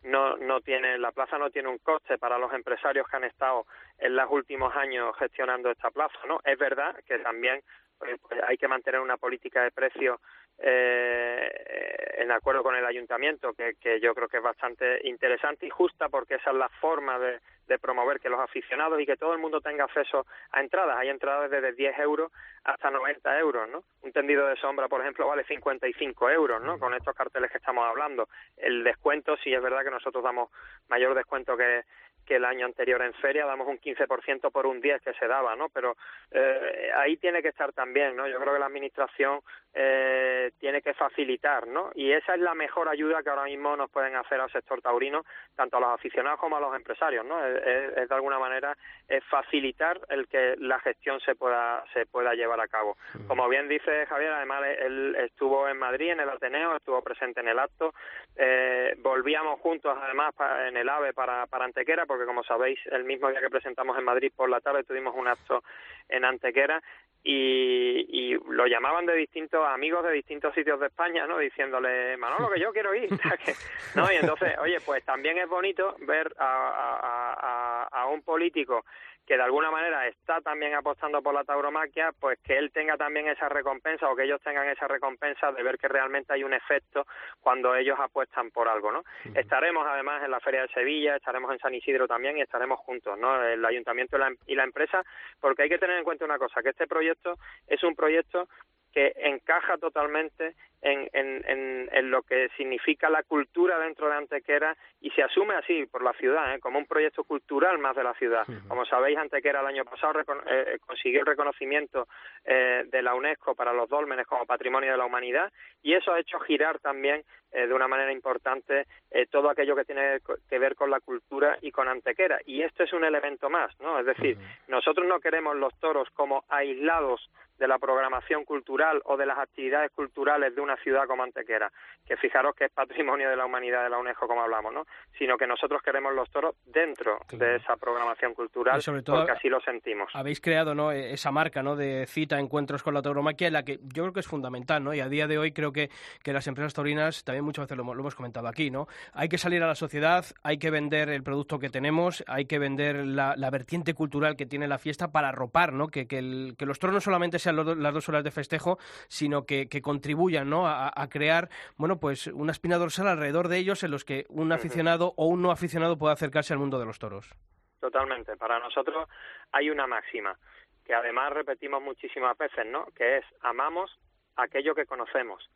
no, 0.03 0.38
no 0.38 0.62
tiene, 0.62 0.97
la 0.97 1.12
plaza 1.12 1.38
no 1.38 1.49
tiene 1.49 1.67
un 1.67 1.79
coste 1.79 2.17
para 2.17 2.38
los 2.38 2.53
empresarios 2.53 3.08
que 3.08 3.17
han 3.17 3.25
estado 3.25 3.65
en 3.97 4.15
los 4.15 4.29
últimos 4.32 4.73
años 4.75 5.13
gestionando 5.17 5.69
esta 5.71 5.91
plaza, 5.91 6.17
¿no? 6.27 6.39
Es 6.45 6.58
verdad 6.58 6.95
que 7.05 7.19
también 7.19 7.62
eh, 8.08 8.15
pues 8.21 8.39
hay 8.47 8.58
que 8.58 8.67
mantener 8.69 9.01
una 9.01 9.17
política 9.17 9.63
de 9.63 9.71
precios 9.71 10.21
eh, 10.62 12.15
en 12.17 12.32
acuerdo 12.32 12.63
con 12.63 12.76
el 12.76 12.86
ayuntamiento, 12.86 13.54
que, 13.54 13.76
que 13.80 14.00
yo 14.00 14.13
creo 14.13 14.28
que 14.28 14.38
es 14.38 14.43
bastante 14.43 15.08
interesante 15.08 15.65
y 15.65 15.69
justa 15.69 16.10
porque 16.10 16.36
esa 16.36 16.52
es 16.52 16.58
la 16.58 16.69
forma 16.69 17.17
de, 17.17 17.39
de 17.69 17.80
promover 17.80 18.19
que 18.19 18.30
los 18.30 18.39
aficionados 18.39 19.00
y 19.00 19.06
que 19.06 19.15
todo 19.15 19.34
el 19.34 19.39
mundo 19.39 19.62
tenga 19.62 19.86
acceso 19.86 20.26
a 20.52 20.60
entradas. 20.60 20.98
Hay 20.98 21.08
entradas 21.08 21.50
desde 21.50 21.72
10 21.72 22.00
euros 22.00 22.32
hasta 22.63 22.89
90 22.89 23.39
euros, 23.39 23.69
¿no? 23.69 23.84
Un 24.02 24.12
tendido 24.12 24.48
de 24.48 24.58
sombra, 24.58 24.89
por 24.89 25.02
ejemplo, 25.02 25.28
vale 25.28 25.45
55 25.45 26.30
euros, 26.32 26.62
¿no? 26.62 26.78
Con 26.78 26.93
estos 26.93 27.15
carteles 27.15 27.52
que 27.52 27.60
estamos 27.60 27.88
hablando. 27.88 28.28
El 28.58 28.84
descuento, 28.84 29.38
sí 29.38 29.54
es 29.54 29.62
verdad 29.62 29.84
que 29.84 29.91
nosotros 29.91 30.24
damos 30.24 30.50
mayor 30.89 31.15
descuento 31.15 31.56
que, 31.56 31.84
que 32.29 32.35
el 32.35 32.45
año 32.45 32.67
anterior 32.67 33.01
en 33.01 33.13
feria, 33.15 33.47
damos 33.47 33.67
un 33.67 33.79
15% 33.79 34.51
por 34.51 34.67
un 34.67 34.79
10 34.79 35.01
que 35.01 35.13
se 35.15 35.27
daba, 35.27 35.55
¿no? 35.55 35.69
Pero 35.69 35.97
eh, 36.29 36.91
ahí 36.95 37.17
tiene 37.17 37.41
que 37.41 37.47
estar 37.49 37.73
también, 37.73 38.15
¿no? 38.15 38.27
Yo 38.27 38.39
creo 38.39 38.53
que 38.53 38.59
la 38.59 38.67
administración 38.67 39.41
eh, 39.73 40.51
tiene 40.59 40.81
que 40.83 40.93
facilitar, 40.93 41.65
¿no? 41.67 41.89
Y 41.95 42.11
esa 42.11 42.35
es 42.35 42.39
la 42.41 42.53
mejor 42.53 42.87
ayuda 42.87 43.23
que 43.23 43.29
ahora 43.31 43.45
mismo 43.45 43.75
nos 43.75 43.89
pueden 43.89 44.15
hacer 44.15 44.39
al 44.39 44.51
sector 44.51 44.79
taurino, 44.81 45.25
tanto 45.55 45.77
a 45.77 45.79
los 45.79 45.89
aficionados 45.89 46.39
como 46.39 46.57
a 46.57 46.59
los 46.59 46.75
empresarios, 46.75 47.25
¿no? 47.25 47.43
Es, 47.43 47.55
es- 47.65 47.97
es 47.97 48.09
de 48.09 48.15
alguna 48.15 48.37
manera 48.37 48.77
es 49.07 49.23
facilitar 49.25 49.99
el 50.09 50.27
que 50.27 50.55
la 50.59 50.79
gestión 50.81 51.19
se 51.21 51.33
pueda 51.35 51.83
se 51.93 52.05
pueda 52.05 52.33
llevar 52.35 52.59
a 52.61 52.67
cabo. 52.67 52.95
Como 53.27 53.49
bien 53.49 53.67
dice 53.67 54.05
Javier, 54.05 54.33
además 54.33 54.63
él 54.79 55.15
estuvo 55.19 55.67
en 55.67 55.77
Madrid 55.79 56.11
en 56.11 56.19
el 56.19 56.29
Ateneo, 56.29 56.75
estuvo 56.75 57.01
presente 57.01 57.39
en 57.39 57.47
el 57.47 57.57
acto, 57.57 57.93
eh, 58.35 58.93
volvíamos 58.99 59.59
juntos 59.61 59.97
además 59.99 60.33
en 60.67 60.77
el 60.77 60.87
AVE 60.89 61.13
para, 61.13 61.47
para 61.47 61.65
Antequera, 61.65 62.05
porque 62.05 62.18
como 62.25 62.43
sabéis, 62.43 62.79
el 62.91 63.03
mismo 63.03 63.29
día 63.29 63.41
que 63.41 63.49
presentamos 63.49 63.97
en 63.97 64.03
Madrid 64.05 64.32
por 64.36 64.49
la 64.49 64.60
tarde 64.62 64.84
tuvimos 64.84 65.15
un 65.15 65.27
acto 65.27 65.63
en 66.08 66.25
Antequera 66.25 66.82
y, 67.21 68.05
y 68.08 68.34
lo 68.49 68.65
llamaban 68.67 69.05
de 69.05 69.13
distintos 69.15 69.65
amigos 69.67 70.03
de 70.05 70.12
distintos 70.13 70.53
sitios 70.55 70.79
de 70.79 70.88
España, 70.88 71.27
¿no? 71.27 71.38
Diciéndole, 71.38 72.15
Manolo, 72.17 72.49
que 72.49 72.62
yo 72.62 72.71
quiero 72.71 72.95
ir. 72.95 73.10
¿no? 73.95 74.12
Y 74.12 74.15
entonces, 74.15 74.58
oye, 74.60 74.79
pues 74.82 75.03
también 75.03 75.38
es 75.38 75.47
bonito 75.49 75.95
ver 76.08 76.32
a- 76.39 77.84
a- 77.91 78.01
a 78.01 78.05
un 78.08 78.21
político 78.21 78.86
que 79.29 79.37
de 79.37 79.43
alguna 79.43 79.69
manera 79.69 80.07
está 80.07 80.41
también 80.41 80.73
apostando 80.73 81.21
por 81.21 81.35
la 81.35 81.43
tauromaquia, 81.43 82.09
pues 82.19 82.39
que 82.39 82.57
él 82.57 82.71
tenga 82.71 82.97
también 82.97 83.27
esa 83.27 83.47
recompensa 83.47 84.09
o 84.09 84.15
que 84.15 84.23
ellos 84.23 84.41
tengan 84.41 84.67
esa 84.67 84.87
recompensa 84.87 85.51
de 85.51 85.61
ver 85.61 85.77
que 85.77 85.87
realmente 85.87 86.33
hay 86.33 86.43
un 86.43 86.51
efecto 86.51 87.05
cuando 87.39 87.75
ellos 87.75 87.99
apuestan 87.99 88.49
por 88.49 88.67
algo, 88.67 88.91
¿no? 88.91 89.03
Estaremos 89.35 89.85
además 89.87 90.23
en 90.23 90.31
la 90.31 90.39
Feria 90.39 90.63
de 90.63 90.69
Sevilla, 90.69 91.15
estaremos 91.15 91.51
en 91.51 91.59
San 91.59 91.75
Isidro 91.75 92.07
también 92.07 92.39
y 92.39 92.41
estaremos 92.41 92.79
juntos, 92.79 93.19
¿no? 93.19 93.43
El 93.43 93.63
ayuntamiento 93.63 94.17
y 94.17 94.19
la, 94.19 94.33
y 94.47 94.55
la 94.55 94.63
empresa, 94.63 95.03
porque 95.39 95.61
hay 95.61 95.69
que 95.69 95.77
tener 95.77 95.99
en 95.99 96.03
cuenta 96.03 96.25
una 96.25 96.39
cosa, 96.39 96.63
que 96.63 96.69
este 96.69 96.87
proyecto 96.87 97.35
es 97.67 97.83
un 97.83 97.93
proyecto 97.93 98.47
que 98.93 99.13
encaja 99.17 99.78
totalmente 99.78 100.56
en, 100.82 101.10
en, 101.12 101.43
en, 101.47 101.89
en 101.91 102.10
lo 102.12 102.21
que 102.23 102.47
significa 102.56 103.10
la 103.10 103.23
cultura 103.23 103.78
dentro 103.80 104.08
de 104.08 104.15
Antequera 104.15 104.75
y 105.02 105.10
se 105.12 105.21
asume 105.21 105.54
así 105.56 105.86
por 105.86 106.02
la 106.04 106.13
ciudad, 106.13 106.56
¿eh? 106.56 106.60
como 106.60 106.80
un 106.80 106.86
proyecto 106.86 107.23
cultural 107.25 107.78
más 107.80 107.95
de 107.97 108.04
la 108.04 108.13
ciudad. 108.13 108.45
Como 108.67 108.86
sabéis, 108.86 109.17
Antequera 109.17 109.60
el 109.60 109.67
año 109.67 109.84
pasado 109.86 110.13
recon- 110.13 110.41
eh, 110.49 110.78
consiguió 110.86 111.19
el 111.19 111.25
reconocimiento 111.25 112.08
eh, 112.45 112.84
de 112.88 113.02
la 113.02 113.13
UNESCO 113.13 113.56
para 113.56 113.73
los 113.73 113.89
dólmenes 113.89 114.25
como 114.25 114.45
Patrimonio 114.45 114.91
de 114.91 114.97
la 114.97 115.06
Humanidad 115.06 115.52
y 115.84 115.93
eso 115.95 116.13
ha 116.13 116.19
hecho 116.19 116.39
girar 116.39 116.80
también 116.80 117.23
eh, 117.52 117.67
de 117.67 117.73
una 117.73 117.88
manera 117.88 118.12
importante 118.13 118.86
eh, 119.12 119.25
todo 119.28 119.49
aquello 119.49 119.75
que 119.75 119.84
tiene 119.86 120.19
que 120.49 120.60
ver 120.60 120.75
con 120.75 120.89
la 120.89 120.99
cultura 121.02 121.58
y 121.62 121.71
con 121.71 121.88
Antequera. 121.89 122.39
Y 122.45 122.62
esto 122.62 122.84
es 122.84 122.93
un 122.93 123.04
elemento 123.04 123.49
más, 123.49 123.78
¿no? 123.82 123.99
Es 123.99 124.06
decir, 124.06 124.38
nosotros 124.67 125.06
no 125.08 125.19
queremos 125.19 125.58
los 125.58 125.78
toros 125.80 126.10
como 126.12 126.45
aislados 126.47 127.30
de 127.60 127.67
la 127.67 127.78
programación 127.78 128.45
cultural 128.45 129.02
o 129.06 129.17
de 129.17 129.26
las 129.26 129.38
actividades 129.38 129.91
culturales 129.91 130.56
de 130.56 130.62
una 130.62 130.78
ciudad 130.78 131.06
como 131.08 131.24
Antequera, 131.24 131.72
que 132.08 132.17
fijaros 132.17 132.55
que 132.55 132.66
es 132.66 132.72
patrimonio 132.72 133.30
de 133.30 133.36
la 133.36 133.45
humanidad 133.45 133.84
de 133.84 133.89
la 133.89 133.97
UNESCO 133.97 134.28
como 134.28 134.41
hablamos, 134.41 134.74
¿no? 134.74 134.86
Sino 135.18 135.38
que 135.38 135.45
nosotros 135.45 135.82
queremos 135.84 136.14
los 136.16 136.30
toros 136.32 136.55
dentro 136.66 137.20
de 137.32 137.57
esa 137.57 137.76
programación 137.76 138.34
cultural 138.34 138.80
Y 138.80 138.82
sobre 138.82 139.03
todo- 139.03 139.18
porque 139.18 139.34
así 139.34 139.49
lo 139.49 139.60
sentimos. 139.62 140.10
Habéis 140.16 140.39
creado 140.41 140.74
¿no? 140.74 140.91
e- 140.91 141.14
esa 141.14 141.32
marca 141.32 141.62
¿no? 141.62 141.76
de 141.76 142.05
cita, 142.07 142.39
encuentros 142.39 142.82
con 142.82 142.93
la 142.93 143.01
tauromaquia, 143.01 143.47
en 143.47 143.53
la 143.53 143.64
que 143.64 143.80
yo 143.93 144.03
creo 144.03 144.14
que 144.14 144.22
es 144.22 144.28
fundamental, 144.28 144.84
¿no? 144.84 144.93
Y 144.93 145.01
a 145.01 145.10
día 145.10 145.28
de 145.28 145.38
hoy 145.38 145.51
creo 145.51 145.72
que, 145.74 145.89
que 146.24 146.34
las 146.34 146.47
empresas 146.47 146.74
taurinas, 146.74 147.24
también 147.24 147.43
muchas 147.43 147.66
veces 147.66 147.78
lo, 147.78 147.84
hemos- 147.84 147.95
lo 147.95 148.01
hemos 148.01 148.16
comentado 148.16 148.47
aquí, 148.47 148.72
¿no? 148.72 148.88
Hay 149.14 149.28
que 149.30 149.38
salir 149.38 149.62
a 149.64 149.68
la 149.68 149.76
sociedad, 149.76 150.26
hay 150.43 150.57
que 150.57 150.72
vender 150.72 151.10
el 151.10 151.24
producto 151.24 151.60
que 151.60 151.70
tenemos, 151.70 152.24
hay 152.28 152.45
que 152.45 152.57
vender 152.60 153.05
la, 153.05 153.36
la 153.36 153.49
vertiente 153.49 153.93
cultural 153.93 154.36
que 154.38 154.45
tiene 154.45 154.68
la 154.68 154.78
fiesta 154.78 155.12
para 155.12 155.30
arropar, 155.30 155.74
¿no? 155.74 155.88
Que, 155.89 156.07
que, 156.07 156.20
el- 156.20 156.55
que 156.57 156.66
los 156.66 156.80
toros 156.80 156.93
no 156.93 157.01
solamente 157.01 157.38
sean 157.39 157.49
los 157.56 157.78
las 157.78 157.93
dos 157.93 158.10
horas 158.10 158.24
de 158.24 158.32
festejo, 158.32 158.78
sino 159.08 159.45
que, 159.45 159.68
que 159.68 159.82
contribuyan, 159.82 160.50
¿no? 160.50 160.50
¿no? 160.50 160.68
A, 160.68 160.91
a 160.93 161.08
crear, 161.08 161.50
bueno, 161.78 162.00
pues 162.00 162.28
una 162.28 162.52
espina 162.52 162.78
dorsal 162.78 163.08
alrededor 163.08 163.47
de 163.47 163.58
ellos 163.58 163.84
en 163.84 163.91
los 163.91 164.04
que 164.04 164.26
un 164.30 164.52
aficionado 164.52 165.14
o 165.16 165.28
un 165.28 165.41
no 165.41 165.52
aficionado 165.52 165.97
pueda 165.97 166.14
acercarse 166.14 166.54
al 166.54 166.60
mundo 166.60 166.80
de 166.80 166.86
los 166.86 167.00
toros. 167.00 167.34
Totalmente. 167.80 168.36
Para 168.36 168.60
nosotros 168.60 169.08
hay 169.52 169.70
una 169.70 169.88
máxima 169.88 170.38
que 170.86 170.93
además 170.93 171.32
repetimos 171.34 171.82
muchísimas 171.82 172.38
veces, 172.38 172.66
¿no? 172.66 172.86
Que 172.95 173.18
es 173.18 173.26
amamos 173.41 173.97
aquello 174.36 174.76
que 174.76 174.86
conocemos 174.86 175.50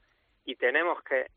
y 0.46 0.56
tenemos 0.56 1.02
que 1.04 1.28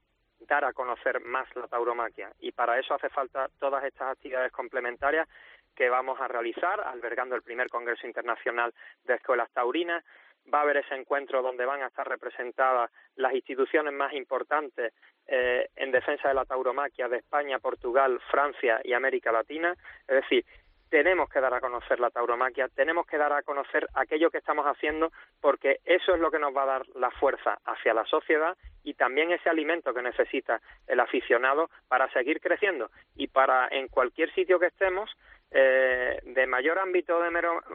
dar 0.40 0.64
a 0.64 0.72
conocer 0.72 1.20
más 1.20 1.48
la 1.56 1.66
tauromaquia 1.66 2.30
y 2.38 2.52
para 2.52 2.78
eso 2.78 2.94
hace 2.94 3.08
falta 3.08 3.48
todas 3.58 3.82
estas 3.84 4.12
actividades 4.12 4.52
complementarias 4.52 5.26
que 5.74 5.88
vamos 5.88 6.20
a 6.20 6.28
realizar 6.28 6.80
albergando 6.80 7.34
el 7.34 7.42
primer 7.42 7.68
Congreso 7.68 8.06
Internacional 8.06 8.72
de 9.04 9.14
Escuelas 9.14 9.50
Taurinas. 9.52 10.04
Va 10.52 10.60
a 10.60 10.62
haber 10.62 10.78
ese 10.78 10.94
encuentro 10.94 11.42
donde 11.42 11.64
van 11.64 11.82
a 11.82 11.88
estar 11.88 12.08
representadas 12.08 12.90
las 13.16 13.34
instituciones 13.34 13.92
más 13.92 14.12
importantes 14.12 14.92
eh, 15.26 15.68
en 15.74 15.90
defensa 15.90 16.28
de 16.28 16.34
la 16.34 16.44
tauromaquia 16.44 17.08
de 17.08 17.18
España, 17.18 17.58
Portugal, 17.58 18.20
Francia 18.30 18.80
y 18.84 18.92
América 18.92 19.32
Latina. 19.32 19.74
Es 20.06 20.22
decir, 20.22 20.44
tenemos 20.88 21.28
que 21.28 21.40
dar 21.40 21.52
a 21.52 21.60
conocer 21.60 22.00
la 22.00 22.10
tauromaquia, 22.10 22.68
tenemos 22.68 23.06
que 23.06 23.18
dar 23.18 23.32
a 23.32 23.42
conocer 23.42 23.88
aquello 23.94 24.30
que 24.30 24.38
estamos 24.38 24.66
haciendo 24.66 25.10
porque 25.40 25.80
eso 25.84 26.14
es 26.14 26.20
lo 26.20 26.30
que 26.30 26.38
nos 26.38 26.54
va 26.56 26.62
a 26.62 26.66
dar 26.66 26.88
la 26.94 27.10
fuerza 27.10 27.58
hacia 27.64 27.94
la 27.94 28.04
sociedad 28.04 28.56
y 28.84 28.94
también 28.94 29.32
ese 29.32 29.50
alimento 29.50 29.92
que 29.92 30.02
necesita 30.02 30.60
el 30.86 31.00
aficionado 31.00 31.70
para 31.88 32.10
seguir 32.12 32.40
creciendo 32.40 32.90
y 33.16 33.26
para 33.26 33.68
en 33.68 33.88
cualquier 33.88 34.32
sitio 34.32 34.60
que 34.60 34.66
estemos 34.66 35.10
eh, 35.58 36.20
de 36.22 36.46
mayor 36.46 36.78
ámbito 36.78 37.18
de 37.22 37.28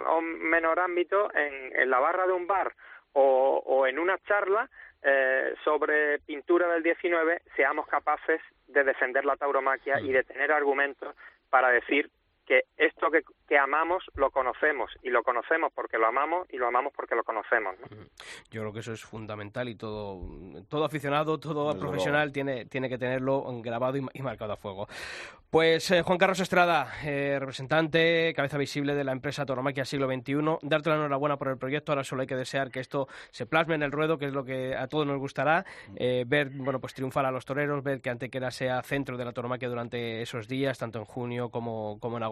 o 0.08 0.22
menor 0.22 0.80
ámbito 0.80 1.34
en, 1.34 1.76
en, 1.76 1.90
la 1.90 1.98
barra 1.98 2.28
de 2.28 2.34
un 2.34 2.46
bar 2.46 2.72
o, 3.14 3.64
o 3.66 3.88
en 3.88 3.98
una 3.98 4.20
charla 4.20 4.70
eh, 5.02 5.56
sobre 5.64 6.20
pintura 6.20 6.68
del 6.68 6.84
19 6.84 7.42
seamos 7.56 7.88
capaces 7.88 8.40
de 8.68 8.84
defender 8.84 9.26
la 9.26 9.36
tauromaquia 9.36 10.00
y 10.00 10.12
de 10.12 10.24
tener 10.24 10.52
argumentos 10.52 11.16
para 11.50 11.72
decir 11.72 12.12
que 12.46 12.62
esto 12.78 13.10
que, 13.12 13.22
que, 13.48 13.58
amamos 13.58 14.04
lo 14.16 14.32
conocemos 14.32 14.92
y 15.04 15.10
lo 15.10 15.24
conocemos 15.24 15.72
porque 15.74 15.98
lo 15.98 16.08
amamos 16.08 16.48
y 16.52 16.58
lo 16.58 16.68
amamos 16.68 16.94
porque 16.96 17.16
lo 17.16 17.24
conocemos. 17.24 17.76
¿no? 17.80 17.88
Yo 18.50 18.62
creo 18.62 18.74
que 18.74 18.80
eso 18.80 18.94
es 18.94 19.04
fundamental 19.04 19.70
y 19.70 19.76
todo, 19.76 20.20
todo 20.70 20.86
aficionado, 20.86 21.40
todo 21.40 21.68
Desde 21.68 21.80
profesional 21.80 22.32
tiene, 22.32 22.66
tiene 22.66 22.90
que 22.90 22.98
tenerlo 22.98 23.44
grabado 23.62 23.98
y, 23.98 24.06
y 24.14 24.22
marcado 24.22 24.54
a 24.54 24.58
fuego. 24.58 24.88
Pues 25.52 25.92
eh, 25.92 26.02
Juan 26.02 26.18
Carlos 26.18 26.40
Estrada, 26.40 26.94
eh, 27.04 27.36
representante, 27.38 28.34
cabeza 28.34 28.58
visible 28.58 28.96
de 28.96 29.04
la 29.04 29.12
empresa 29.12 29.46
Tauromaquia 29.46 29.84
Siglo 29.84 30.08
XXI, 30.08 30.60
darte 30.62 30.90
la 30.90 30.96
enhorabuena 30.96 31.36
por 31.36 31.50
el 31.50 31.58
proyecto. 31.58 31.92
Ahora 31.92 32.06
solo 32.06 32.22
hay 32.22 32.28
que 32.28 32.38
desear 32.38 32.72
que 32.72 32.80
esto 32.80 33.10
se 33.32 33.46
plasme 33.46 33.76
en 33.76 33.84
el 33.84 33.92
ruedo, 33.92 34.18
que 34.18 34.28
es 34.28 34.34
lo 34.34 34.46
que 34.46 34.78
a 34.78 34.88
todos 34.88 35.06
nos 35.06 35.20
gustará. 35.20 35.66
Eh, 35.98 36.24
ver, 36.26 36.52
bueno, 36.52 36.80
pues 36.80 36.94
triunfar 36.94 37.26
a 37.26 37.32
los 37.32 37.44
toreros, 37.44 37.84
ver 37.84 38.00
que 38.00 38.10
Antequera 38.10 38.50
sea 38.50 38.82
centro 38.82 39.18
de 39.18 39.26
la 39.26 39.34
tauromaquia 39.34 39.68
durante 39.68 40.22
esos 40.22 40.48
días, 40.48 40.80
tanto 40.80 41.00
en 41.00 41.04
junio 41.04 41.50
como, 41.50 42.00
como 42.00 42.16
en 42.16 42.24
agosto, 42.24 42.31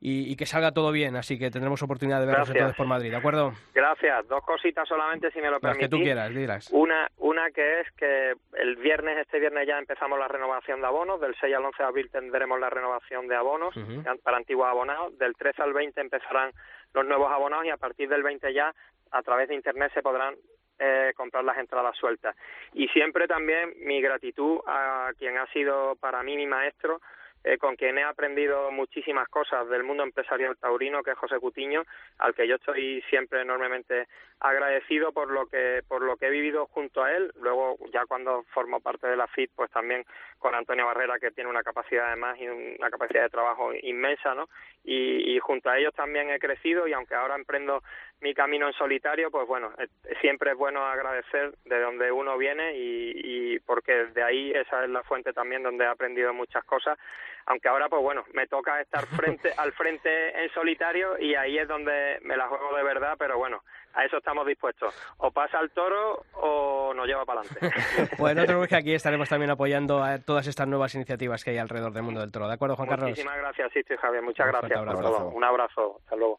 y, 0.00 0.32
y, 0.32 0.36
que 0.36 0.46
salga 0.46 0.72
todo 0.72 0.92
bien. 0.92 1.16
Así 1.16 1.38
que 1.38 1.50
tendremos 1.50 1.82
oportunidad 1.82 2.20
de 2.20 2.26
vernos 2.26 2.48
Gracias. 2.48 2.56
entonces 2.56 2.76
por 2.76 2.86
Madrid, 2.86 3.10
¿de 3.10 3.16
acuerdo? 3.16 3.52
Gracias. 3.74 4.26
Dos 4.28 4.42
cositas 4.44 4.88
solamente, 4.88 5.30
si 5.30 5.38
me 5.40 5.46
lo 5.46 5.52
Las 5.52 5.60
permitís. 5.60 5.88
que 5.88 5.96
tú 5.96 6.02
quieras, 6.02 6.30
dirás. 6.34 6.68
Una, 6.72 7.08
una 7.18 7.50
que 7.50 7.80
es 7.80 7.90
que 7.92 8.34
el 8.54 8.76
viernes, 8.76 9.18
este 9.18 9.38
viernes 9.38 9.66
ya 9.66 9.78
empezamos 9.78 10.18
la 10.18 10.28
renovación 10.28 10.80
de 10.80 10.86
abonos, 10.86 11.20
del 11.20 11.34
6 11.40 11.54
al 11.54 11.64
11 11.64 11.82
de 11.82 11.88
abril 11.88 12.10
tendremos 12.10 12.58
la 12.58 12.70
renovación 12.70 13.28
de 13.28 13.36
abonos 13.36 13.76
uh 13.76 13.80
-huh. 13.80 14.20
para 14.22 14.36
antiguos 14.36 14.68
abonados. 14.68 15.16
Del 15.18 15.34
13 15.34 15.62
al 15.62 15.72
20 15.72 16.00
empezarán 16.00 16.52
los 16.94 17.06
nuevos 17.06 17.30
abonados 17.32 17.66
y 17.66 17.70
a 17.70 17.76
partir 17.76 18.08
del 18.08 18.22
20 18.22 18.52
ya 18.52 18.74
a 19.12 19.22
través 19.22 19.48
de 19.48 19.54
internet 19.54 19.90
se 19.94 20.02
podrán 20.02 20.34
eh, 20.82 21.12
comprar 21.14 21.44
las 21.44 21.58
entradas 21.58 21.94
sueltas. 21.96 22.34
Y 22.72 22.88
siempre 22.88 23.26
también 23.28 23.74
mi 23.84 24.00
gratitud 24.00 24.60
a 24.66 25.10
quien 25.18 25.36
ha 25.36 25.46
sido 25.48 25.94
para 25.96 26.22
mí 26.22 26.36
mi 26.36 26.46
maestro, 26.46 27.00
eh, 27.44 27.58
con 27.58 27.76
quien 27.76 27.98
he 27.98 28.02
aprendido 28.02 28.70
muchísimas 28.70 29.28
cosas 29.28 29.68
del 29.68 29.82
mundo 29.82 30.02
empresarial 30.02 30.56
taurino, 30.58 31.02
que 31.02 31.12
es 31.12 31.18
José 31.18 31.38
Cutiño, 31.38 31.84
al 32.18 32.34
que 32.34 32.46
yo 32.46 32.56
estoy 32.56 33.02
siempre 33.08 33.42
enormemente 33.42 34.08
agradecido 34.40 35.12
por 35.12 35.30
lo 35.30 35.46
que 35.46 35.82
por 35.86 36.02
lo 36.02 36.16
que 36.16 36.26
he 36.26 36.30
vivido 36.30 36.66
junto 36.66 37.02
a 37.02 37.12
él. 37.12 37.32
Luego, 37.40 37.76
ya 37.92 38.06
cuando 38.06 38.44
formo 38.54 38.80
parte 38.80 39.06
de 39.06 39.16
la 39.16 39.26
FIT, 39.26 39.50
pues 39.54 39.70
también 39.70 40.04
con 40.38 40.54
Antonio 40.54 40.86
Barrera, 40.86 41.18
que 41.18 41.30
tiene 41.30 41.50
una 41.50 41.62
capacidad 41.62 42.08
además 42.08 42.38
y 42.38 42.48
una 42.48 42.90
capacidad 42.90 43.22
de 43.22 43.30
trabajo 43.30 43.72
inmensa, 43.74 44.34
¿no? 44.34 44.48
Y, 44.84 45.36
y 45.36 45.38
junto 45.40 45.70
a 45.70 45.78
ellos 45.78 45.94
también 45.94 46.30
he 46.30 46.38
crecido 46.38 46.86
y 46.88 46.92
aunque 46.92 47.14
ahora 47.14 47.34
emprendo 47.34 47.82
mi 48.20 48.34
camino 48.34 48.66
en 48.66 48.74
solitario, 48.74 49.30
pues 49.30 49.46
bueno, 49.46 49.72
eh, 49.78 49.88
siempre 50.20 50.52
es 50.52 50.56
bueno 50.56 50.84
agradecer 50.84 51.54
de 51.64 51.80
donde 51.80 52.12
uno 52.12 52.36
viene 52.36 52.76
y, 52.76 53.54
y 53.54 53.58
porque 53.60 54.06
de 54.06 54.22
ahí 54.22 54.50
esa 54.52 54.84
es 54.84 54.90
la 54.90 55.02
fuente 55.02 55.32
también 55.32 55.62
donde 55.62 55.84
he 55.84 55.88
aprendido 55.88 56.32
muchas 56.34 56.64
cosas. 56.64 56.98
Aunque 57.46 57.68
ahora 57.68 57.88
pues 57.88 58.02
bueno 58.02 58.24
me 58.34 58.46
toca 58.46 58.80
estar 58.80 59.06
frente 59.06 59.50
al 59.56 59.72
frente 59.72 60.42
en 60.42 60.50
solitario 60.52 61.18
y 61.18 61.34
ahí 61.34 61.58
es 61.58 61.66
donde 61.66 62.18
me 62.22 62.36
la 62.36 62.46
juego 62.48 62.76
de 62.76 62.82
verdad 62.82 63.16
pero 63.18 63.38
bueno 63.38 63.62
a 63.94 64.04
eso 64.04 64.18
estamos 64.18 64.46
dispuestos. 64.46 64.94
O 65.18 65.30
pasa 65.30 65.58
el 65.60 65.70
toro 65.70 66.24
o 66.34 66.92
nos 66.94 67.06
lleva 67.06 67.24
para 67.24 67.40
adelante 67.40 67.70
pues 68.18 68.36
no 68.36 68.44
tenemos 68.44 68.68
que 68.68 68.76
aquí 68.76 68.94
estaremos 68.94 69.28
también 69.28 69.50
apoyando 69.50 70.02
a 70.02 70.18
todas 70.18 70.46
estas 70.46 70.68
nuevas 70.68 70.94
iniciativas 70.94 71.42
que 71.42 71.50
hay 71.50 71.58
alrededor 71.58 71.92
del 71.92 72.02
mundo 72.02 72.20
del 72.20 72.30
toro. 72.30 72.46
De 72.46 72.54
acuerdo 72.54 72.76
Juan 72.76 72.88
Carlos 72.88 73.08
muchísimas 73.08 73.38
gracias 73.38 73.72
Sisto 73.72 73.94
y 73.94 73.96
Javier. 73.96 74.22
Muchas 74.22 74.46
un 74.46 74.52
gracias 74.52 74.78
abrazo. 74.78 75.28
un 75.28 75.44
abrazo. 75.44 75.96
Hasta 76.04 76.16
luego 76.16 76.38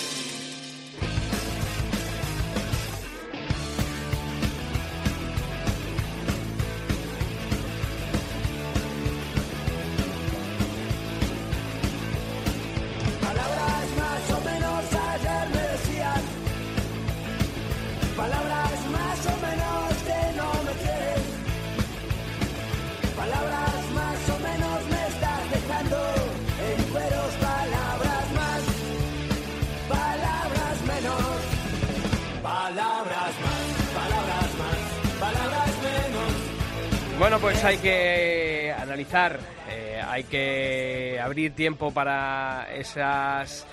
Bueno, 37.21 37.37
pues 37.37 37.63
hay 37.63 37.77
que 37.77 38.73
analizar, 38.75 39.37
eh, 39.69 40.01
hay 40.03 40.23
que 40.23 41.19
abrir 41.23 41.53
tiempo 41.53 41.93
para 41.93 42.65
esas, 42.73 43.67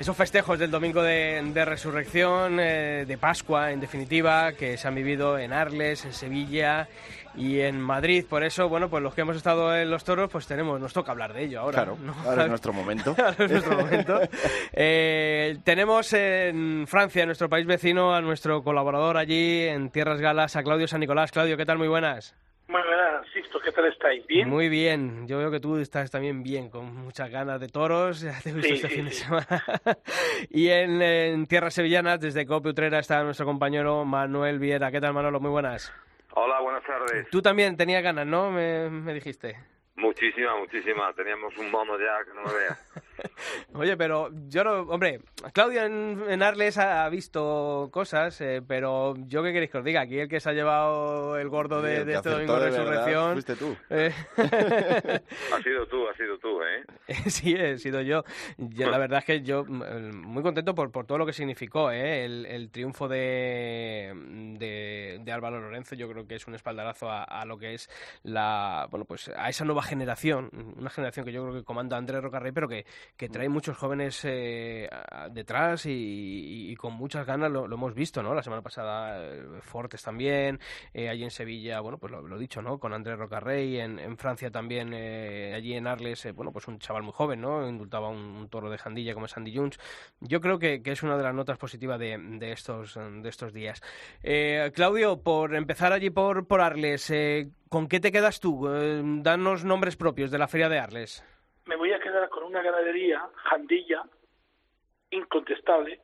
esos 0.00 0.16
festejos 0.16 0.58
del 0.58 0.70
domingo 0.70 1.02
de, 1.02 1.42
de 1.52 1.64
resurrección, 1.66 2.58
eh, 2.58 3.04
de 3.06 3.18
Pascua, 3.18 3.72
en 3.72 3.80
definitiva, 3.80 4.52
que 4.54 4.78
se 4.78 4.88
han 4.88 4.94
vivido 4.94 5.38
en 5.38 5.52
Arles, 5.52 6.06
en 6.06 6.14
Sevilla 6.14 6.88
y 7.34 7.60
en 7.60 7.78
Madrid. 7.78 8.24
Por 8.26 8.42
eso, 8.42 8.70
bueno, 8.70 8.88
pues 8.88 9.02
los 9.02 9.12
que 9.12 9.20
hemos 9.20 9.36
estado 9.36 9.76
en 9.76 9.90
los 9.90 10.02
toros, 10.02 10.30
pues 10.32 10.46
tenemos, 10.46 10.80
nos 10.80 10.94
toca 10.94 11.12
hablar 11.12 11.34
de 11.34 11.44
ello 11.44 11.60
ahora. 11.60 11.84
Claro, 11.84 11.98
¿no? 12.00 12.14
ahora 12.24 12.44
es 12.44 12.48
nuestro 12.56 12.72
momento. 12.72 13.14
ahora 13.18 13.36
es 13.38 13.50
nuestro 13.50 13.76
momento. 13.76 14.20
Eh, 14.72 15.58
tenemos 15.62 16.10
en 16.14 16.86
Francia, 16.88 17.20
en 17.20 17.28
nuestro 17.28 17.50
país 17.50 17.66
vecino, 17.66 18.14
a 18.14 18.22
nuestro 18.22 18.64
colaborador 18.64 19.18
allí 19.18 19.64
en 19.64 19.90
Tierras 19.90 20.22
Galas, 20.22 20.56
a 20.56 20.62
Claudio 20.62 20.88
San 20.88 21.00
Nicolás. 21.00 21.32
Claudio, 21.32 21.58
¿qué 21.58 21.66
tal? 21.66 21.76
Muy 21.76 21.88
buenas. 21.88 22.34
Muy 22.68 22.80
buenas, 22.82 23.26
Sixto, 23.32 23.60
¿qué 23.60 23.63
tal 23.74 23.86
estáis? 23.86 24.26
¿Bien? 24.26 24.48
Muy 24.48 24.68
bien, 24.68 25.26
yo 25.26 25.38
veo 25.38 25.50
que 25.50 25.60
tú 25.60 25.76
estás 25.76 26.10
también 26.10 26.42
bien, 26.42 26.70
con 26.70 26.94
muchas 26.94 27.30
ganas 27.30 27.60
de 27.60 27.68
toros, 27.68 28.20
ya 28.22 28.40
te 28.42 28.50
he 28.50 28.52
visto 28.52 28.68
Sí, 28.68 28.74
este 28.74 28.88
sí, 28.88 28.94
fin 28.94 29.04
de 29.06 29.10
semana. 29.12 29.46
y 30.50 30.68
en, 30.68 31.02
en 31.02 31.46
Tierras 31.46 31.74
Sevillanas, 31.74 32.20
desde 32.20 32.46
Cope 32.46 32.70
Utrera, 32.70 32.98
está 32.98 33.22
nuestro 33.22 33.46
compañero 33.46 34.04
Manuel 34.04 34.58
Viera. 34.58 34.90
¿Qué 34.90 35.00
tal, 35.00 35.12
Manolo? 35.12 35.40
Muy 35.40 35.50
buenas. 35.50 35.92
Hola, 36.34 36.60
buenas 36.60 36.82
tardes. 36.84 37.28
Tú 37.30 37.42
también 37.42 37.76
tenías 37.76 38.02
ganas, 38.02 38.26
¿no? 38.26 38.50
Me, 38.50 38.88
me 38.90 39.14
dijiste. 39.14 39.56
Muchísima, 39.96 40.56
muchísima. 40.58 41.12
Teníamos 41.14 41.56
un 41.56 41.70
mono 41.70 41.96
ya 41.98 42.24
que 42.24 42.34
no 42.34 42.42
me 42.44 42.52
veas. 42.52 42.92
Oye, 43.74 43.96
pero 43.96 44.28
yo 44.48 44.64
no... 44.64 44.80
Hombre, 44.82 45.20
Claudio 45.52 45.84
en, 45.84 46.24
en 46.28 46.42
Arles 46.42 46.78
ha, 46.78 47.04
ha 47.04 47.08
visto 47.08 47.90
cosas, 47.92 48.40
eh, 48.40 48.60
pero 48.66 49.14
yo 49.26 49.42
qué 49.44 49.52
queréis 49.52 49.70
que 49.70 49.78
os 49.78 49.84
diga. 49.84 50.00
Aquí 50.00 50.18
el 50.18 50.28
que 50.28 50.40
se 50.40 50.50
ha 50.50 50.52
llevado 50.52 51.38
el 51.38 51.48
gordo 51.48 51.80
de, 51.80 51.98
el 51.98 52.06
de 52.06 52.14
este 52.14 52.28
domingo 52.28 52.58
de 52.58 52.64
de 52.64 52.70
verdad 52.70 52.84
resurrección... 52.86 53.32
fuiste 53.34 53.56
tú. 53.56 53.76
eh, 53.90 54.12
Has 55.52 55.62
sido 55.62 55.86
tú, 55.86 56.08
has 56.08 56.16
sido 56.16 56.38
tú, 56.38 56.60
¿eh? 56.62 56.84
Sí, 57.30 57.54
he 57.54 57.78
sido 57.78 58.00
yo. 58.00 58.24
Yo, 58.58 58.90
La 58.90 58.98
verdad 58.98 59.20
es 59.20 59.24
que 59.24 59.42
yo 59.42 59.64
mm, 59.64 60.16
muy 60.26 60.42
contento 60.42 60.74
por, 60.74 60.90
por 60.90 61.06
todo 61.06 61.18
lo 61.18 61.26
que 61.26 61.32
significó 61.32 61.92
¿eh? 61.92 62.24
el, 62.24 62.46
el 62.46 62.70
triunfo 62.70 63.06
de, 63.06 64.12
de, 64.58 65.20
de 65.22 65.32
Álvaro 65.32 65.60
Lorenzo. 65.60 65.94
Yo 65.94 66.08
creo 66.10 66.26
que 66.26 66.34
es 66.34 66.46
un 66.48 66.56
espaldarazo 66.56 67.08
a, 67.08 67.22
a 67.22 67.44
lo 67.44 67.56
que 67.58 67.74
es 67.74 67.88
la 68.24 68.88
bueno 68.90 69.04
pues 69.04 69.28
a 69.28 69.48
esa 69.48 69.64
nueva 69.64 69.83
generación, 69.84 70.50
una 70.76 70.90
generación 70.90 71.24
que 71.26 71.32
yo 71.32 71.42
creo 71.42 71.54
que 71.54 71.64
comanda 71.64 71.96
Andrés 71.96 72.22
Rocarrey, 72.22 72.52
pero 72.52 72.68
que, 72.68 72.84
que 73.16 73.24
que 73.24 73.30
trae 73.30 73.48
muchos 73.48 73.78
jóvenes 73.78 74.20
eh, 74.24 74.86
detrás 75.30 75.86
y, 75.86 76.74
con 76.76 76.92
muchas 76.92 77.26
ganas, 77.26 77.50
lo, 77.50 77.64
hemos 77.64 77.94
visto, 77.94 78.22
¿no? 78.22 78.34
La 78.34 78.42
semana 78.42 78.60
pasada 78.60 79.16
eh, 79.18 79.42
Fortes 79.62 80.02
también, 80.02 80.60
eh, 80.92 81.08
allí 81.08 81.24
en 81.24 81.30
Sevilla, 81.30 81.80
bueno, 81.80 81.96
pues 81.96 82.12
lo, 82.12 82.36
he 82.36 82.38
dicho, 82.38 82.60
¿no? 82.60 82.78
Con 82.78 82.92
Andrés 82.92 83.18
Rocarrey, 83.18 83.80
en, 83.80 83.98
en 83.98 84.18
Francia 84.18 84.50
también, 84.50 84.92
allí 84.92 85.72
en 85.72 85.86
Arles, 85.86 86.28
bueno, 86.34 86.52
pues 86.52 86.68
un 86.68 86.78
chaval 86.78 87.02
muy 87.02 87.12
joven, 87.12 87.40
¿no? 87.40 87.66
Indultaba 87.66 88.10
un, 88.10 88.46
toro 88.50 88.68
de 88.68 88.76
Jandilla 88.76 89.14
como 89.14 89.26
Sandy 89.26 89.56
Jones. 89.56 89.78
Yo 90.20 90.42
creo 90.42 90.58
que, 90.58 90.82
es 90.84 91.02
una 91.02 91.16
de 91.16 91.22
las 91.22 91.34
notas 91.34 91.56
positivas 91.56 91.98
de, 91.98 92.18
de 92.18 92.52
estos, 92.52 92.94
de 92.94 93.28
estos 93.28 93.54
días. 93.54 93.80
Claudio, 94.74 95.22
por 95.22 95.54
empezar 95.54 95.94
allí 95.94 96.10
por, 96.10 96.46
por 96.46 96.60
Arles, 96.60 97.10
¿con 97.68 97.88
qué 97.88 98.00
te 98.00 98.12
quedas 98.12 98.40
tú? 98.40 98.68
danos 99.22 99.64
nombres 99.64 99.96
propios 99.96 100.30
de 100.30 100.38
la 100.38 100.48
Feria 100.48 100.68
de 100.68 100.78
Arles 100.78 101.24
me 101.66 101.76
voy 101.76 101.92
a 101.92 101.98
quedar 101.98 102.28
con 102.28 102.44
una 102.44 102.62
ganadería, 102.62 103.26
Jandilla, 103.34 104.02
incontestable. 105.10 106.00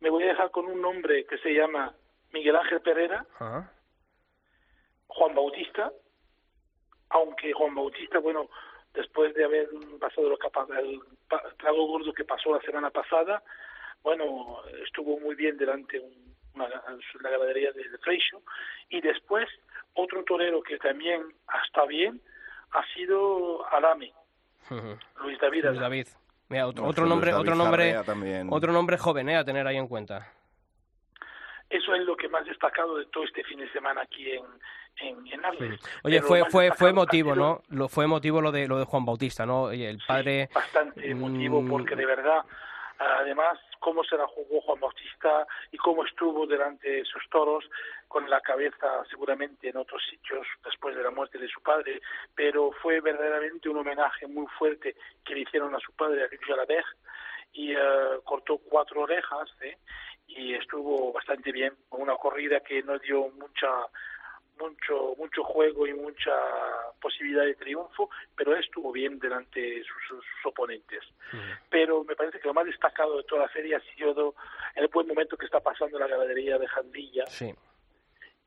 Me 0.00 0.10
voy 0.10 0.24
a 0.24 0.28
dejar 0.28 0.50
con 0.50 0.66
un 0.66 0.80
nombre 0.80 1.24
que 1.26 1.38
se 1.38 1.52
llama 1.52 1.94
Miguel 2.32 2.56
Ángel 2.56 2.80
Pereira, 2.80 3.26
Juan 5.08 5.34
Bautista, 5.34 5.92
aunque 7.10 7.52
Juan 7.52 7.74
Bautista, 7.74 8.18
bueno, 8.18 8.48
después 8.92 9.34
de 9.34 9.44
haber 9.44 9.68
pasado 9.98 10.28
lo 10.28 10.38
que, 10.38 10.48
el 10.80 11.00
trago 11.58 11.86
gordo 11.86 12.12
que 12.12 12.24
pasó 12.24 12.54
la 12.54 12.62
semana 12.62 12.90
pasada, 12.90 13.42
bueno, 14.02 14.62
estuvo 14.84 15.18
muy 15.18 15.34
bien 15.34 15.56
delante 15.56 15.98
un, 15.98 16.36
una, 16.54 16.68
la 16.68 17.30
ganadería 17.30 17.72
de, 17.72 17.88
de 17.88 17.98
Freixo, 17.98 18.42
y 18.90 19.00
después 19.00 19.48
otro 19.96 20.22
torero 20.24 20.62
que 20.62 20.78
también 20.78 21.22
está 21.66 21.84
bien 21.86 22.20
ha 22.72 22.84
sido 22.94 23.66
Alame, 23.72 24.12
Luis 25.22 25.38
David. 25.40 25.64
Luis 25.64 25.80
David. 25.80 26.06
otro, 26.64 27.06
nombre, 27.06 27.34
otro 27.34 27.54
nombre, 27.54 27.96
otro 28.48 28.72
nombre 28.72 28.98
joven, 28.98 29.28
¿eh? 29.28 29.36
a 29.36 29.44
tener 29.44 29.66
ahí 29.66 29.76
en 29.76 29.88
cuenta. 29.88 30.32
Eso 31.68 31.94
es 31.94 32.04
lo 32.04 32.16
que 32.16 32.28
más 32.28 32.44
destacado 32.44 32.96
de 32.96 33.06
todo 33.06 33.24
este 33.24 33.42
fin 33.44 33.58
de 33.58 33.70
semana 33.72 34.02
aquí 34.02 34.30
en, 34.30 34.44
en, 35.32 35.44
Arles. 35.44 35.80
Oye, 36.04 36.22
fue 36.22 36.44
fue 36.48 36.70
fue 36.72 36.90
emotivo, 36.90 37.34
¿no? 37.34 37.62
Lo 37.70 37.88
fue 37.88 38.04
emotivo 38.04 38.40
lo 38.40 38.52
de 38.52 38.68
lo 38.68 38.78
de 38.78 38.84
Juan 38.84 39.04
Bautista, 39.04 39.44
¿no? 39.44 39.62
Oye, 39.62 39.90
el 39.90 39.98
padre. 40.06 40.48
bastante 40.54 41.10
emotivo 41.10 41.60
mm, 41.60 41.68
porque 41.68 41.96
de 41.96 42.06
verdad, 42.06 42.44
además 42.98 43.58
cómo 43.80 44.04
se 44.04 44.16
la 44.16 44.26
jugó 44.28 44.60
Juan 44.60 44.80
Bautista 44.80 45.46
y 45.72 45.76
cómo 45.76 46.04
estuvo 46.04 46.46
delante 46.46 46.88
de 46.88 47.04
sus 47.04 47.28
toros 47.30 47.64
con 48.08 48.28
la 48.30 48.40
cabeza 48.40 49.04
seguramente 49.10 49.68
en 49.68 49.76
otros 49.76 50.02
sitios 50.08 50.46
después 50.64 50.96
de 50.96 51.02
la 51.02 51.10
muerte 51.10 51.38
de 51.38 51.48
su 51.48 51.60
padre, 51.60 52.00
pero 52.34 52.72
fue 52.82 53.00
verdaderamente 53.00 53.68
un 53.68 53.78
homenaje 53.78 54.26
muy 54.26 54.46
fuerte 54.58 54.96
que 55.24 55.34
le 55.34 55.40
hicieron 55.40 55.74
a 55.74 55.80
su 55.80 55.92
padre, 55.92 56.24
a 56.24 56.28
Luis 56.28 56.40
Jalabert, 56.46 56.86
y 57.52 57.72
eh, 57.72 58.20
cortó 58.24 58.58
cuatro 58.58 59.02
orejas 59.02 59.50
¿eh? 59.62 59.78
y 60.28 60.54
estuvo 60.54 61.12
bastante 61.12 61.52
bien, 61.52 61.72
con 61.88 62.02
una 62.02 62.16
corrida 62.16 62.60
que 62.60 62.82
no 62.82 62.98
dio 62.98 63.28
mucha 63.30 63.68
mucho 64.58 65.14
mucho 65.18 65.44
juego 65.44 65.86
y 65.86 65.92
mucha 65.92 66.32
posibilidad 67.00 67.44
de 67.44 67.54
triunfo, 67.56 68.08
pero 68.34 68.56
estuvo 68.56 68.90
bien 68.90 69.18
delante 69.18 69.60
de 69.60 69.84
sus, 69.84 70.24
oponentes. 70.44 71.02
Pero 71.68 72.04
me 72.04 72.16
parece 72.16 72.38
que 72.38 72.48
lo 72.48 72.54
más 72.54 72.64
destacado 72.64 73.18
de 73.18 73.24
toda 73.24 73.46
la 73.46 73.52
serie 73.52 73.76
ha 73.76 73.80
sido 73.80 74.34
el 74.74 74.88
buen 74.88 75.06
momento 75.08 75.36
que 75.36 75.44
está 75.44 75.60
pasando 75.60 75.98
la 75.98 76.06
ganadería 76.06 76.56
de 76.56 76.68
Jandilla. 76.68 77.26
Sí 77.26 77.52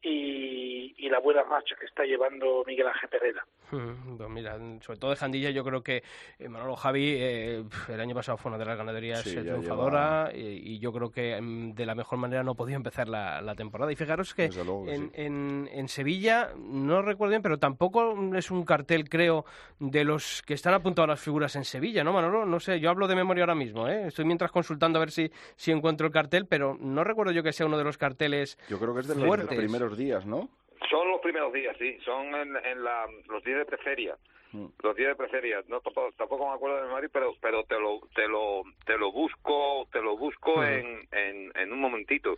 y, 0.01 1.09
la 1.09 1.19
buena 1.19 1.43
marcha 1.43 1.75
que 1.79 1.87
está 1.87 2.03
llevando 2.03 2.63
Miguel 2.67 2.85
Ángel 2.85 3.09
Pereira. 3.09 3.43
Pues 3.71 4.29
mira, 4.29 4.59
sobre 4.81 4.99
todo 4.99 5.09
de 5.09 5.17
Jandilla, 5.17 5.49
yo 5.49 5.63
creo 5.63 5.81
que 5.81 6.03
eh, 6.37 6.49
Manolo 6.49 6.75
Javi 6.75 7.15
eh, 7.17 7.63
el 7.87 7.99
año 7.99 8.13
pasado 8.13 8.37
fue 8.37 8.49
una 8.49 8.59
de 8.59 8.65
las 8.65 8.77
ganaderías 8.77 9.25
eh, 9.25 9.41
triunfadora 9.41 10.29
y, 10.33 10.77
yo 10.77 10.93
creo 10.93 11.09
que 11.09 11.41
mm, 11.41 11.73
de 11.73 11.85
la 11.87 11.95
mejor 11.95 12.19
manera 12.19 12.43
no 12.43 12.53
podía 12.53 12.75
empezar 12.75 13.07
la, 13.07 13.55
temporada. 13.57 13.91
Y 13.91 13.95
fijaros 13.95 14.35
que 14.35 14.45
en, 14.45 15.67
en, 15.71 15.87
Sevilla, 15.87 16.51
no 16.55 17.01
recuerdo 17.01 17.31
bien, 17.31 17.41
pero 17.41 17.57
tampoco 17.57 18.15
es 18.35 18.51
un 18.51 18.63
cartel, 18.63 19.09
creo, 19.09 19.45
de 19.79 20.03
los 20.03 20.43
que 20.43 20.53
están 20.53 20.75
apuntados 20.75 21.09
a 21.09 21.13
las 21.13 21.19
figuras 21.19 21.55
en 21.55 21.65
Sevilla, 21.65 22.03
¿no, 22.03 22.13
Manolo? 22.13 22.45
No 22.45 22.59
sé, 22.59 22.79
yo 22.79 22.91
hablo 22.91 23.07
de 23.07 23.15
memoria 23.15 23.43
ahora 23.43 23.55
mismo, 23.55 23.87
¿eh? 23.87 24.07
Estoy 24.07 24.25
mientras 24.25 24.51
consultando 24.51 24.99
a 24.99 25.01
ver 25.01 25.11
si, 25.11 25.31
si 25.55 25.71
encuentro 25.71 26.05
el 26.05 26.13
cartel, 26.13 26.45
pero 26.45 26.77
no 26.79 27.03
recuerdo 27.03 27.31
yo 27.31 27.41
que 27.41 27.51
sea 27.51 27.65
uno 27.65 27.79
de 27.79 27.83
los 27.83 27.97
carteles 27.97 28.59
Yo 28.69 28.77
creo 28.77 28.93
que 28.93 29.01
es 29.01 29.07
de 29.07 29.15
los 29.15 29.47
primeros 29.47 29.88
días, 29.97 30.25
¿no? 30.25 30.49
Son 30.89 31.07
los 31.09 31.21
primeros 31.21 31.53
días, 31.53 31.75
sí, 31.77 31.97
son 32.05 32.27
en, 32.35 32.55
en 32.65 32.83
la, 32.83 33.05
los 33.27 33.43
días 33.43 33.59
de 33.59 33.65
preferia. 33.65 34.15
Mm. 34.51 34.65
Los 34.81 34.95
días 34.95 35.09
de 35.09 35.15
preferia, 35.15 35.61
no 35.67 35.79
tampoco, 35.81 36.47
me 36.47 36.55
acuerdo 36.55 36.83
de 36.83 36.91
Madrid, 36.91 37.09
pero 37.13 37.35
pero 37.39 37.63
te 37.65 37.79
lo 37.79 38.01
te 38.15 38.27
lo 38.27 38.63
te 38.85 38.97
lo 38.97 39.11
busco, 39.11 39.87
te 39.91 40.01
lo 40.01 40.17
busco 40.17 40.57
mm. 40.57 40.63
en, 40.63 41.07
en 41.11 41.51
en 41.55 41.73
un 41.73 41.79
momentito 41.79 42.35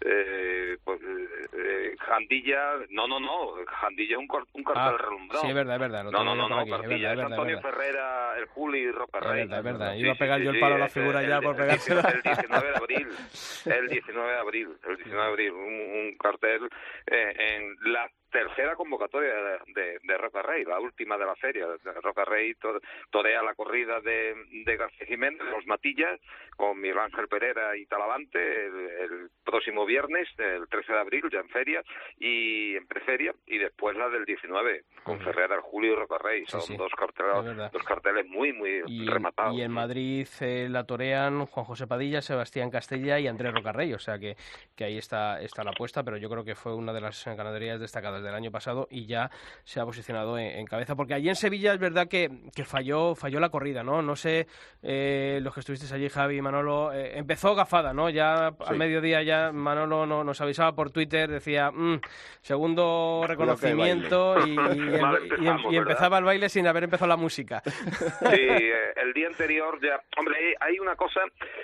eh, 0.00 0.76
pues 0.84 1.00
eh, 1.02 1.96
Jandilla, 1.98 2.74
no, 2.90 3.08
no, 3.08 3.18
no, 3.18 3.54
Jandilla 3.66 4.16
es 4.16 4.18
un, 4.18 4.28
un 4.52 4.64
cartel 4.64 4.82
ah, 4.82 4.96
relumbrado. 4.98 5.42
Sí, 5.42 5.48
es 5.48 5.54
verdad, 5.54 5.74
es 5.74 5.80
verdad. 5.80 6.04
No, 6.04 6.24
no, 6.24 6.34
no, 6.34 6.48
no, 6.48 6.66
Jandilla 6.66 7.12
es, 7.12 7.18
Antonio 7.18 7.60
Ferrera, 7.60 8.38
el 8.38 8.46
Juli 8.46 8.80
y 8.80 8.90
Roca 8.90 9.20
Rey. 9.20 9.42
Es 9.42 9.48
verdad, 9.48 9.58
es 9.58 9.64
verdad. 9.64 9.94
Iba 9.94 10.12
a 10.12 10.16
pegar 10.16 10.40
yo 10.40 10.50
el 10.50 10.60
palo 10.60 10.76
a 10.76 10.78
la 10.78 10.88
figura 10.88 11.22
ya 11.22 11.40
por 11.40 11.56
pegársela. 11.56 12.00
El 12.08 12.22
19 12.22 12.68
de 12.68 12.76
abril, 12.76 13.08
el 13.66 13.88
19 13.88 14.30
de 14.30 14.38
abril, 14.38 14.68
el 14.88 14.96
19 14.96 15.22
de 15.22 15.28
abril, 15.28 15.52
un, 15.52 15.74
un 16.08 16.16
cartel 16.18 16.68
eh, 17.06 17.32
en 17.38 17.92
la 17.92 18.08
tercera 18.30 18.76
convocatoria 18.76 19.34
de, 19.74 19.98
de, 20.02 20.18
Roca 20.18 20.42
Rey, 20.42 20.64
la 20.64 20.80
última 20.80 21.16
de 21.16 21.26
la 21.26 21.36
feria. 21.36 21.66
Roca 22.02 22.24
Rey 22.24 22.54
torea 23.10 23.42
la 23.42 23.54
corrida 23.54 24.00
de, 24.00 24.34
de 24.64 24.76
García 24.76 25.06
Jiménez, 25.06 25.40
los 25.50 25.66
Matillas, 25.66 26.20
con 26.56 26.80
Miguel 26.80 26.98
Ángel 26.98 27.28
Pereira 27.28 27.76
y 27.76 27.86
Talavante 27.86 28.66
el, 28.66 29.30
próximo 29.44 29.86
viernes, 29.86 30.28
el 30.38 30.68
13 30.68 30.92
de 30.92 30.98
abril, 30.98 31.22
ya 31.32 31.40
en 31.40 31.48
feria, 31.48 31.82
y 32.18 32.76
en 32.76 32.86
preferia, 32.86 33.34
y 33.46 33.58
después 33.58 33.96
la 33.96 34.08
del 34.10 34.24
19, 34.26 34.84
con 35.04 35.18
Ferrer, 35.20 35.60
Julio 35.60 35.92
y 35.92 35.96
Roca 35.96 36.18
Rey. 36.18 36.44
Son 36.46 36.76
Dos, 36.76 36.92
carteles, 36.92 37.72
dos 37.72 37.82
carteles 37.82 38.26
muy, 38.26 38.52
muy 38.52 38.82
rematados. 39.06 39.56
Y 39.56 39.62
en 39.62 39.72
Madrid 39.72 40.28
eh, 40.40 40.68
la 40.68 40.84
torean 40.84 41.46
Juan 41.46 41.64
José 41.64 41.86
Padilla, 41.86 42.20
Sebastián 42.20 42.70
Castella 42.70 43.18
y 43.18 43.26
Andrés 43.26 43.54
Roca 43.54 43.72
Rey, 43.72 43.94
o 43.94 43.98
sea 43.98 44.18
que, 44.18 44.36
que 44.76 44.84
ahí 44.84 44.98
está, 44.98 45.40
está 45.40 45.64
la 45.64 45.70
apuesta, 45.70 46.02
pero 46.02 46.18
yo 46.18 46.28
creo 46.28 46.44
que 46.44 46.54
fue 46.54 46.74
una 46.74 46.92
de 46.92 47.00
las 47.00 47.24
ganaderías 47.24 47.80
destacadas 47.80 48.17
del 48.22 48.34
año 48.34 48.50
pasado 48.50 48.86
y 48.90 49.06
ya 49.06 49.30
se 49.64 49.80
ha 49.80 49.84
posicionado 49.84 50.38
en, 50.38 50.66
cabeza. 50.66 50.96
Porque 50.96 51.14
allí 51.14 51.28
en 51.28 51.36
Sevilla 51.36 51.72
es 51.72 51.78
verdad 51.78 52.08
que, 52.08 52.30
que 52.54 52.64
falló, 52.64 53.14
falló 53.14 53.40
la 53.40 53.48
corrida, 53.48 53.82
¿no? 53.82 54.02
No 54.02 54.16
sé, 54.16 54.46
eh, 54.82 55.40
los 55.42 55.54
que 55.54 55.60
estuvisteis 55.60 55.92
allí, 55.92 56.08
Javi 56.08 56.36
y 56.36 56.42
Manolo, 56.42 56.92
eh, 56.92 57.18
empezó 57.18 57.54
gafada, 57.54 57.92
¿no? 57.92 58.10
Ya 58.10 58.48
al 58.48 58.76
mediodía 58.76 59.22
ya 59.22 59.52
Manolo 59.52 60.06
no, 60.06 60.24
nos 60.24 60.40
avisaba 60.40 60.72
por 60.72 60.90
Twitter, 60.90 61.30
decía, 61.30 61.70
mm, 61.70 62.00
segundo 62.40 63.24
reconocimiento 63.26 64.36
y, 64.46 64.56
y, 65.70 65.76
empezaba 65.76 66.18
el 66.18 66.24
baile 66.24 66.48
sin 66.48 66.66
haber 66.66 66.84
empezado 66.84 67.08
la 67.08 67.16
música. 67.16 67.62
Sí, 67.64 68.40
eh, 68.40 68.92
el 68.96 69.12
día 69.12 69.28
anterior 69.28 69.78
ya, 69.82 70.00
hombre, 70.18 70.54
hay 70.60 70.78
una 70.78 70.96
cosa, 70.96 71.20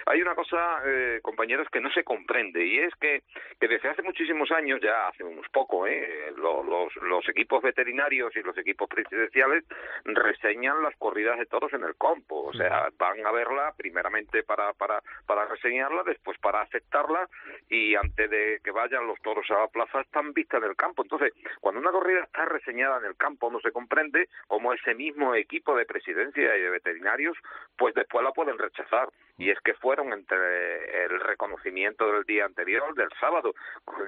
hay 0.06 0.22
una 0.22 0.34
cosa, 0.34 0.82
compañeros, 1.22 1.68
que 1.70 1.80
no 1.80 1.90
se 1.92 2.04
comprende 2.04 2.64
y 2.66 2.78
es 2.78 2.94
que, 3.00 3.22
que 3.60 3.68
desde 3.68 3.88
hace 3.88 4.02
muchísimos 4.02 4.50
años, 4.50 4.80
ya 4.82 5.08
hace 5.08 5.24
unos 5.24 5.46
pocos, 5.50 5.88
¿eh? 5.88 6.32
Los, 6.44 6.94
los 6.96 7.28
equipos 7.28 7.62
veterinarios 7.62 8.34
y 8.36 8.42
los 8.42 8.56
equipos 8.58 8.88
presidenciales 8.88 9.64
reseñan 10.04 10.82
las 10.82 10.94
corridas 10.96 11.38
de 11.38 11.46
toros 11.46 11.72
en 11.72 11.84
el 11.84 11.96
campo, 11.96 12.44
o 12.44 12.52
sea, 12.52 12.88
van 12.98 13.24
a 13.26 13.32
verla 13.32 13.72
primeramente 13.76 14.42
para, 14.42 14.72
para, 14.74 15.02
para 15.26 15.46
reseñarla, 15.46 16.02
después 16.02 16.38
para 16.38 16.62
aceptarla 16.62 17.28
y 17.68 17.94
antes 17.94 18.30
de 18.30 18.60
que 18.62 18.70
vayan 18.70 19.06
los 19.06 19.20
toros 19.22 19.50
a 19.50 19.60
la 19.60 19.68
plaza 19.68 20.00
están 20.00 20.32
vistas 20.32 20.62
en 20.62 20.70
el 20.70 20.76
campo. 20.76 21.02
Entonces, 21.02 21.32
cuando 21.60 21.80
una 21.80 21.92
corrida 21.92 22.24
está 22.24 22.44
reseñada 22.44 22.98
en 22.98 23.06
el 23.06 23.16
campo 23.16 23.50
no 23.50 23.60
se 23.60 23.72
comprende 23.72 24.28
cómo 24.46 24.72
ese 24.72 24.94
mismo 24.94 25.34
equipo 25.34 25.76
de 25.76 25.86
presidencia 25.86 26.56
y 26.56 26.60
de 26.60 26.70
veterinarios 26.70 27.36
pues 27.76 27.94
después 27.94 28.24
la 28.24 28.32
pueden 28.32 28.58
rechazar. 28.58 29.08
Y 29.36 29.50
es 29.50 29.58
que 29.60 29.74
fueron 29.74 30.12
entre 30.12 31.04
el 31.06 31.20
reconocimiento 31.20 32.10
del 32.12 32.22
día 32.22 32.44
anterior, 32.44 32.94
del 32.94 33.08
sábado, 33.18 33.52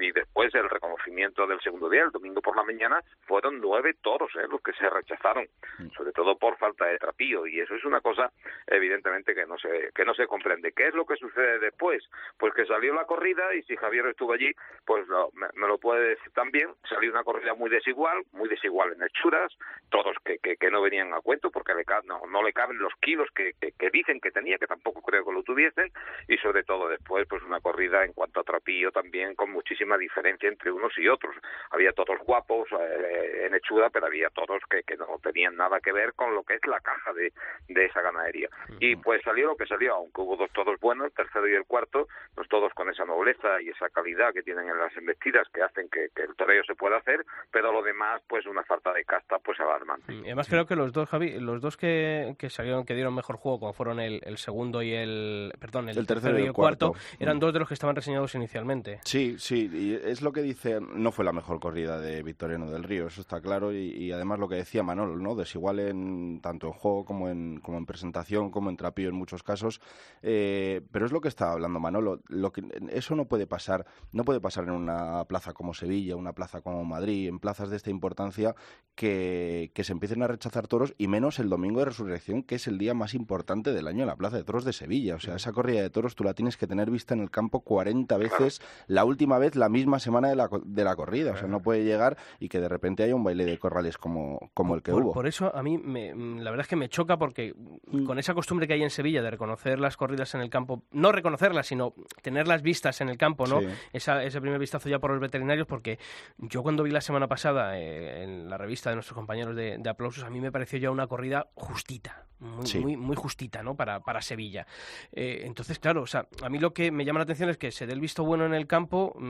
y 0.00 0.12
después 0.12 0.54
el 0.54 0.70
reconocimiento 0.70 1.46
del 1.48 1.60
segundo 1.60 1.88
día, 1.88 2.04
el 2.04 2.10
domingo 2.10 2.25
por 2.34 2.56
la 2.56 2.62
mañana, 2.62 3.02
fueron 3.26 3.60
nueve 3.60 3.94
toros 4.00 4.30
¿eh? 4.36 4.46
los 4.48 4.62
que 4.62 4.72
se 4.74 4.88
rechazaron, 4.88 5.46
mm. 5.78 5.90
sobre 5.90 6.12
todo 6.12 6.36
por 6.36 6.56
falta 6.58 6.86
de 6.86 6.98
trapío, 6.98 7.46
y 7.46 7.60
eso 7.60 7.74
es 7.74 7.84
una 7.84 8.00
cosa 8.00 8.30
evidentemente 8.66 9.34
que 9.34 9.46
no 9.46 9.58
se, 9.58 9.90
que 9.94 10.04
no 10.04 10.14
se 10.14 10.26
comprende. 10.26 10.72
¿Qué 10.72 10.88
es 10.88 10.94
lo 10.94 11.04
que 11.04 11.16
sucede 11.16 11.58
después? 11.58 12.04
Pues 12.38 12.54
que 12.54 12.66
salió 12.66 12.94
la 12.94 13.04
corrida, 13.04 13.54
y 13.54 13.62
si 13.62 13.76
Javier 13.76 14.06
estuvo 14.06 14.32
allí, 14.32 14.52
pues 14.84 15.06
me, 15.34 15.66
lo 15.66 15.78
puede 15.78 16.10
decir 16.10 16.32
también, 16.32 16.70
salió 16.88 17.10
una 17.10 17.24
corrida 17.24 17.54
muy 17.54 17.70
desigual, 17.70 18.22
muy 18.32 18.48
desigual 18.48 18.92
en 18.92 19.02
hechuras, 19.02 19.52
todos 19.90 20.16
que, 20.24 20.38
que, 20.38 20.70
no 20.70 20.82
venían 20.82 21.12
a 21.14 21.20
cuento, 21.20 21.50
porque 21.50 21.74
le, 21.74 21.84
no, 22.04 22.20
no 22.26 22.42
le 22.42 22.52
caben 22.52 22.78
los 22.78 22.92
kilos 23.00 23.28
que, 23.34 23.54
que, 23.58 23.90
dicen 23.90 24.20
que 24.20 24.30
tenía, 24.30 24.58
que 24.58 24.66
tampoco 24.66 25.02
creo 25.02 25.16
creo 25.16 25.24
que 25.24 25.32
lo 25.32 25.42
tuviesen, 25.42 25.90
y 26.28 26.36
sobre 26.38 26.62
todo 26.64 26.88
después, 26.88 27.26
pues 27.28 27.42
una 27.42 27.60
corrida 27.60 28.04
en 28.04 28.12
cuanto 28.12 28.40
a 28.40 28.44
trapillo 28.44 28.92
también 28.92 29.34
con 29.34 29.50
muchísima 29.50 29.96
diferencia 29.96 30.48
entre 30.48 30.70
unos 30.70 30.92
y 30.98 31.08
otros. 31.08 31.34
Había 31.70 31.92
todos 31.92 32.15
guapos 32.24 32.68
eh, 32.72 33.46
en 33.46 33.54
hechura, 33.54 33.90
pero 33.90 34.06
había 34.06 34.28
todos 34.30 34.62
que, 34.70 34.82
que 34.82 34.96
no 34.96 35.06
tenían 35.22 35.56
nada 35.56 35.80
que 35.80 35.92
ver 35.92 36.14
con 36.14 36.34
lo 36.34 36.42
que 36.42 36.54
es 36.54 36.66
la 36.66 36.80
caja 36.80 37.12
de, 37.12 37.32
de 37.68 37.84
esa 37.84 38.00
ganadería. 38.02 38.48
Y 38.80 38.96
pues 38.96 39.22
salió 39.22 39.46
lo 39.48 39.56
que 39.56 39.66
salió, 39.66 39.94
aunque 39.94 40.20
hubo 40.20 40.36
dos 40.36 40.50
todos 40.52 40.78
buenos, 40.80 41.06
el 41.06 41.12
tercero 41.12 41.48
y 41.48 41.54
el 41.54 41.64
cuarto, 41.64 42.08
pues 42.34 42.48
todos 42.48 42.72
con 42.74 42.90
esa 42.90 43.04
nobleza 43.04 43.60
y 43.62 43.68
esa 43.68 43.88
calidad 43.90 44.32
que 44.32 44.42
tienen 44.42 44.68
en 44.68 44.78
las 44.78 44.96
embestidas 44.96 45.48
que 45.52 45.62
hacen 45.62 45.88
que, 45.88 46.08
que 46.14 46.22
el 46.22 46.34
toreo 46.36 46.62
se 46.64 46.74
pueda 46.74 46.96
hacer, 46.98 47.24
pero 47.50 47.72
lo 47.72 47.82
demás, 47.82 48.22
pues 48.28 48.46
una 48.46 48.62
falta 48.64 48.92
de 48.92 49.04
casta, 49.04 49.38
pues 49.38 49.58
alarmante. 49.60 50.12
Y 50.12 50.24
además 50.26 50.48
creo 50.48 50.66
que 50.66 50.76
los 50.76 50.92
dos, 50.92 51.08
Javi, 51.08 51.38
los 51.40 51.60
dos 51.60 51.76
que, 51.76 52.34
que 52.38 52.50
salieron, 52.50 52.84
que 52.84 52.94
dieron 52.94 53.14
mejor 53.14 53.36
juego, 53.36 53.60
como 53.60 53.72
fueron 53.72 54.00
el, 54.00 54.20
el 54.24 54.38
segundo 54.38 54.82
y 54.82 54.92
el, 54.92 55.52
perdón, 55.60 55.88
el, 55.88 55.98
El 55.98 56.06
tercero 56.06 56.38
y 56.38 56.44
el 56.44 56.52
cuarto. 56.52 56.94
eran 57.18 57.38
dos 57.38 57.52
de 57.52 57.58
los 57.60 57.68
que 57.68 57.74
estaban 57.74 57.96
reseñados 57.96 58.34
inicialmente. 58.34 59.00
Sí, 59.04 59.36
sí, 59.38 59.68
y 59.72 59.94
es 59.94 60.22
lo 60.22 60.32
que 60.32 60.42
dice, 60.42 60.78
no 60.80 61.12
fue 61.12 61.24
la 61.24 61.32
mejor 61.32 61.60
corrida 61.60 61.98
de 62.00 62.05
Victoriano 62.22 62.70
del 62.70 62.84
Río, 62.84 63.06
eso 63.06 63.20
está 63.20 63.40
claro, 63.40 63.72
y, 63.72 63.90
y 63.90 64.12
además 64.12 64.38
lo 64.38 64.48
que 64.48 64.56
decía 64.56 64.82
Manolo, 64.82 65.16
¿no? 65.16 65.34
Desigual 65.34 65.80
en 65.80 66.40
tanto 66.40 66.68
en 66.68 66.72
juego 66.72 67.04
como 67.04 67.28
en, 67.28 67.60
como 67.60 67.78
en 67.78 67.86
presentación, 67.86 68.50
como 68.50 68.70
en 68.70 68.76
trapío 68.76 69.08
en 69.08 69.14
muchos 69.14 69.42
casos, 69.42 69.80
eh, 70.22 70.82
pero 70.90 71.06
es 71.06 71.12
lo 71.12 71.20
que 71.20 71.28
estaba 71.28 71.52
hablando 71.52 71.80
Manolo, 71.80 72.20
lo 72.28 72.52
que, 72.52 72.62
eso 72.90 73.14
no 73.14 73.26
puede 73.26 73.46
pasar, 73.46 73.86
no 74.12 74.24
puede 74.24 74.40
pasar 74.40 74.64
en 74.64 74.70
una 74.70 75.24
plaza 75.24 75.52
como 75.52 75.74
Sevilla, 75.74 76.16
una 76.16 76.32
plaza 76.32 76.60
como 76.60 76.84
Madrid, 76.84 77.28
en 77.28 77.38
plazas 77.38 77.70
de 77.70 77.76
esta 77.76 77.90
importancia, 77.90 78.54
que, 78.94 79.70
que 79.74 79.84
se 79.84 79.92
empiecen 79.92 80.22
a 80.22 80.26
rechazar 80.26 80.68
toros, 80.68 80.94
y 80.98 81.08
menos 81.08 81.38
el 81.38 81.48
domingo 81.48 81.80
de 81.80 81.86
resurrección, 81.86 82.42
que 82.42 82.56
es 82.56 82.66
el 82.66 82.78
día 82.78 82.94
más 82.94 83.14
importante 83.14 83.72
del 83.72 83.88
año 83.88 84.02
en 84.02 84.08
la 84.08 84.16
Plaza 84.16 84.36
de 84.36 84.44
Toros 84.44 84.64
de 84.64 84.72
Sevilla. 84.72 85.16
O 85.16 85.20
sea, 85.20 85.36
esa 85.36 85.52
corrida 85.52 85.82
de 85.82 85.90
toros 85.90 86.14
tú 86.14 86.24
la 86.24 86.34
tienes 86.34 86.56
que 86.56 86.66
tener 86.66 86.90
vista 86.90 87.14
en 87.14 87.20
el 87.20 87.30
campo 87.30 87.60
40 87.60 88.16
veces, 88.16 88.60
la 88.86 89.04
última 89.04 89.38
vez 89.38 89.56
la 89.56 89.68
misma 89.68 89.98
semana 89.98 90.28
de 90.28 90.36
la, 90.36 90.48
de 90.64 90.84
la 90.84 90.96
corrida. 90.96 91.32
O 91.32 91.36
sea, 91.36 91.48
no 91.48 91.60
puede 91.60 91.84
llegar 91.84 91.95
y 92.40 92.48
que 92.48 92.60
de 92.60 92.68
repente 92.68 93.02
haya 93.02 93.14
un 93.14 93.24
baile 93.24 93.44
de 93.44 93.58
corrales 93.58 93.98
como, 93.98 94.50
como 94.54 94.74
el 94.74 94.82
que 94.82 94.92
por, 94.92 95.02
hubo. 95.02 95.12
por 95.12 95.26
eso 95.26 95.54
a 95.54 95.62
mí 95.62 95.78
me- 95.78 96.14
mm, 96.14 96.38
la 96.40 96.50
verdad 96.50 96.64
es 96.64 96.68
que 96.68 96.76
me 96.76 96.88
choca 96.88 97.16
porque 97.16 97.54
Mm. 97.86 98.04
con 98.04 98.18
esa 98.18 98.34
costumbre 98.34 98.66
que 98.66 98.74
hay 98.74 98.82
en 98.82 98.90
Sevilla 98.90 99.22
de 99.22 99.30
reconocer 99.30 99.78
las 99.78 99.96
corridas 99.96 100.34
en 100.34 100.40
el 100.40 100.50
campo, 100.50 100.82
no 100.90 101.12
reconocerlas, 101.12 101.66
sino 101.66 101.94
tenerlas 102.22 102.62
vistas 102.62 103.00
en 103.00 103.08
el 103.08 103.16
campo, 103.16 103.46
¿no? 103.46 103.60
Sí. 103.60 103.66
Esa, 103.92 104.22
ese 104.24 104.40
primer 104.40 104.58
vistazo 104.58 104.88
ya 104.88 104.98
por 104.98 105.10
los 105.10 105.20
veterinarios, 105.20 105.66
porque 105.66 105.98
yo 106.38 106.62
cuando 106.62 106.82
vi 106.82 106.90
la 106.90 107.00
semana 107.00 107.28
pasada 107.28 107.78
eh, 107.78 108.22
en 108.24 108.48
la 108.50 108.58
revista 108.58 108.90
de 108.90 108.96
nuestros 108.96 109.14
compañeros 109.16 109.54
de, 109.56 109.78
de 109.78 109.90
aplausos, 109.90 110.24
a 110.24 110.30
mí 110.30 110.40
me 110.40 110.50
pareció 110.52 110.78
ya 110.78 110.90
una 110.90 111.06
corrida 111.06 111.46
justita, 111.54 112.26
muy, 112.40 112.66
Sí. 112.66 112.78
muy, 112.80 112.96
muy 112.96 113.16
justita, 113.16 113.62
¿no? 113.62 113.74
Para, 113.76 114.00
para 114.00 114.20
Sevilla. 114.20 114.66
Eh, 115.12 115.42
entonces, 115.44 115.78
claro, 115.78 116.02
o 116.02 116.06
sea, 116.06 116.26
a 116.42 116.48
mí 116.48 116.58
lo 116.58 116.72
que 116.74 116.90
me 116.90 117.04
llama 117.04 117.20
la 117.20 117.24
atención 117.24 117.48
es 117.50 117.56
que 117.58 117.70
se 117.72 117.86
dé 117.86 117.92
el 117.92 118.00
visto 118.00 118.24
bueno 118.24 118.44
en 118.46 118.54
el 118.54 118.66
campo, 118.66 119.14
mm, 119.18 119.24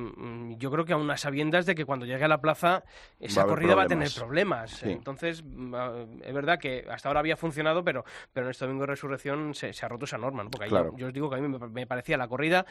mm, 0.53 0.59
yo 0.59 0.71
creo 0.71 0.85
que 0.85 0.93
aún 0.93 1.11
a 1.11 1.17
sabiendas 1.17 1.67
de 1.67 1.75
que 1.75 1.85
cuando 1.85 2.07
llegue 2.07 2.25
a 2.25 2.29
la 2.29 2.41
plaza 2.41 2.83
esa 3.21 3.43
Va 3.43 3.49
corrida 3.49 3.75
va 3.75 3.85
a 3.85 3.87
tener 3.87 4.09
problemas. 4.17 4.71
Sí. 4.73 4.91
Entonces, 4.91 5.43
mm, 5.45 5.75
ah, 5.75 6.05
es 6.23 6.35
verdad 6.35 6.59
que 6.59 6.85
hasta 6.91 7.09
ahora 7.09 7.21
había 7.21 7.37
funcionado, 7.37 7.85
pero, 7.85 8.05
pero 8.33 8.47
en 8.47 8.51
este 8.51 8.65
domingo 8.65 8.83
de 8.83 8.89
resurrección 8.89 9.55
se, 9.55 9.73
se 9.73 9.87
ha 9.87 9.89
roto 9.89 10.05
esa 10.05 10.19
norma, 10.19 10.43
¿no? 10.45 10.51
Porque 10.51 10.65
ahí 10.65 10.71
Claro. 10.71 10.91
yo, 10.93 10.99
yo 10.99 11.07
os 11.09 11.13
digo 11.13 11.31
que 11.31 11.37
a 11.37 11.41
mí 11.41 11.49
me, 11.49 11.59
me 11.69 11.87
parecía 11.87 12.17
la 12.17 12.29
corrida 12.29 12.67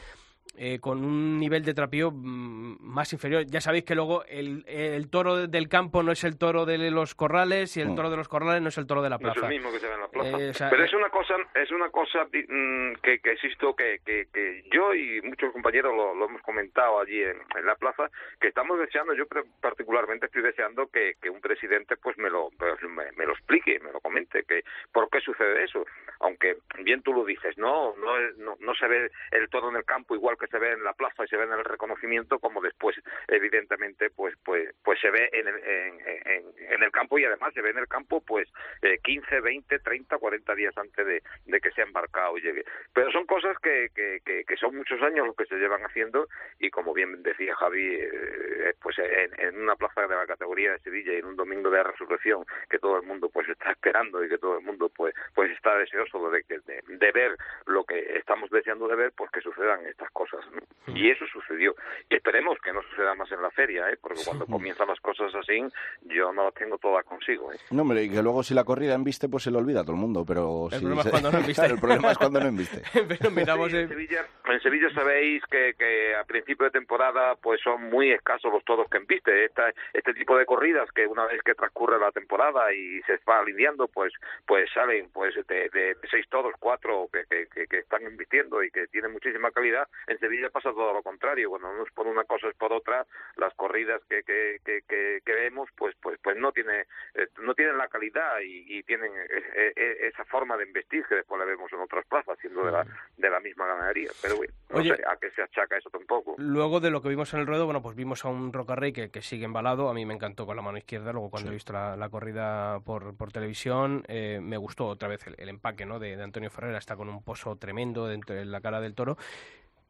eh, 0.57 0.79
con 0.79 1.03
un 1.03 1.37
nivel 1.39 1.63
de 1.65 1.73
trapío 1.73 2.11
mm, 2.11 2.77
más 2.81 3.11
inferior. 3.13 3.43
Ya 3.45 3.59
sabéis 3.61 3.83
que 3.83 3.95
luego 3.95 4.23
el, 4.25 4.63
el 4.67 5.09
toro 5.09 5.47
del 5.47 5.67
campo 5.67 6.01
no 6.03 6.11
es 6.11 6.23
el 6.23 6.37
toro 6.37 6.65
de 6.65 6.77
los 6.91 7.13
corrales 7.15 7.75
y 7.77 7.81
el 7.81 7.89
Mm. 7.89 7.95
toro 7.95 8.09
de 8.09 8.17
los 8.17 8.27
corrales 8.29 8.61
no 8.61 8.69
es 8.69 8.77
el 8.77 8.87
toro 8.87 9.01
de 9.01 9.09
la 9.09 9.17
No 9.17 9.27
es 9.27 9.33
plaza. 9.33 9.47
el 9.47 9.53
mismo 9.53 9.71
que 9.71 9.79
se 9.79 9.87
ve 9.87 9.93
en 9.95 9.99
la 10.01 10.07
plaza. 10.07 10.39
Eh, 10.39 10.49
o 10.49 10.53
sea, 10.53 10.69
Pero 10.69 10.83
eh, 10.83 10.85
es 10.85 10.93
una 10.93 11.09
cosa, 11.09 11.35
es 11.55 11.71
una 11.71 11.89
cosa 11.89 12.23
mm, 12.25 12.93
que, 13.03 13.19
que 13.19 13.31
existo, 13.31 13.75
que, 13.75 13.99
que, 14.05 14.27
que 14.33 14.63
yo 14.71 14.93
y 14.93 15.21
muchos 15.23 15.51
compañeros 15.51 15.93
lo, 15.95 16.15
lo 16.15 16.25
hemos 16.25 16.41
comentado 16.41 16.99
allí 17.01 17.21
en, 17.21 17.37
en 17.57 17.65
la 17.65 17.75
plaza, 17.75 18.09
que 18.39 18.47
estamos 18.47 18.79
deseando, 18.79 19.13
yo 19.13 19.27
pre- 19.27 19.43
particularmente 19.61 20.27
estoy 20.27 20.41
deseando 20.41 20.87
que, 20.87 21.15
que 21.21 21.29
un 21.29 21.41
presidente 21.41 21.97
pues 21.97 22.17
me 22.17 22.29
lo, 22.29 22.49
pues, 22.57 22.81
me, 22.83 23.11
me 23.17 23.25
lo 23.25 23.33
explique, 23.33 23.79
me 23.81 23.91
lo 23.91 23.99
comente, 23.99 24.43
que 24.43 24.63
por 24.93 25.09
qué 25.09 25.19
sucede 25.19 25.63
eso. 25.65 25.85
Aunque 26.21 26.57
bien 26.83 27.01
tú 27.01 27.11
lo 27.13 27.25
dices, 27.25 27.57
no, 27.57 27.93
no, 27.97 28.19
no, 28.37 28.55
no 28.59 28.73
se 28.75 28.87
ve 28.87 29.11
el 29.31 29.49
toro 29.49 29.69
en 29.69 29.75
el 29.75 29.83
campo 29.85 30.15
igual 30.15 30.34
que 30.37 30.47
se 30.47 30.59
ve 30.59 30.71
en 30.71 30.83
la 30.83 30.93
plaza 30.93 31.23
y 31.23 31.27
se 31.27 31.37
ve 31.37 31.43
en 31.45 31.53
el 31.53 31.63
reconocimiento, 31.65 32.39
como 32.39 32.61
después 32.61 32.95
evidentemente 33.27 34.09
pues 34.09 34.35
pues 34.43 34.73
pues 34.83 34.99
se 34.99 35.09
ve 35.11 35.29
en 35.33 35.47
el, 35.47 35.55
en, 35.63 35.99
en- 36.25 36.45
en 36.73 36.83
el 36.83 36.91
campo 36.91 37.17
y 37.19 37.25
además 37.25 37.53
se 37.53 37.61
ve 37.61 37.69
en 37.71 37.77
el 37.77 37.87
campo 37.87 38.21
pues 38.21 38.49
eh, 38.81 38.97
15, 39.03 39.39
20, 39.41 39.79
30, 39.79 40.17
40 40.17 40.55
días 40.55 40.77
antes 40.77 41.05
de, 41.05 41.21
de 41.45 41.61
que 41.61 41.71
sea 41.71 41.83
embarcado 41.85 42.37
y 42.37 42.41
llegue. 42.41 42.63
Pero 42.93 43.11
son 43.11 43.25
cosas 43.25 43.57
que, 43.59 43.89
que, 43.93 44.21
son 44.57 44.75
muchos 44.75 45.01
años 45.01 45.27
los 45.27 45.35
que 45.35 45.45
se 45.45 45.55
llevan 45.57 45.83
haciendo 45.83 46.27
y 46.59 46.69
como 46.69 46.93
bien 46.93 47.21
decía 47.23 47.55
Javi, 47.55 47.95
eh, 48.01 48.73
pues 48.81 48.97
en, 48.99 49.37
en 49.39 49.61
una 49.61 49.75
plaza 49.75 50.07
de 50.07 50.15
la 50.15 50.25
categoría 50.25 50.71
de 50.71 50.79
Sevilla 50.79 51.13
y 51.13 51.17
en 51.17 51.25
un 51.25 51.35
domingo 51.35 51.69
de 51.69 51.77
la 51.77 51.83
resurrección 51.83 52.45
que 52.69 52.79
todo 52.79 52.97
el 52.97 53.03
mundo 53.03 53.29
pues 53.29 53.47
está 53.49 53.71
esperando 53.71 54.23
y 54.23 54.29
que 54.29 54.37
todo 54.37 54.57
el 54.57 54.63
mundo 54.63 54.89
pues 54.95 55.13
pues 55.33 55.51
está 55.51 55.77
deseoso 55.77 56.29
de, 56.31 56.43
de, 56.47 56.81
de 56.87 57.11
ver 57.11 57.35
lo 57.65 57.83
que 57.83 58.17
estamos 58.17 58.49
deseando 58.49 58.87
de 58.87 58.95
ver, 58.95 59.11
pues 59.15 59.29
que 59.31 59.41
sucedan 59.41 59.85
estas 59.85 60.09
cosas. 60.11 60.24
¿No? 60.53 60.95
Y 60.95 61.09
eso 61.09 61.25
sucedió. 61.27 61.73
Y 62.09 62.15
esperemos 62.15 62.57
que 62.63 62.71
no 62.71 62.81
suceda 62.83 63.15
más 63.15 63.31
en 63.31 63.41
la 63.41 63.49
feria, 63.51 63.89
¿eh? 63.89 63.97
porque 64.01 64.21
cuando 64.25 64.45
comienzan 64.45 64.87
las 64.87 64.99
cosas 64.99 65.33
así, 65.35 65.61
yo 66.03 66.31
no 66.33 66.45
las 66.45 66.53
tengo 66.53 66.77
todas 66.77 67.03
consigo. 67.05 67.51
¿eh? 67.51 67.57
No, 67.71 67.81
hombre, 67.81 68.03
y 68.03 68.09
que 68.09 68.21
luego 68.21 68.43
si 68.43 68.53
la 68.53 68.63
corrida 68.63 68.93
embiste, 68.93 69.27
pues 69.27 69.43
se 69.43 69.51
le 69.51 69.57
olvida 69.57 69.81
a 69.81 69.83
todo 69.83 69.93
el 69.93 69.99
mundo, 70.01 70.23
pero... 70.27 70.67
El 70.71 70.73
si 70.73 70.79
problema 70.79 71.01
es 71.01 71.05
se- 71.05 71.11
cuando 71.11 71.31
no 71.31 71.37
embiste. 71.39 71.65
el 71.65 71.79
problema 71.79 72.11
es 72.11 72.17
cuando 72.17 72.39
no 72.39 72.47
embiste. 72.47 72.81
pero 73.07 73.31
miramos 73.31 73.69
Sí, 73.71 73.77
en 73.77 73.81
el- 73.83 73.89
Sevilla, 73.89 74.25
en 74.45 74.59
Sevilla 74.61 74.89
sabéis 74.93 75.43
que, 75.49 75.73
que 75.77 76.15
a 76.15 76.23
principio 76.23 76.65
de 76.65 76.71
temporada 76.71 77.35
pues 77.35 77.59
son 77.61 77.89
muy 77.89 78.11
escasos 78.11 78.51
los 78.51 78.63
toros 78.63 78.87
que 78.89 78.97
embiste. 78.97 79.45
Esta, 79.45 79.71
este 79.93 80.13
tipo 80.13 80.37
de 80.37 80.45
corridas 80.45 80.89
que 80.91 81.07
una 81.07 81.25
vez 81.25 81.41
que 81.43 81.55
transcurre 81.55 81.99
la 81.99 82.11
temporada 82.11 82.71
y 82.73 83.01
se 83.03 83.19
va 83.27 83.39
alineando, 83.39 83.87
pues 83.87 84.13
pues 84.45 84.69
salen 84.73 85.09
pues 85.13 85.33
de, 85.47 85.69
de- 85.69 85.95
de 85.95 86.07
seis 86.09 86.25
toros, 86.29 86.53
cuatro 86.59 87.07
que, 87.11 87.23
que, 87.29 87.47
que- 87.47 87.67
que 87.67 87.79
están 87.79 88.03
embistiendo 88.03 88.63
y 88.63 88.69
que 88.71 88.87
tienen 88.87 89.11
muchísima 89.11 89.51
calidad. 89.51 89.87
En 90.15 90.19
Sevilla 90.19 90.49
pasa 90.49 90.71
todo 90.71 90.93
lo 90.93 91.03
contrario. 91.03 91.49
Bueno, 91.49 91.73
no 91.73 91.83
es 91.83 91.91
por 91.91 92.07
una 92.07 92.23
cosa 92.23 92.47
es 92.47 92.55
por 92.55 92.71
otra. 92.71 93.05
Las 93.35 93.53
corridas 93.55 94.01
que, 94.09 94.23
que, 94.23 94.59
que, 94.63 94.81
que- 94.87 95.21
vemos 95.35 95.67
pues 95.75 95.93
pues 96.01 96.17
pues 96.23 96.37
no 96.37 96.51
tiene 96.53 96.85
eh, 97.13 97.27
no 97.43 97.53
tienen 97.53 97.77
la 97.77 97.89
calidad 97.89 98.39
y, 98.39 98.77
y 98.77 98.83
tienen 98.83 99.11
eh, 99.13 99.73
eh, 99.75 99.97
esa 100.13 100.23
forma 100.25 100.55
de 100.55 100.63
embestir 100.63 101.03
que 101.07 101.15
después 101.15 101.37
la 101.37 101.45
vemos 101.45 101.71
en 101.73 101.79
otras 101.79 102.05
plazas, 102.07 102.37
siendo 102.39 102.65
de 102.65 102.71
la, 102.71 102.85
de 103.17 103.29
la 103.29 103.39
misma 103.41 103.67
ganadería. 103.67 104.09
Pero 104.21 104.37
bueno, 104.37 104.53
no 104.69 104.77
Oye. 104.79 104.95
sé 104.95 105.03
a 105.05 105.17
qué 105.17 105.29
se 105.31 105.41
achaca 105.41 105.77
eso 105.77 105.89
tampoco. 105.89 106.35
Luego 106.37 106.79
de 106.79 106.89
lo 106.89 107.01
que 107.01 107.09
vimos 107.09 107.33
en 107.33 107.41
el 107.41 107.47
ruedo, 107.47 107.65
bueno, 107.65 107.81
pues 107.81 107.95
vimos 107.95 108.23
a 108.23 108.29
un 108.29 108.53
Rocarrey 108.53 108.93
que, 108.93 109.11
que 109.11 109.21
sigue 109.21 109.43
embalado. 109.45 109.89
A 109.89 109.93
mí 109.93 110.05
me 110.05 110.13
encantó 110.13 110.45
con 110.45 110.55
la 110.55 110.61
mano 110.61 110.77
izquierda. 110.77 111.11
Luego, 111.11 111.29
cuando 111.29 111.49
he 111.51 111.53
visto 111.53 111.73
la, 111.73 111.97
la 111.97 112.07
corrida 112.09 112.79
por, 112.79 113.15
por 113.17 113.31
televisión, 113.33 114.03
eh, 114.07 114.39
me 114.41 114.55
gustó 114.57 114.87
otra 114.87 115.09
vez 115.09 115.27
el, 115.27 115.35
el 115.37 115.49
empaque 115.49 115.85
¿no? 115.85 115.99
de, 115.99 116.15
de 116.15 116.23
Antonio 116.23 116.49
Ferrera. 116.49 116.77
Está 116.77 116.95
con 116.95 117.09
un 117.09 117.23
pozo 117.23 117.57
tremendo 117.57 118.07
dentro 118.07 118.33
de 118.35 118.45
la 118.45 118.61
cara 118.61 118.79
del 118.79 118.95
toro. 118.95 119.17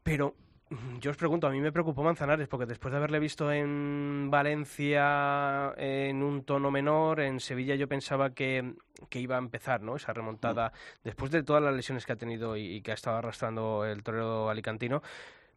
Pero 0.06 0.34
mm, 0.70 0.98
yo 1.00 1.10
os 1.10 1.16
pregunto, 1.16 1.48
a 1.48 1.50
mí 1.50 1.60
me 1.60 1.72
preocupó 1.72 2.04
Manzanares, 2.04 2.46
porque 2.46 2.64
después 2.64 2.92
de 2.92 2.98
haberle 2.98 3.18
visto 3.18 3.50
en 3.50 4.28
Valencia 4.30 5.74
en 5.76 6.22
un 6.22 6.44
tono 6.44 6.70
menor, 6.70 7.18
en 7.20 7.40
Sevilla 7.40 7.74
yo 7.74 7.88
pensaba 7.88 8.30
que, 8.30 8.74
que 9.10 9.18
iba 9.20 9.34
a 9.34 9.38
empezar 9.40 9.82
¿no? 9.82 9.96
esa 9.96 10.12
remontada, 10.12 10.72
después 11.02 11.32
de 11.32 11.42
todas 11.42 11.60
las 11.62 11.74
lesiones 11.74 12.06
que 12.06 12.12
ha 12.12 12.16
tenido 12.16 12.56
y, 12.56 12.76
y 12.76 12.80
que 12.82 12.92
ha 12.92 12.94
estado 12.94 13.16
arrastrando 13.16 13.84
el 13.84 14.04
torero 14.04 14.48
alicantino. 14.48 15.02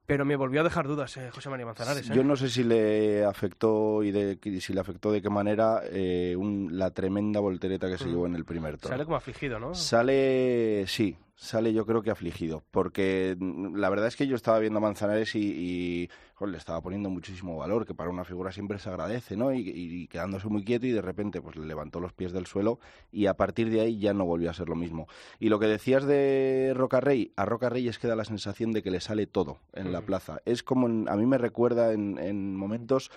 Pero 0.08 0.26
me 0.26 0.36
volvió 0.36 0.62
a 0.62 0.64
dejar 0.64 0.88
dudas, 0.88 1.16
eh, 1.18 1.30
José 1.30 1.52
María 1.52 1.68
Manzanares. 1.68 2.10
¿eh? 2.10 2.14
Yo 2.16 2.24
no 2.24 2.36
sé 2.36 2.50
si 2.50 2.64
le 2.64 3.24
afectó 3.24 4.02
y 4.02 4.10
de, 4.10 4.40
si 4.60 4.74
le 4.74 4.80
afectó 4.80 5.12
de 5.12 5.22
qué 5.22 5.30
manera 5.30 5.82
eh, 5.86 6.36
un- 6.36 6.70
la 6.80 6.90
tremenda 6.90 7.40
voltereta 7.40 7.88
que 7.88 8.00
se 8.00 8.06
Mm. 8.06 8.10
llevó 8.10 8.26
en 8.26 8.34
el 8.34 8.44
primer 8.44 8.80
toro. 8.80 8.94
Sale 8.94 9.06
como 9.06 9.18
afligido, 9.18 9.60
¿no? 9.60 9.76
Sale, 9.76 10.86
sí, 10.88 11.16
sale 11.42 11.72
yo 11.72 11.86
creo 11.86 12.02
que 12.02 12.12
afligido, 12.12 12.64
porque 12.70 13.36
mm, 13.40 13.78
la 13.78 13.90
verdad 13.90 14.08
es 14.08 14.18
que 14.18 14.28
yo 14.28 14.36
estaba 14.36 14.60
viendo 14.60 14.80
a 14.80 14.82
Manzanares 14.82 15.36
y, 15.36 15.40
y, 15.40 16.10
joder, 16.34 16.52
le 16.52 16.58
estaba 16.58 16.82
poniendo 16.82 17.10
muchísimo 17.10 17.56
valor, 17.58 17.86
que 17.86 17.94
para 17.96 18.10
una 18.10 18.26
figura 18.26 18.52
siempre 18.52 18.78
se 18.78 18.90
agradece, 18.90 19.38
¿no? 19.38 19.54
Y, 19.54 19.60
y 19.70 20.08
quedándose 20.08 20.50
muy 20.50 20.66
quieto 20.66 20.86
y 20.86 20.92
de 20.92 21.02
repente 21.02 21.42
pues 21.42 21.56
le 21.56 21.66
levantó 21.66 22.02
los 22.02 22.12
pies 22.12 22.34
del 22.34 22.46
suelo 22.46 22.80
y 23.10 23.28
a 23.28 23.36
partir 23.36 23.70
de 23.70 23.80
ahí 23.80 23.98
ya 24.00 24.14
no 24.14 24.26
volvió 24.26 24.50
a 24.50 24.54
ser 24.54 24.68
lo 24.68 24.76
mismo. 24.76 25.08
Y 25.40 25.48
lo 25.48 25.60
que 25.60 25.68
decías 25.68 26.04
de 26.06 26.74
Rocarrey, 26.76 27.32
a 27.38 27.46
Rocarrey 27.46 27.88
es 27.88 28.00
que 28.00 28.08
da 28.10 28.18
la 28.18 28.26
sensación 28.26 28.74
de 28.74 28.84
que 28.84 28.92
le 28.92 29.00
sale 29.00 29.26
todo 29.26 29.60
en 29.74 29.94
la 29.94 30.02
plaza. 30.02 30.42
Es 30.46 30.62
como, 30.62 30.88
en- 30.88 31.08
a 31.08 31.16
mí 31.16 31.26
me 31.26 31.38
recuerda 31.38 31.94
en, 31.94 32.18
en 32.18 32.54
momentos 32.56 33.12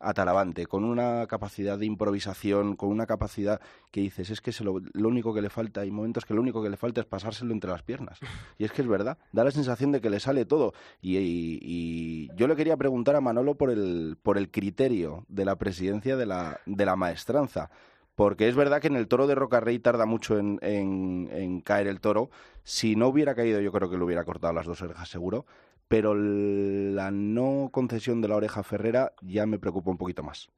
a 0.00 0.14
Talavante, 0.14 0.66
con 0.66 0.84
una 0.84 1.26
capacidad 1.26 1.78
de 1.78 1.86
improvisación, 1.86 2.76
con 2.76 2.90
una 2.90 3.06
capacidad 3.06 3.60
que 3.90 4.00
dices, 4.00 4.30
es 4.30 4.40
que 4.40 4.52
se 4.52 4.64
lo, 4.64 4.80
lo 4.92 5.08
único 5.08 5.34
que 5.34 5.42
le 5.42 5.50
falta, 5.50 5.80
hay 5.80 5.90
momentos 5.90 6.24
que 6.24 6.34
lo 6.34 6.40
único 6.40 6.62
que 6.62 6.70
le 6.70 6.76
falta 6.76 7.00
es 7.00 7.06
pasárselo 7.06 7.52
entre 7.52 7.70
las 7.70 7.82
piernas. 7.82 8.18
Y 8.58 8.64
es 8.64 8.72
que 8.72 8.82
es 8.82 8.88
verdad, 8.88 9.18
da 9.32 9.44
la 9.44 9.50
sensación 9.50 9.92
de 9.92 10.00
que 10.00 10.10
le 10.10 10.20
sale 10.20 10.44
todo. 10.44 10.72
Y 11.02 12.28
yo 12.36 12.46
le 12.48 12.56
quería 12.56 12.76
preguntar 12.76 13.16
a 13.16 13.20
Manolo 13.20 13.56
por 13.56 13.70
el, 13.70 14.16
por 14.22 14.38
el 14.38 14.50
criterio 14.50 15.24
de 15.28 15.44
la 15.44 15.56
presidencia 15.56 16.16
de 16.16 16.26
la, 16.26 16.60
de 16.66 16.86
la 16.86 16.96
maestranza. 16.96 17.70
porque 18.18 18.48
es 18.48 18.56
verdad 18.56 18.80
que 18.80 18.88
en 18.88 18.96
el 18.96 19.06
toro 19.06 19.28
de 19.28 19.36
Rocarrey 19.36 19.78
tarda 19.78 20.04
mucho 20.04 20.40
en, 20.40 20.58
en, 20.60 21.28
en 21.30 21.60
caer 21.60 21.86
el 21.86 22.00
toro. 22.00 22.30
Si 22.64 22.96
no 22.96 23.06
hubiera 23.06 23.36
caído, 23.36 23.60
yo 23.60 23.70
creo 23.70 23.88
que 23.88 23.96
le 23.96 24.02
hubiera 24.02 24.24
cortado 24.24 24.52
las 24.52 24.66
dos 24.66 24.82
orejas 24.82 25.08
seguro, 25.08 25.46
pero 25.88 26.14
la 26.14 27.10
no 27.10 27.70
concesión 27.72 28.20
de 28.20 28.28
la 28.28 28.36
oreja 28.36 28.62
Ferrera 28.62 29.12
ya 29.22 29.46
me 29.46 29.58
preocupa 29.58 29.90
un 29.90 29.98
poquito 29.98 30.22
más. 30.22 30.50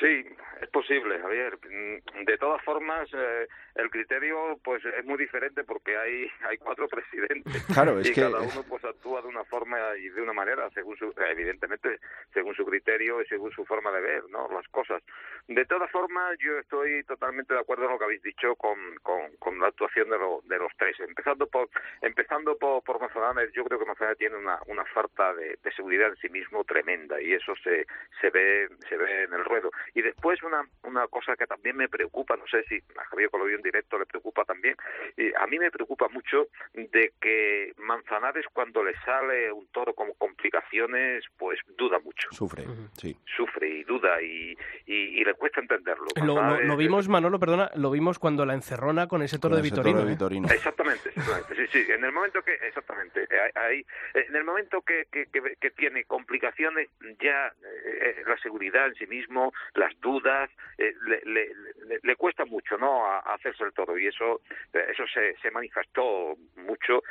Sí, 0.00 0.24
es 0.60 0.68
posible, 0.70 1.18
Javier. 1.20 1.58
Mm, 1.68 2.24
De 2.24 2.38
todas 2.38 2.62
formas, 2.64 3.08
eh, 3.12 3.46
el 3.76 3.90
criterio 3.90 4.58
pues 4.64 4.84
es 4.84 5.04
muy 5.04 5.16
diferente 5.18 5.64
porque 5.64 5.96
hay 5.96 6.30
hay 6.48 6.58
cuatro 6.58 6.88
presidentes 6.88 7.64
Claro, 7.66 7.98
es 8.00 8.08
y 8.10 8.12
que- 8.12 8.20
cada 8.22 8.40
uno 8.40 8.62
pues 8.68 8.84
actúa 8.84 9.22
de 9.22 9.28
una 9.28 9.44
forma 9.44 9.78
y 9.96 10.08
de 10.08 10.22
una 10.22 10.32
manera 10.32 10.68
según 10.70 10.96
su 10.96 11.12
evidentemente 11.28 11.98
según 12.32 12.54
su 12.54 12.64
criterio 12.64 13.20
y 13.22 13.26
según 13.26 13.50
su 13.52 13.64
forma 13.64 13.90
de 13.92 14.00
ver, 14.00 14.24
¿no? 14.30 14.48
Las 14.52 14.66
cosas. 14.68 15.02
De 15.46 15.64
todas 15.64 15.90
formas, 15.90 16.36
yo 16.38 16.58
estoy 16.58 17.02
totalmente 17.04 17.54
de 17.54 17.60
acuerdo 17.60 17.84
en 17.86 17.92
lo 17.92 17.98
que 17.98 18.04
habéis 18.04 18.22
dicho 18.22 18.54
con, 18.56 18.78
con, 19.02 19.34
con 19.38 19.58
la 19.58 19.68
actuación 19.68 20.10
de, 20.10 20.18
lo- 20.18 20.42
de 20.44 20.58
los 20.58 20.72
tres. 20.76 20.98
Empezando 21.00 21.46
por 21.46 21.68
empezando 22.02 22.56
por, 22.58 22.82
por 22.82 23.00
Manzanares, 23.00 23.52
yo 23.52 23.64
creo 23.64 23.78
que 23.78 23.86
Manzanares 23.86 24.18
tiene 24.18 24.36
una, 24.36 24.58
una 24.66 24.84
falta 24.86 25.34
de, 25.34 25.58
de 25.62 25.72
seguridad 25.72 26.08
en 26.10 26.16
sí 26.16 26.28
mismo 26.28 26.64
tremenda 26.64 27.20
y 27.20 27.32
eso 27.32 27.54
se, 27.62 27.86
se 28.20 28.30
ve 28.30 28.68
se 28.88 28.96
ve 28.96 29.24
en 29.24 29.32
el 29.32 29.44
ruedo. 29.44 29.70
Y 29.94 30.02
después 30.02 30.42
una, 30.48 30.66
una 30.82 31.06
cosa 31.08 31.36
que 31.36 31.46
también 31.46 31.76
me 31.76 31.88
preocupa, 31.88 32.36
no 32.36 32.46
sé 32.48 32.64
si 32.64 32.76
a 32.98 33.04
Javier 33.04 33.30
Colodio 33.30 33.56
en 33.56 33.62
directo 33.62 33.98
le 33.98 34.06
preocupa 34.06 34.44
también, 34.44 34.74
y 35.16 35.32
a 35.34 35.46
mí 35.46 35.58
me 35.58 35.70
preocupa 35.70 36.08
mucho 36.08 36.48
de 36.74 37.12
que 37.20 37.72
Manzanares 37.78 38.46
cuando 38.52 38.82
le 38.82 38.94
sale 39.04 39.52
un 39.52 39.66
toro 39.68 39.94
con 39.94 40.12
complicaciones, 40.18 41.24
pues 41.36 41.58
duda 41.76 41.98
mucho 42.00 42.28
Sufre, 42.32 42.64
sí. 42.96 43.16
sufre 43.36 43.68
y 43.68 43.84
duda 43.84 44.20
y, 44.22 44.56
y, 44.86 44.94
y 45.20 45.24
le 45.24 45.34
cuesta 45.34 45.60
entenderlo. 45.60 46.06
Lo, 46.24 46.34
lo- 46.42 46.60
lo 46.60 46.76
vimos, 46.76 47.08
Manolo, 47.08 47.38
perdona, 47.38 47.70
lo 47.76 47.90
vimos 47.90 48.18
cuando 48.18 48.44
la 48.46 48.54
encerrona 48.54 49.06
con 49.06 49.22
ese 49.22 49.38
toro 49.38 49.54
Con 49.54 49.62
de 49.62 49.68
ese 49.68 49.74
Vitorino. 49.76 49.96
toro 49.98 50.06
de 50.06 50.12
¿eh? 50.12 50.14
Vitorino. 50.14 50.48
Exactamente, 50.48 51.08
exactamente. 51.10 51.66
Sí, 51.68 51.84
sí. 51.84 51.92
En 51.92 52.04
el 52.04 52.12
momento 52.12 52.42
que, 52.42 52.54
exactamente, 52.54 53.22
eh, 53.24 53.52
ahí, 53.54 53.80
eh, 54.14 54.26
en 54.28 54.36
el 54.36 54.44
momento 54.44 54.82
que, 54.82 55.06
que, 55.12 55.26
que, 55.26 55.56
que 55.60 55.70
tiene 55.70 56.04
complicaciones, 56.04 56.88
ya 57.20 57.52
eh, 57.64 58.22
la 58.26 58.36
seguridad 58.38 58.86
en 58.88 58.94
sí 58.94 59.06
mismo, 59.06 59.52
las 59.74 59.98
dudas, 60.00 60.37
eh, 60.78 60.94
le, 61.06 61.20
le, 61.24 61.48
le, 61.86 61.98
le 62.02 62.16
cuesta 62.16 62.44
mucho, 62.44 62.76
¿no? 62.76 63.06
A, 63.06 63.18
a 63.18 63.34
hacerse 63.34 63.64
el 63.64 63.72
toro 63.72 63.96
y 63.98 64.06
eso, 64.06 64.40
eh, 64.72 64.86
eso 64.90 65.04
se, 65.12 65.36
se 65.38 65.50
manifestó 65.50 66.36
mucho, 66.56 67.02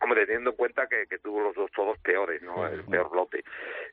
hombre, 0.00 0.26
teniendo 0.26 0.50
en 0.50 0.56
cuenta 0.56 0.86
que, 0.86 1.06
que 1.06 1.18
tuvo 1.18 1.40
los 1.40 1.54
dos 1.54 1.70
todos 1.72 1.98
peores, 1.98 2.42
¿no? 2.42 2.66
El 2.66 2.84
peor 2.84 3.14
lote. 3.14 3.44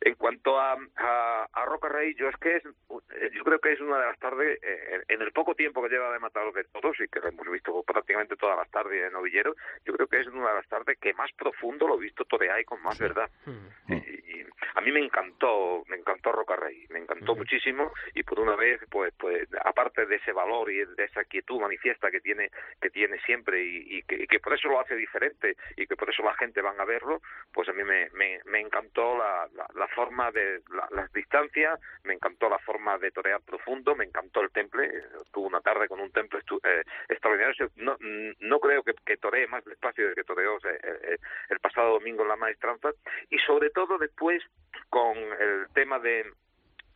En 0.01 0.15
cuanto 0.15 0.59
a, 0.59 0.77
a, 0.95 1.47
a 1.51 1.65
Roca 1.65 1.89
Rey, 1.89 2.15
yo 2.15 2.29
es 2.29 2.37
que 2.37 2.55
es, 2.57 2.65
eh, 2.65 3.29
yo 3.33 3.43
creo 3.43 3.59
que 3.59 3.73
es 3.73 3.81
una 3.81 3.99
de 3.99 4.05
las 4.07 4.19
tardes, 4.19 4.59
eh, 4.61 5.03
en 5.07 5.21
el 5.21 5.31
poco 5.31 5.55
tiempo 5.55 5.81
que 5.83 5.89
lleva 5.89 6.11
de 6.11 6.19
matar 6.19 6.51
de 6.53 6.63
todos 6.65 6.99
y 6.99 7.07
que 7.07 7.19
lo 7.19 7.27
hemos 7.27 7.49
visto 7.51 7.83
prácticamente 7.83 8.35
todas 8.35 8.57
las 8.57 8.69
tardes 8.71 9.05
en 9.05 9.13
Novillero, 9.13 9.55
yo 9.85 9.93
creo 9.93 10.07
que 10.07 10.19
es 10.19 10.27
una 10.27 10.49
de 10.49 10.55
las 10.55 10.67
tardes 10.67 10.97
que 10.99 11.13
más 11.13 11.31
profundo 11.33 11.87
lo 11.87 11.97
he 11.97 12.03
visto 12.03 12.25
torear 12.25 12.59
y 12.59 12.65
con 12.65 12.81
más 12.81 12.97
verdad. 12.99 13.29
Mm. 13.45 13.93
Y, 13.93 13.95
y 13.95 14.45
a 14.79 14.81
mí 14.81 14.91
me 14.93 15.01
encantó, 15.01 15.83
me 15.87 15.97
encantó 15.97 16.31
Roca 16.31 16.55
Rey, 16.55 16.85
me 16.89 16.99
encantó 16.99 17.35
muchísimo. 17.35 17.91
Y 18.13 18.23
por 18.23 18.39
una 18.39 18.55
vez, 18.55 18.79
pues, 18.89 19.13
pues, 19.17 19.47
aparte 19.65 20.05
de 20.05 20.15
ese 20.15 20.31
valor 20.31 20.71
y 20.71 20.85
de 20.85 21.03
esa 21.03 21.25
quietud 21.25 21.59
manifiesta 21.59 22.09
que 22.09 22.21
tiene, 22.21 22.49
que 22.81 22.89
tiene 22.89 23.19
siempre 23.21 23.61
y, 23.61 23.97
y 23.97 24.03
que, 24.03 24.15
y 24.23 24.27
que 24.27 24.39
por 24.39 24.53
eso 24.53 24.69
lo 24.69 24.79
hace 24.79 24.95
diferente 24.95 25.55
y 25.75 25.85
que 25.85 25.95
por 25.97 26.09
eso 26.09 26.23
la 26.23 26.33
gente 26.35 26.61
van 26.61 26.79
a 26.79 26.85
verlo, 26.85 27.21
pues 27.51 27.67
a 27.67 27.73
mí 27.73 27.83
me, 27.83 28.09
me, 28.11 28.39
me 28.45 28.61
encantó 28.61 29.17
la, 29.17 29.47
la, 29.53 29.67
la 29.75 29.87
forma 29.89 30.31
de 30.31 30.61
la- 30.69 30.87
las 30.91 31.11
distancias, 31.11 31.79
me 32.03 32.13
encantó 32.13 32.49
la 32.49 32.59
forma 32.59 32.97
de 32.97 33.11
torear 33.11 33.41
profundo, 33.41 33.95
me 33.95 34.05
encantó 34.05 34.41
el 34.41 34.51
temple, 34.51 34.89
tuvo 35.33 35.47
una 35.47 35.59
tarde 35.61 35.87
con 35.89 35.99
un 35.99 36.11
temple 36.11 36.39
estu- 36.39 36.61
eh, 36.63 36.83
extraordinario, 37.09 37.69
no, 37.75 37.97
no 38.39 38.59
creo 38.59 38.81
que, 38.83 38.93
que 39.05 39.17
toree 39.17 39.45
más 39.47 39.65
despacio 39.65 40.07
de 40.07 40.15
que 40.15 40.23
toreó 40.23 40.55
eh, 40.57 40.79
eh, 40.83 41.17
el 41.49 41.59
pasado 41.59 41.93
domingo 41.93 42.23
en 42.23 42.29
la 42.29 42.35
maestranza. 42.37 42.89
Y 43.29 43.37
sobre 43.39 43.69
todo 43.71 43.97
después 43.97 44.41
con 44.89 45.17
el 45.17 45.67
tema 45.73 45.99
de 45.99 46.25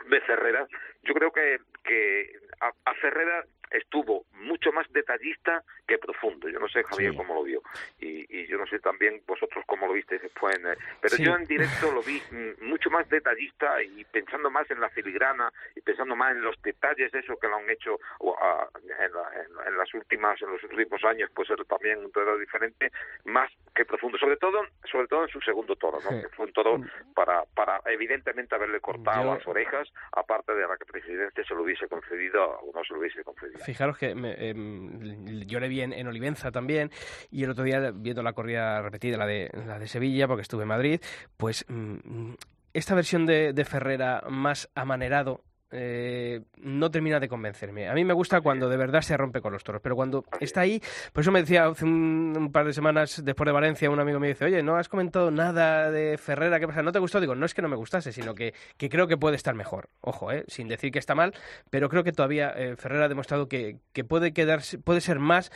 de 0.10 0.22
Ferrera, 0.22 0.68
yo 1.04 1.14
creo 1.14 1.32
que, 1.32 1.60
que 1.84 2.40
a, 2.60 2.72
a 2.86 2.94
Ferrera 2.96 3.46
estuvo 3.74 4.26
mucho 4.34 4.72
más 4.72 4.92
detallista 4.94 5.64
que 5.88 5.98
profundo. 5.98 6.48
Yo 6.50 6.60
no 6.60 6.68
sé, 6.70 6.84
Javier, 6.84 7.12
Sí. 7.12 7.18
cómo 7.18 7.34
lo 7.36 7.44
vio. 7.44 7.62
Y, 8.00 8.26
y 8.30 8.48
yo 8.48 8.58
no 8.58 8.66
sé 8.68 8.80
también 8.80 9.22
vosotros 9.28 9.64
cómo 9.68 9.88
lo 9.88 9.94
visteis 9.94 10.22
después. 10.22 10.56
en, 10.58 10.68
eh, 10.68 10.76
pero 11.02 11.16
Sí. 11.16 11.24
yo 11.26 11.36
en 11.36 11.44
directo 11.46 11.92
lo 11.92 12.02
vi 12.02 12.22
mm, 12.32 12.66
mucho 12.66 12.90
más 12.90 13.08
detallista 13.10 13.82
y 13.84 14.04
pensando 14.06 14.50
más 14.50 14.70
en 14.72 14.80
la 14.80 14.90
filigrana 14.90 15.52
y 15.76 15.82
pensando 15.82 16.16
más 16.16 16.32
en 16.32 16.42
los 16.42 16.62
detalles 16.62 17.12
de 17.12 17.20
eso 17.20 17.38
que 17.40 17.48
lo 17.48 17.56
han 17.58 17.70
hecho 17.70 18.00
o, 18.20 18.36
ah, 18.40 18.70
en, 18.84 19.14
la- 19.14 19.32
en- 19.42 19.68
en 19.68 19.78
las 19.78 19.94
últimas 19.94 20.42
en 20.42 20.52
los 20.52 20.64
últimos 20.64 21.04
años 21.06 21.30
pues 21.34 21.50
era 21.50 21.64
también 21.66 22.00
un 22.00 22.12
toro 22.12 22.38
diferente 22.38 22.92
más 23.26 23.52
que 23.76 23.86
profundo 23.86 24.18
sobre 24.18 24.38
todo 24.38 24.62
sobre 24.92 25.08
todo 25.08 25.24
en 25.24 25.30
su 25.30 25.42
segundo 25.42 25.76
toro 25.76 26.00
¿no? 26.04 26.10
Sí. 26.12 26.22
que 26.22 26.30
fue 26.30 26.46
un 26.46 26.54
toro 26.54 26.80
para 27.16 27.44
para 27.56 27.82
evidentemente 27.86 28.54
haberle 28.56 28.80
cortado 28.80 29.24
Yo- 29.24 29.36
las 29.36 29.48
orejas 29.48 29.92
aparte 30.12 30.54
de 30.54 30.62
la 30.68 30.78
que 30.78 30.84
el 30.86 30.92
presidente 30.92 31.44
se 31.44 31.54
lo 31.56 31.64
hubiese 31.64 31.88
concedido 31.88 32.60
o 32.60 32.72
no 32.74 32.84
se 32.84 32.94
lo 32.94 33.00
hubiese 33.00 33.24
concedido 33.24 33.63
Fijaros 33.64 33.98
que 33.98 34.16
me- 34.16 34.50
em, 34.50 35.46
yo 35.48 35.60
le 35.60 35.68
en 35.94 36.08
Olivenza 36.08 36.52
también 36.52 36.92
y 37.32 37.44
el 37.44 37.50
otro 37.50 37.64
día 37.64 37.92
viendo 37.94 38.22
la 38.24 38.34
corrida 38.34 38.82
repetida, 38.82 39.18
la 39.18 39.26
de, 39.26 39.50
la 39.66 39.80
de 39.80 39.88
Sevilla, 39.88 40.28
porque 40.28 40.42
estuve 40.42 40.64
en 40.64 40.70
Madrid, 40.70 41.02
pues 41.38 41.66
mm, 41.68 42.34
esta 42.74 42.96
versión 42.96 43.26
de, 43.26 43.54
de 43.54 43.66
Ferrera 43.66 44.24
más 44.30 44.70
amanerado 44.76 45.44
eh, 45.74 46.42
no 46.58 46.92
termina 46.92 47.20
de 47.20 47.28
convencerme. 47.28 47.90
A 47.90 47.94
mí 47.94 48.06
me 48.06 48.14
gusta 48.14 48.42
cuando 48.42 48.70
de 48.70 48.78
verdad 48.78 49.02
se 49.02 49.18
rompe 49.18 49.42
con 49.42 49.52
los 49.52 49.64
toros, 49.64 49.82
pero 49.82 49.96
cuando 49.96 50.24
está 50.40 50.62
ahí, 50.62 50.82
por 51.12 51.22
eso 51.22 51.32
me 51.32 51.42
decía 51.42 51.66
hace 51.66 51.86
un, 51.86 52.52
par 52.54 52.66
de 52.66 52.74
semanas 52.74 53.22
después 53.24 53.46
de 53.48 53.52
Valencia, 53.52 53.90
un 53.90 54.00
amigo 54.00 54.20
me 54.20 54.28
dice, 54.28 54.46
oye, 54.46 54.62
no 54.62 54.78
has 54.78 54.88
comentado 54.88 55.32
nada 55.32 55.92
de 55.92 56.18
Ferrera, 56.18 56.60
¿qué 56.60 56.68
pasa? 56.68 56.84
¿No 56.84 56.92
te 56.92 57.00
gustó? 57.00 57.20
Digo, 57.20 57.36
no 57.36 57.46
es 57.46 57.54
que 57.54 57.62
no 57.62 57.70
me 57.70 57.76
gustase, 57.76 58.12
sino 58.12 58.36
que, 58.36 58.54
que 58.78 58.90
creo 58.90 59.08
que 59.08 59.18
puede 59.18 59.36
estar 59.36 59.56
mejor. 59.56 59.90
Ojo, 60.02 60.32
eh, 60.32 60.46
sin 60.48 60.68
decir 60.68 60.92
que 60.92 61.00
está 61.00 61.16
mal, 61.16 61.34
pero 61.70 61.90
creo 61.90 62.04
que 62.04 62.12
todavía 62.12 62.54
eh, 62.56 62.76
Ferrera 62.76 63.06
ha 63.06 63.10
demostrado 63.10 63.48
que, 63.48 63.78
que 63.94 64.04
puede 64.04 64.34
quedarse, 64.34 64.78
puede 64.78 65.02
ser 65.02 65.20
más 65.20 65.52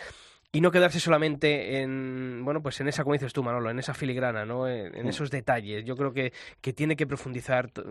y 0.58 0.62
no 0.62 0.72
quedarse 0.72 1.00
solamente 1.00 1.82
en 1.82 2.42
bueno 2.44 2.64
pues 2.64 2.80
en 2.82 2.88
esa 2.88 3.04
como 3.04 3.14
dices 3.14 3.32
tú 3.34 3.44
Manolo 3.44 3.70
en 3.70 3.78
esa 3.78 3.94
filigrana 3.94 4.44
no 4.46 4.68
en, 4.68 4.96
en 4.96 5.08
esos 5.08 5.30
detalles. 5.30 5.86
Yo 5.86 5.96
creo 5.96 6.14
que, 6.14 6.34
que 6.62 6.74
tiene 6.74 6.96
que 6.96 7.06
profundizar 7.06 7.70
t- 7.70 7.84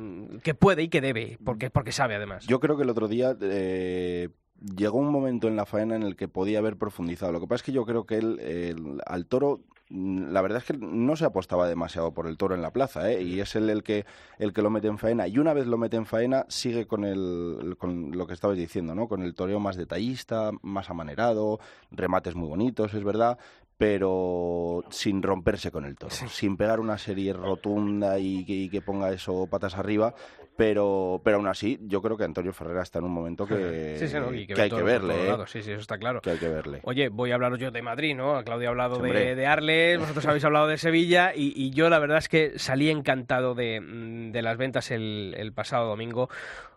que 0.42 0.54
puede 0.54 0.82
y 0.82 0.88
que 0.88 1.00
debe 1.00 1.38
porque 1.44 1.70
porque 1.70 1.92
sabe 1.92 2.16
además. 2.16 2.46
Yo 2.46 2.58
creo 2.58 2.76
que 2.76 2.82
el 2.82 2.90
otro 2.90 3.06
día 3.06 3.36
eh, 3.40 4.30
llegó 4.76 4.98
un 4.98 5.12
momento 5.12 5.46
en 5.48 5.54
la 5.54 5.64
faena 5.66 5.94
en 5.94 6.02
el 6.02 6.16
que 6.16 6.26
podía 6.28 6.58
haber 6.58 6.76
profundizado. 6.76 7.30
Lo 7.30 7.40
que 7.40 7.46
pasa 7.46 7.56
es 7.56 7.62
que 7.62 7.72
yo 7.72 7.84
creo 7.84 8.04
que 8.04 8.16
él, 8.16 9.00
al 9.06 9.26
toro, 9.26 9.58
mm, 9.58 9.75
la 9.88 10.42
verdad 10.42 10.58
es 10.58 10.64
que 10.64 10.76
no 10.78 11.14
se 11.16 11.24
apostaba 11.24 11.68
demasiado 11.68 12.12
por 12.12 12.26
el 12.26 12.36
toro 12.36 12.54
en 12.54 12.62
la 12.62 12.72
plaza, 12.72 13.10
¿eh? 13.10 13.22
y 13.22 13.40
es 13.40 13.54
él 13.54 13.70
el 13.70 13.82
que, 13.82 14.04
el 14.38 14.52
que 14.52 14.62
lo 14.62 14.70
mete 14.70 14.88
en 14.88 14.98
faena. 14.98 15.28
Y 15.28 15.38
una 15.38 15.54
vez 15.54 15.66
lo 15.66 15.78
mete 15.78 15.96
en 15.96 16.06
faena, 16.06 16.44
sigue 16.48 16.86
con, 16.86 17.04
el, 17.04 17.76
con 17.78 18.10
lo 18.12 18.26
que 18.26 18.34
estabas 18.34 18.56
diciendo, 18.56 18.94
¿no? 18.94 19.08
con 19.08 19.22
el 19.22 19.34
toreo 19.34 19.60
más 19.60 19.76
detallista, 19.76 20.50
más 20.62 20.90
amanerado, 20.90 21.60
remates 21.90 22.34
muy 22.34 22.48
bonitos, 22.48 22.94
es 22.94 23.04
verdad, 23.04 23.38
pero 23.78 24.84
sin 24.90 25.22
romperse 25.22 25.70
con 25.70 25.84
el 25.84 25.96
toro, 25.96 26.10
sin 26.10 26.56
pegar 26.56 26.80
una 26.80 26.98
serie 26.98 27.32
rotunda 27.32 28.18
y 28.18 28.44
que, 28.44 28.52
y 28.52 28.68
que 28.70 28.80
ponga 28.80 29.12
eso 29.12 29.46
patas 29.50 29.76
arriba, 29.76 30.14
pero, 30.56 31.20
pero 31.22 31.36
aún 31.36 31.46
así 31.46 31.78
yo 31.82 32.00
creo 32.00 32.16
que 32.16 32.24
Antonio 32.24 32.52
Ferrera 32.52 32.82
está 32.82 33.00
en 33.00 33.04
un 33.04 33.12
momento 33.12 33.46
que, 33.46 33.96
sí, 33.98 34.08
sí, 34.08 34.16
no, 34.16 34.30
que 34.30 34.60
hay 34.60 34.70
que 34.70 34.82
verle, 34.82 35.30
¿eh? 35.30 35.36
sí 35.46 35.62
sí 35.62 35.72
eso 35.72 35.80
está 35.82 35.98
claro 35.98 36.22
que 36.22 36.30
hay 36.30 36.38
que 36.38 36.48
verle. 36.48 36.80
Oye, 36.84 37.10
voy 37.10 37.32
a 37.32 37.34
hablaros 37.34 37.58
yo 37.58 37.70
de 37.70 37.82
Madrid, 37.82 38.16
¿no? 38.16 38.42
Claudia 38.44 38.68
ha 38.68 38.70
hablado 38.70 38.98
de, 38.98 39.46
Arles, 39.46 39.98
vosotros 40.00 40.26
habéis 40.26 40.44
hablado 40.44 40.68
de 40.68 40.78
Sevilla 40.78 41.32
y, 41.34 41.52
y 41.54 41.70
yo 41.70 41.90
la 41.90 41.98
verdad 41.98 42.18
es 42.18 42.28
que 42.28 42.58
salí 42.58 42.88
encantado 42.88 43.54
de, 43.54 43.80
mm, 43.80 44.32
de 44.32 44.42
las 44.42 44.56
ventas 44.56 44.90
el, 44.90 45.34
el 45.36 45.52
pasado 45.52 45.88
domingo 45.88 46.30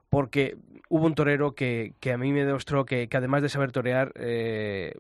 porque 0.10 0.58
hubo 0.89 1.06
un 1.06 1.16
torero 1.16 1.54
que, 1.54 1.93
que 2.00 2.12
a 2.12 2.18
mí 2.18 2.34
me 2.34 2.43
demostró 2.43 2.86
que, 2.86 3.08
que 3.08 3.18
además 3.18 3.41
de 3.41 3.50
saber 3.50 3.72
torear, 3.72 4.12
eh, 4.16 4.95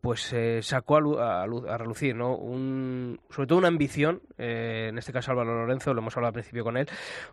pues 0.00 0.32
eh, 0.32 0.60
sacó 0.62 1.18
a, 1.20 1.42
a 1.42 1.44
a 1.44 1.78
relucir, 1.78 2.14
¿no? 2.14 2.36
Un, 2.36 3.18
sobre 3.30 3.46
todo 3.48 3.58
una 3.58 3.68
ambición, 3.68 4.22
eh, 4.38 4.86
en 4.90 4.98
este 4.98 5.12
caso 5.12 5.32
Álvaro 5.32 5.54
Lorenzo, 5.54 5.92
lo 5.94 6.00
hemos 6.00 6.16
hablado 6.16 6.28
al 6.28 6.34
principio 6.34 6.62
con 6.64 6.76
él, 6.76 6.88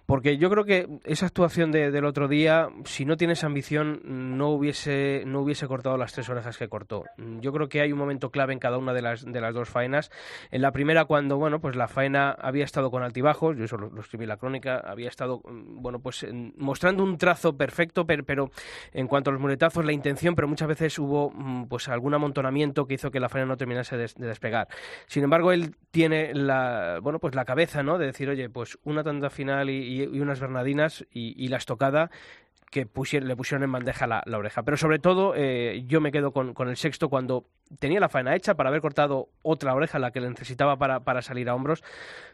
porque 0.06 0.38
yo 0.38 0.50
creo 0.50 0.64
que 0.66 0.88
esa 1.06 1.28
actuación 1.28 1.72
de- 1.72 1.92
del 1.92 2.06
otro 2.06 2.28
día, 2.28 2.70
si 2.86 3.06
no 3.06 3.16
tienes 3.16 3.44
ambición, 3.44 4.02
no 4.38 4.50
hubiese, 4.50 5.24
no 5.28 5.42
hubiese 5.42 5.68
cortado 5.68 5.98
las 5.98 6.14
tres 6.14 6.30
orejas 6.30 6.58
que 6.58 6.68
cortó. 6.68 7.04
Yo 7.42 7.54
creo 7.54 7.70
que 7.70 7.82
hay 7.82 7.92
un 7.92 8.00
momento 8.00 8.32
clave 8.32 8.54
en 8.54 8.60
cada 8.60 8.78
una 8.80 8.94
de 8.94 9.02
las, 9.04 9.24
de 9.24 9.40
las 9.42 9.54
dos 9.54 9.70
faenas. 9.70 10.10
En 10.50 10.62
la 10.64 10.72
primera, 10.72 11.06
cuando, 11.06 11.38
bueno, 11.38 11.60
pues 11.60 11.76
la 11.76 11.88
faena 11.88 12.32
había 12.32 12.66
estado 12.66 12.90
con 12.90 13.04
altibajos, 13.04 13.56
yo 13.56 13.66
eso 13.66 13.78
lo, 13.78 13.90
lo 13.90 14.02
escribí 14.02 14.24
en 14.24 14.30
la 14.30 14.38
crónica, 14.38 14.78
había 14.84 15.10
estado, 15.10 15.42
mm, 15.44 15.82
bueno, 15.82 16.00
pues 16.00 16.24
en- 16.24 16.54
mostrando 16.58 17.04
un 17.04 17.18
trazo 17.20 17.56
perfecto, 17.56 18.06
pero, 18.08 18.24
pero 18.26 18.50
en 18.94 19.08
cuanto 19.08 19.30
a 19.30 19.34
los 19.34 19.42
muletazos, 19.42 19.86
la 19.86 19.94
intención, 19.94 20.34
pero 20.36 20.48
muchas 20.48 20.68
veces 20.68 20.98
hubo, 20.98 21.30
mm, 21.30 21.68
pues 21.68 21.88
algún 21.88 22.16
amontonamiento 22.16 22.47
que 22.88 22.96
hizo 22.96 23.12
que 23.12 23.20
la 23.20 23.30
faena 23.30 23.48
no 23.48 23.58
terminase 23.58 23.98
de, 23.98 24.10
de 24.16 24.28
despegar. 24.28 24.68
Sin 25.08 25.24
embargo, 25.24 25.52
él 25.52 25.76
tiene 25.92 26.34
la, 26.34 27.00
bueno, 27.02 27.20
pues 27.20 27.36
la 27.36 27.46
cabeza, 27.46 27.84
¿no? 27.84 27.98
De 27.98 28.08
decir, 28.08 28.30
oye, 28.30 28.50
pues 28.50 28.78
una 28.84 29.04
tanda 29.04 29.30
final 29.30 29.70
y, 29.70 30.06
unas 30.20 30.40
bernadinas 30.40 31.06
y, 31.12 31.34
y 31.44 31.48
la 31.48 31.58
estocada 31.58 32.10
que 32.70 32.88
le 33.22 33.36
pusieron 33.36 33.64
en 33.64 33.72
bandeja 33.72 34.08
la, 34.08 34.24
oreja. 34.38 34.64
Pero 34.64 34.78
sobre 34.78 35.00
todo, 35.00 35.34
eh, 35.36 35.84
yo 35.88 36.02
me 36.02 36.12
quedo 36.12 36.32
con, 36.32 36.54
el 36.68 36.78
sexto 36.78 37.10
cuando 37.10 37.46
tenía 37.80 38.00
la 38.00 38.10
faena 38.10 38.36
hecha 38.36 38.56
para 38.56 38.70
haber 38.70 38.82
cortado 38.82 39.30
otra 39.42 39.74
oreja, 39.74 40.00
la 40.00 40.12
que 40.12 40.20
le 40.20 40.30
necesitaba 40.30 40.78
para 40.78 41.22
salir 41.22 41.50
a 41.50 41.56
hombros. 41.56 41.84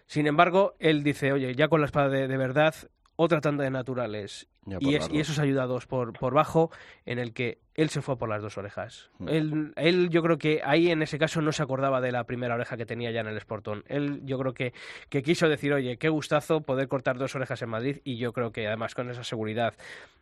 Sin 0.07 0.27
embargo, 0.27 0.73
él 0.79 1.03
dice, 1.03 1.31
oye, 1.31 1.53
ya 1.55 1.67
con 1.67 1.81
la 1.81 1.85
espada 1.85 2.09
de 2.09 2.37
verdad, 2.37 2.73
otra 3.15 3.41
tanda 3.41 3.63
de 3.63 3.69
naturales 3.69 4.49
y, 4.79 4.95
esos 4.95 5.39
ayudados 5.39 5.85
por, 5.85 6.13
por 6.13 6.33
bajo, 6.33 6.71
en 7.05 7.19
el 7.19 7.33
que 7.33 7.59
él 7.75 7.89
se 7.89 8.01
fue 8.01 8.17
por 8.17 8.29
las 8.29 8.41
dos 8.41 8.57
orejas. 8.57 9.09
Hmm. 9.17 9.29
Él, 9.29 9.73
él, 9.75 10.09
yo 10.09 10.21
creo 10.21 10.37
que 10.37 10.61
ahí 10.63 10.89
en 10.89 11.01
ese 11.01 11.17
caso 11.17 11.41
no 11.41 11.51
se 11.51 11.63
acordaba 11.63 12.01
de 12.01 12.11
la 12.11 12.23
primera 12.25 12.55
oreja 12.55 12.77
que 12.77 12.85
tenía 12.85 13.11
ya 13.11 13.21
en 13.21 13.27
el 13.27 13.39
Sportón. 13.39 13.83
Él 13.87 14.21
yo 14.23 14.37
creo 14.37 14.53
que, 14.53 14.73
que 15.09 15.23
quiso 15.23 15.49
decir, 15.49 15.73
oye, 15.73 15.97
qué 15.97 16.09
gustazo 16.09 16.61
poder 16.61 16.87
cortar 16.87 17.17
dos 17.17 17.35
orejas 17.35 17.61
en 17.61 17.69
Madrid 17.69 17.97
y 18.03 18.17
yo 18.17 18.31
creo 18.31 18.51
que 18.51 18.67
además 18.67 18.93
con 18.93 19.09
esa 19.09 19.23
seguridad 19.23 19.73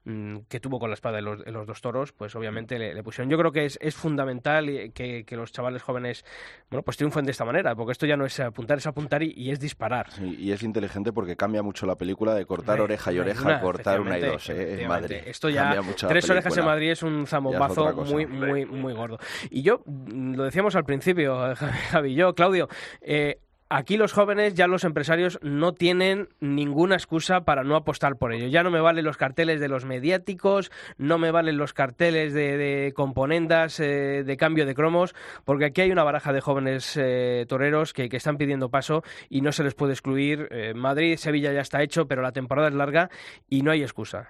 mm, 0.06 0.38
que 0.48 0.60
tuvo 0.60 0.80
con 0.80 0.90
la 0.90 0.94
espada 0.94 1.20
en 1.20 1.26
los, 1.26 1.46
los 1.46 1.68
dos 1.68 1.82
toros, 1.82 2.14
pues 2.14 2.36
obviamente 2.36 2.80
le, 2.80 3.04
pusieron. 3.04 3.30
Yo 3.30 3.38
creo 3.38 3.52
que 3.52 3.66
es, 3.66 3.78
es 3.82 3.96
fundamental 3.96 4.92
que, 4.94 5.26
que, 5.26 5.36
los 5.36 5.52
chavales 5.52 5.82
jóvenes, 5.82 6.24
bueno, 6.70 6.84
pues 6.84 6.98
triunfen 6.98 7.26
de 7.26 7.32
esta 7.32 7.46
manera, 7.46 7.76
porque 7.76 7.92
esto 7.92 8.06
ya 8.06 8.16
no 8.16 8.26
es 8.26 8.40
apuntar, 8.40 8.78
es 8.78 8.88
apuntar 8.88 9.24
y, 9.24 9.52
es 9.52 9.60
disparar. 9.60 10.08
y 10.22 10.52
es 10.52 10.64
inteligente 10.64 11.12
porque 11.12 11.36
cambia 11.36 11.62
mucho 11.62 11.86
la 11.86 11.96
película 11.96 12.34
de 12.34 12.46
cortar 12.46 12.80
oreja 12.80 13.12
y 13.12 13.20
oreja 13.20 13.60
cortar 13.60 14.00
una 14.00 14.18
y 14.18 14.31
eh, 14.50 14.82
en 14.82 14.88
Madrid. 14.88 15.18
Esto 15.26 15.50
ya, 15.50 15.82
tres 16.08 16.30
orejas 16.30 16.58
en 16.58 16.66
Madrid 16.66 16.92
es 16.92 17.04
un 17.04 17.28
zambobazo 17.28 17.94
muy, 17.94 18.26
muy, 18.26 18.66
muy 18.66 18.94
gordo. 18.94 19.18
Y 19.50 19.62
yo, 19.62 19.82
mm, 19.86 20.36
lo 20.36 20.44
decíamos 20.44 20.76
al 20.76 20.86
principio, 20.86 21.56
Javi, 21.92 22.16
yo, 22.16 22.34
Claudio, 22.34 22.68
eh, 23.02 23.40
aquí 23.72 23.98
los 23.98 24.14
jóvenes, 24.14 24.54
ya 24.54 24.68
los 24.68 24.84
empresarios, 24.84 25.40
no 25.42 25.74
tienen 25.74 26.28
ninguna 26.40 26.96
excusa 26.96 27.46
para 27.46 27.64
no 27.64 27.76
apostar 27.76 28.18
por 28.18 28.34
ello. 28.34 28.48
Ya 28.48 28.64
no 28.64 28.70
me 28.70 28.82
valen 28.82 29.06
los 29.06 29.18
carteles 29.18 29.60
de 29.60 29.70
los 29.70 29.86
mediáticos, 29.86 30.72
no 30.98 31.18
me 31.18 31.32
valen 31.32 31.58
los 31.58 31.74
carteles 31.74 32.34
de, 32.34 32.92
componendas, 32.96 33.80
eh, 33.80 34.24
de 34.24 34.38
cambio 34.38 34.66
de 34.66 34.76
cromos, 34.76 35.16
porque 35.46 35.66
aquí 35.66 35.82
hay 35.82 35.92
una 35.92 36.04
baraja 36.04 36.34
de 36.34 36.42
jóvenes 36.42 36.98
eh, 36.98 37.46
toreros 37.48 37.94
que, 37.94 38.12
están 38.12 38.38
pidiendo 38.38 38.70
paso 38.70 39.04
y 39.30 39.42
no 39.42 39.52
se 39.52 39.64
les 39.64 39.74
puede 39.74 39.94
excluir. 39.94 40.50
Madrid, 40.76 41.16
Sevilla 41.16 41.54
ya 41.54 41.62
está 41.62 41.82
hecho, 41.82 42.08
pero 42.08 42.22
la 42.22 42.34
temporada 42.34 42.68
es 42.68 42.74
larga 42.76 43.10
y 43.50 43.62
no 43.62 43.72
hay 43.72 43.82
excusa 43.82 44.30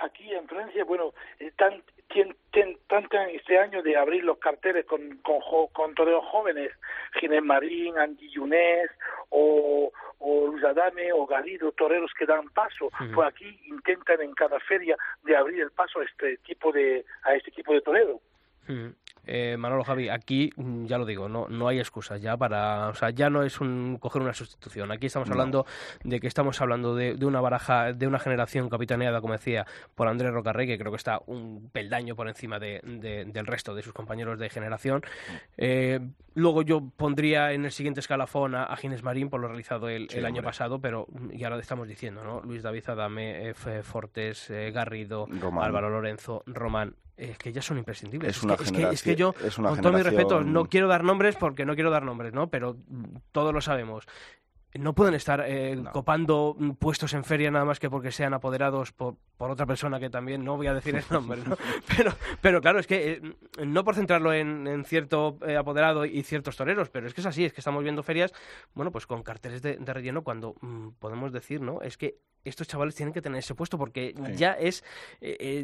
aquí 0.00 0.32
en 0.32 0.46
Francia, 0.46 0.84
bueno, 0.84 1.12
eh, 1.38 1.52
tan, 2.08 2.76
tanto 2.86 3.18
este 3.32 3.58
año 3.58 3.82
de 3.82 3.96
abrir 3.96 4.24
los 4.24 4.38
carteles 4.38 4.86
con, 4.86 5.18
con, 5.18 5.40
con 5.72 5.94
toreros 5.94 6.24
jóvenes, 6.26 6.70
Ginés 7.20 7.42
Marín, 7.42 7.98
Andy 7.98 8.28
Yunés 8.30 8.90
o, 9.30 9.92
o 10.18 10.46
Luis 10.48 10.64
Adame 10.64 11.12
o 11.12 11.26
Galido, 11.26 11.72
toreros 11.72 12.12
que 12.18 12.26
dan 12.26 12.48
paso, 12.50 12.90
pues 13.14 13.28
aquí 13.28 13.58
intentan 13.66 14.20
en 14.22 14.32
cada 14.34 14.58
feria 14.60 14.96
de 15.22 15.36
abrir 15.36 15.60
el 15.60 15.70
paso 15.70 16.00
a 16.00 16.04
este 16.04 16.38
tipo 16.38 16.72
de, 16.72 17.04
a 17.22 17.34
este 17.34 17.50
tipo 17.50 17.72
de 17.72 17.80
torero. 17.80 18.20
Eh, 19.30 19.56
Manolo 19.58 19.84
Javi, 19.84 20.08
aquí 20.08 20.50
mm, 20.56 20.86
ya 20.86 20.96
lo 20.96 21.04
digo, 21.04 21.28
no, 21.28 21.46
no 21.48 21.68
hay 21.68 21.78
excusas 21.78 22.20
ya 22.22 22.36
para, 22.36 22.88
o 22.88 22.94
sea, 22.94 23.10
ya 23.10 23.28
no 23.28 23.42
es 23.42 23.60
un 23.60 23.98
coger 24.00 24.22
una 24.22 24.32
sustitución. 24.32 24.90
Aquí 24.90 25.06
estamos 25.06 25.30
hablando 25.30 25.66
de 26.02 26.18
que 26.18 26.26
estamos 26.26 26.58
hablando 26.62 26.94
de, 26.94 27.14
una 27.26 27.42
baraja, 27.42 27.92
de 27.92 28.06
una 28.06 28.18
generación 28.18 28.70
capitaneada, 28.70 29.20
como 29.20 29.34
decía, 29.34 29.66
por 29.94 30.08
Andrés 30.08 30.32
Rocarrey, 30.32 30.66
que 30.66 30.78
creo 30.78 30.90
que 30.90 30.96
está 30.96 31.20
un 31.26 31.68
peldaño 31.70 32.16
por 32.16 32.26
encima 32.28 32.58
de, 32.58 32.80
del 32.82 33.46
resto 33.46 33.74
de 33.74 33.82
sus 33.82 33.92
compañeros 33.92 34.38
de 34.38 34.48
generación. 34.48 35.02
Eh, 35.58 36.00
luego 36.34 36.62
yo 36.62 36.80
pondría 36.96 37.52
en 37.52 37.66
el 37.66 37.72
siguiente 37.72 38.00
escalafón 38.00 38.54
a, 38.54 38.74
Ginés 38.76 39.02
Marín 39.02 39.28
por 39.28 39.40
lo 39.40 39.48
realizado 39.48 39.90
el, 39.90 40.08
año 40.24 40.42
pasado, 40.42 40.80
pero 40.80 41.06
ya 41.32 41.50
lo 41.50 41.58
estamos 41.58 41.86
diciendo, 41.86 42.24
¿no? 42.24 42.40
Luis 42.40 42.62
David 42.62 42.88
Adame, 42.88 43.50
F. 43.50 43.82
Fortes, 43.82 44.48
eh, 44.48 44.70
Garrido, 44.70 45.26
Álvaro 45.60 45.90
Lorenzo, 45.90 46.42
Román 46.46 46.94
es 47.18 47.36
que 47.36 47.52
ya 47.52 47.60
son 47.60 47.78
imprescindibles. 47.78 48.36
Es, 48.36 48.42
una 48.42 48.56
que, 48.56 48.90
es, 48.90 49.02
que, 49.02 49.16
yo, 49.16 49.34
con 49.56 49.80
todo 49.80 49.92
mi 49.92 50.02
respeto, 50.02 50.42
no 50.42 50.66
quiero 50.66 50.88
dar 50.88 51.04
nombres 51.04 51.36
porque 51.36 51.66
no 51.66 51.74
quiero 51.74 51.90
dar 51.90 52.04
nombres, 52.04 52.32
¿no? 52.32 52.48
Pero 52.48 52.76
todos 53.32 53.52
lo 53.52 53.60
sabemos 53.60 54.06
no 54.74 54.94
pueden 54.94 55.14
estar 55.14 55.42
eh, 55.46 55.82
copando 55.92 56.56
puestos 56.78 57.14
en 57.14 57.24
feria 57.24 57.50
nada 57.50 57.64
más 57.64 57.80
que 57.80 57.88
porque 57.88 58.12
sean 58.12 58.34
apoderados 58.34 58.92
por, 58.92 59.16
por, 59.36 59.50
otra 59.50 59.64
persona 59.64 59.98
que 59.98 60.10
también 60.10 60.44
no 60.44 60.56
voy 60.56 60.66
a 60.66 60.74
decir 60.74 60.94
el 60.94 61.04
nombre, 61.10 61.40
¿no? 61.46 61.56
pero, 61.96 62.12
pero 62.40 62.60
claro, 62.60 62.78
es 62.78 62.86
que 62.86 63.12
eh, 63.12 63.22
no 63.64 63.84
por 63.84 63.94
centrarlo 63.94 64.32
en, 64.32 64.66
en 64.66 64.84
cierto 64.84 65.38
eh, 65.46 65.56
apoderado 65.56 66.04
y 66.04 66.22
ciertos 66.22 66.56
toreros, 66.56 66.90
pero 66.90 67.06
es 67.06 67.14
que 67.14 67.22
es 67.22 67.26
así, 67.26 67.44
es 67.44 67.52
que 67.52 67.60
estamos 67.60 67.82
viendo 67.82 68.02
ferias, 68.02 68.32
bueno, 68.74 68.92
pues 68.92 69.06
con 69.06 69.22
carteles 69.22 69.62
de, 69.62 69.78
relleno 69.78 70.22
cuando 70.22 70.54
mm, 70.60 70.88
podemos 70.98 71.32
decir, 71.32 71.62
¿no? 71.62 71.80
Es 71.80 71.96
que 71.96 72.18
estos 72.44 72.68
chavales 72.68 72.94
tienen 72.94 73.12
que 73.12 73.20
tener 73.20 73.40
ese 73.40 73.54
puesto 73.54 73.78
porque 73.78 74.14
ya 74.36 74.52
es 74.52 74.84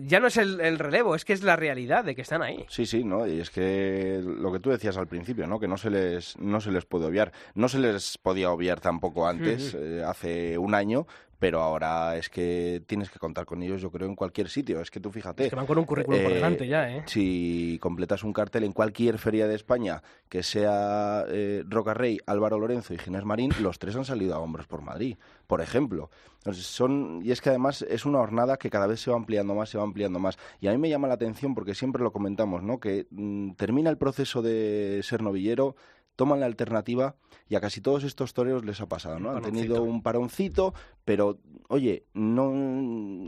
ya 0.03 0.21
no 0.21 0.27
es 0.27 0.37
el, 0.37 0.61
el, 0.61 0.79
relevo, 0.79 1.15
es 1.15 1.25
que 1.25 1.33
es 1.33 1.43
la 1.43 1.57
realidad 1.57 2.05
de 2.05 2.15
que 2.15 2.23
están 2.23 2.43
ahí. 2.43 2.67
Sí, 2.69 2.85
sí, 2.85 3.05
¿no? 3.05 3.27
Y 3.27 3.41
es 3.41 3.51
que 3.51 4.21
lo 4.23 4.53
que 4.53 4.59
tú 4.59 4.71
decías 4.71 4.97
al 4.97 5.07
principio, 5.07 5.47
¿no? 5.47 5.61
Que 5.61 5.69
no 5.69 5.77
se 5.77 5.91
les 5.91 6.37
no 6.39 6.61
se 6.61 6.73
les 6.73 6.85
puede 6.85 7.07
obviar, 7.07 7.33
no 7.55 7.69
se 7.69 7.79
les 7.79 8.19
podía 8.19 8.51
obviar 8.51 8.81
tampoco 8.81 9.05
poco 9.05 9.27
antes, 9.27 9.75
eh, 9.75 10.03
hace 10.03 10.57
un 10.57 10.75
año, 10.75 11.07
pero 11.45 11.61
ahora 11.61 12.17
es 12.17 12.31
que 12.31 12.83
tienes 12.87 13.11
que 13.11 13.19
contar 13.19 13.45
con 13.45 13.63
ellos, 13.63 13.83
yo 13.83 13.91
creo, 13.91 14.09
en 14.09 14.17
cualquier 14.17 14.49
sitio. 14.49 14.81
Es 14.81 14.91
que 14.91 14.99
tú 14.99 15.11
fíjate. 15.11 15.45
Es 15.45 15.51
que 15.51 15.57
van 15.57 15.67
con 15.67 15.77
un 15.77 15.85
currículum 15.85 16.23
por 16.23 16.33
eh, 16.33 16.37
delante 16.37 16.67
ya, 16.67 16.91
¿eh? 16.91 17.03
Si 17.05 17.79
completas 17.83 18.25
un 18.25 18.33
cartel 18.33 18.65
en 18.65 18.73
cualquier 18.73 19.19
feria 19.19 19.47
de 19.47 19.55
España, 19.55 20.03
que 20.31 20.43
sea 20.43 21.23
eh, 21.29 21.63
Roca 21.69 21.93
Rey, 21.93 22.17
Álvaro 22.25 22.59
Lorenzo 22.59 22.95
y 22.95 22.99
Ginés 22.99 23.27
Marín, 23.27 23.53
los 23.61 23.79
tres 23.79 23.95
han 23.95 24.07
salido 24.07 24.35
a 24.35 24.39
hombros 24.39 24.67
por 24.67 24.81
Madrid, 24.81 25.19
por 25.47 25.61
ejemplo. 25.61 26.09
son, 26.51 27.21
y 27.23 27.31
es 27.31 27.43
que 27.43 27.51
además 27.51 27.83
es 27.83 28.07
una 28.07 28.21
jornada 28.21 28.57
que 28.57 28.71
cada 28.71 28.87
vez 28.87 29.01
se 29.01 29.11
va 29.11 29.17
ampliando 29.19 29.55
más, 29.55 29.69
se 29.69 29.77
va 29.77 29.85
ampliando 29.85 30.19
más. 30.19 30.39
Y 30.63 30.69
a 30.69 30.73
mí 30.73 30.79
me 30.79 30.89
llama 30.89 31.09
la 31.09 31.15
atención 31.15 31.55
porque 31.55 31.75
siempre 31.75 32.03
lo 32.03 32.11
comentamos, 32.11 32.63
¿no? 32.63 32.81
Que 32.81 33.07
mm, 33.11 33.51
termina 33.57 33.91
el 33.91 33.99
proceso 33.99 34.41
de 34.41 35.03
ser 35.03 35.23
novillero, 35.23 35.77
toman 36.17 36.41
la 36.41 36.47
alternativa 36.47 37.17
y 37.49 37.57
a 37.57 37.61
casi 37.61 37.81
todos 37.81 38.05
estos 38.05 38.35
toreros 38.35 38.65
les 38.65 38.81
ha 38.81 38.87
pasado, 38.87 39.19
¿no? 39.19 39.31
Han 39.31 39.43
tenido 39.43 39.83
un 39.83 40.03
paroncito, 40.03 40.75
pero 41.05 41.39
oye, 41.69 42.05
no 42.15 42.53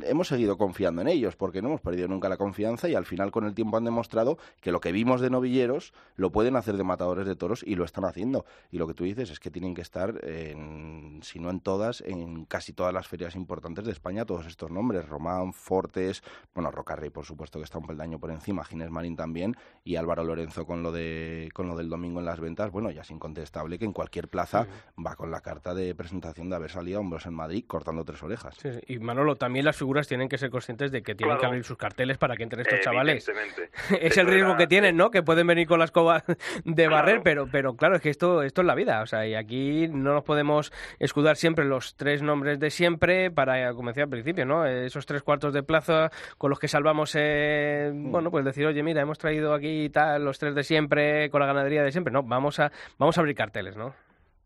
hemos 0.04 0.28
seguido 0.28 0.56
confiando 0.56 1.02
en 1.02 1.08
ellos 1.08 1.36
porque 1.36 1.62
no 1.62 1.68
hemos 1.68 1.80
perdido 1.80 2.08
nunca 2.08 2.28
la 2.28 2.36
confianza 2.36 2.88
y 2.88 2.94
al 2.94 3.04
final 3.04 3.30
con 3.30 3.44
el 3.44 3.54
tiempo 3.54 3.76
han 3.76 3.84
demostrado 3.84 4.38
que 4.60 4.72
lo 4.72 4.80
que 4.80 4.92
vimos 4.92 5.20
de 5.20 5.30
novilleros 5.30 5.92
lo 6.14 6.30
pueden 6.30 6.56
hacer 6.56 6.76
de 6.76 6.84
matadores 6.84 7.26
de 7.26 7.36
toros 7.36 7.62
y 7.66 7.74
lo 7.74 7.84
están 7.84 8.04
haciendo. 8.04 8.44
Y 8.70 8.78
lo 8.78 8.86
que 8.86 8.94
tú 8.94 9.04
dices 9.04 9.30
es 9.30 9.40
que 9.40 9.50
tienen 9.50 9.74
que 9.74 9.82
estar, 9.82 10.24
en, 10.24 11.20
si 11.22 11.38
no 11.38 11.50
en 11.50 11.60
todas, 11.60 12.00
en 12.02 12.44
casi 12.44 12.72
todas 12.72 12.94
las 12.94 13.08
ferias 13.08 13.34
importantes 13.34 13.84
de 13.84 13.92
España, 13.92 14.24
todos 14.24 14.46
estos 14.46 14.70
nombres, 14.70 15.08
Román, 15.08 15.52
Fortes, 15.52 16.22
bueno, 16.54 16.70
Rocarrey 16.70 17.10
por 17.10 17.24
supuesto 17.24 17.58
que 17.58 17.64
está 17.64 17.78
un 17.78 17.86
peldaño 17.86 18.18
por 18.18 18.30
encima, 18.30 18.64
Ginés 18.64 18.90
Marín 18.90 19.16
también 19.16 19.56
y 19.84 19.96
Álvaro 19.96 20.24
Lorenzo 20.24 20.66
con 20.66 20.82
lo 20.82 20.92
de 20.92 21.50
con 21.52 21.68
lo 21.68 21.76
del 21.76 21.88
domingo 21.88 22.20
en 22.20 22.26
las 22.26 22.40
ventas 22.40 22.70
bueno, 22.76 22.90
ya 22.90 23.00
es 23.00 23.10
incontestable 23.10 23.78
que 23.78 23.86
en 23.86 23.94
cualquier 23.94 24.28
plaza 24.28 24.66
va 24.98 25.16
con 25.16 25.30
la 25.30 25.40
carta 25.40 25.72
de 25.72 25.94
presentación 25.94 26.50
de 26.50 26.56
haber 26.56 26.70
salido 26.70 26.98
a 26.98 27.00
hombros 27.00 27.24
en 27.24 27.32
Madrid 27.32 27.64
cortando 27.66 28.04
tres 28.04 28.22
orejas. 28.22 28.54
Y 28.86 28.98
Manolo, 28.98 29.36
también 29.36 29.64
las 29.64 29.78
figuras 29.78 30.06
tienen 30.06 30.28
que 30.28 30.36
ser 30.36 30.50
conscientes 30.50 30.92
de 30.92 31.02
que 31.02 31.14
tienen 31.14 31.38
que 31.38 31.46
abrir 31.46 31.64
sus 31.64 31.78
carteles 31.78 32.18
para 32.18 32.36
que 32.36 32.42
entren 32.42 32.60
estos 32.60 32.80
chavales. 32.80 33.32
es 33.98 34.18
el 34.18 34.26
riesgo 34.26 34.58
que 34.58 34.66
tienen, 34.66 34.94
¿no? 34.94 35.10
Que 35.10 35.22
pueden 35.22 35.46
venir 35.46 35.66
con 35.66 35.78
la 35.78 35.86
escoba 35.86 36.22
de 36.66 36.86
barrer, 36.86 37.22
pero, 37.24 37.46
pero 37.50 37.76
claro, 37.76 37.96
es 37.96 38.02
que 38.02 38.10
esto, 38.10 38.42
esto 38.42 38.60
es 38.60 38.66
la 38.66 38.74
vida. 38.74 39.00
O 39.00 39.06
sea, 39.06 39.26
y 39.26 39.34
aquí 39.34 39.88
no 39.88 40.12
nos 40.12 40.24
podemos 40.24 40.70
escudar 40.98 41.36
siempre 41.36 41.64
los 41.64 41.96
tres 41.96 42.20
nombres 42.20 42.60
de 42.60 42.68
siempre 42.68 43.30
para, 43.30 43.72
como 43.72 43.88
decía 43.88 44.04
al 44.04 44.10
principio, 44.10 44.44
¿no? 44.44 44.66
Esos 44.66 45.06
tres 45.06 45.22
cuartos 45.22 45.54
de 45.54 45.62
plaza 45.62 46.10
con 46.36 46.50
los 46.50 46.58
que 46.58 46.68
salvamos, 46.68 47.14
eh, 47.14 47.90
mm. 47.94 48.10
bueno, 48.10 48.30
pues 48.30 48.44
decir, 48.44 48.66
oye, 48.66 48.82
mira, 48.82 49.00
hemos 49.00 49.16
traído 49.16 49.54
aquí 49.54 49.88
tal, 49.88 50.26
los 50.26 50.38
tres 50.38 50.54
de 50.54 50.62
siempre, 50.62 51.30
con 51.30 51.40
la 51.40 51.46
ganadería 51.46 51.82
de 51.82 51.90
siempre. 51.90 52.12
No, 52.12 52.22
vamos 52.22 52.60
a 52.60 52.65
vamos 52.98 53.16
a 53.16 53.20
abrir 53.20 53.34
carteles, 53.34 53.76
¿no? 53.76 53.94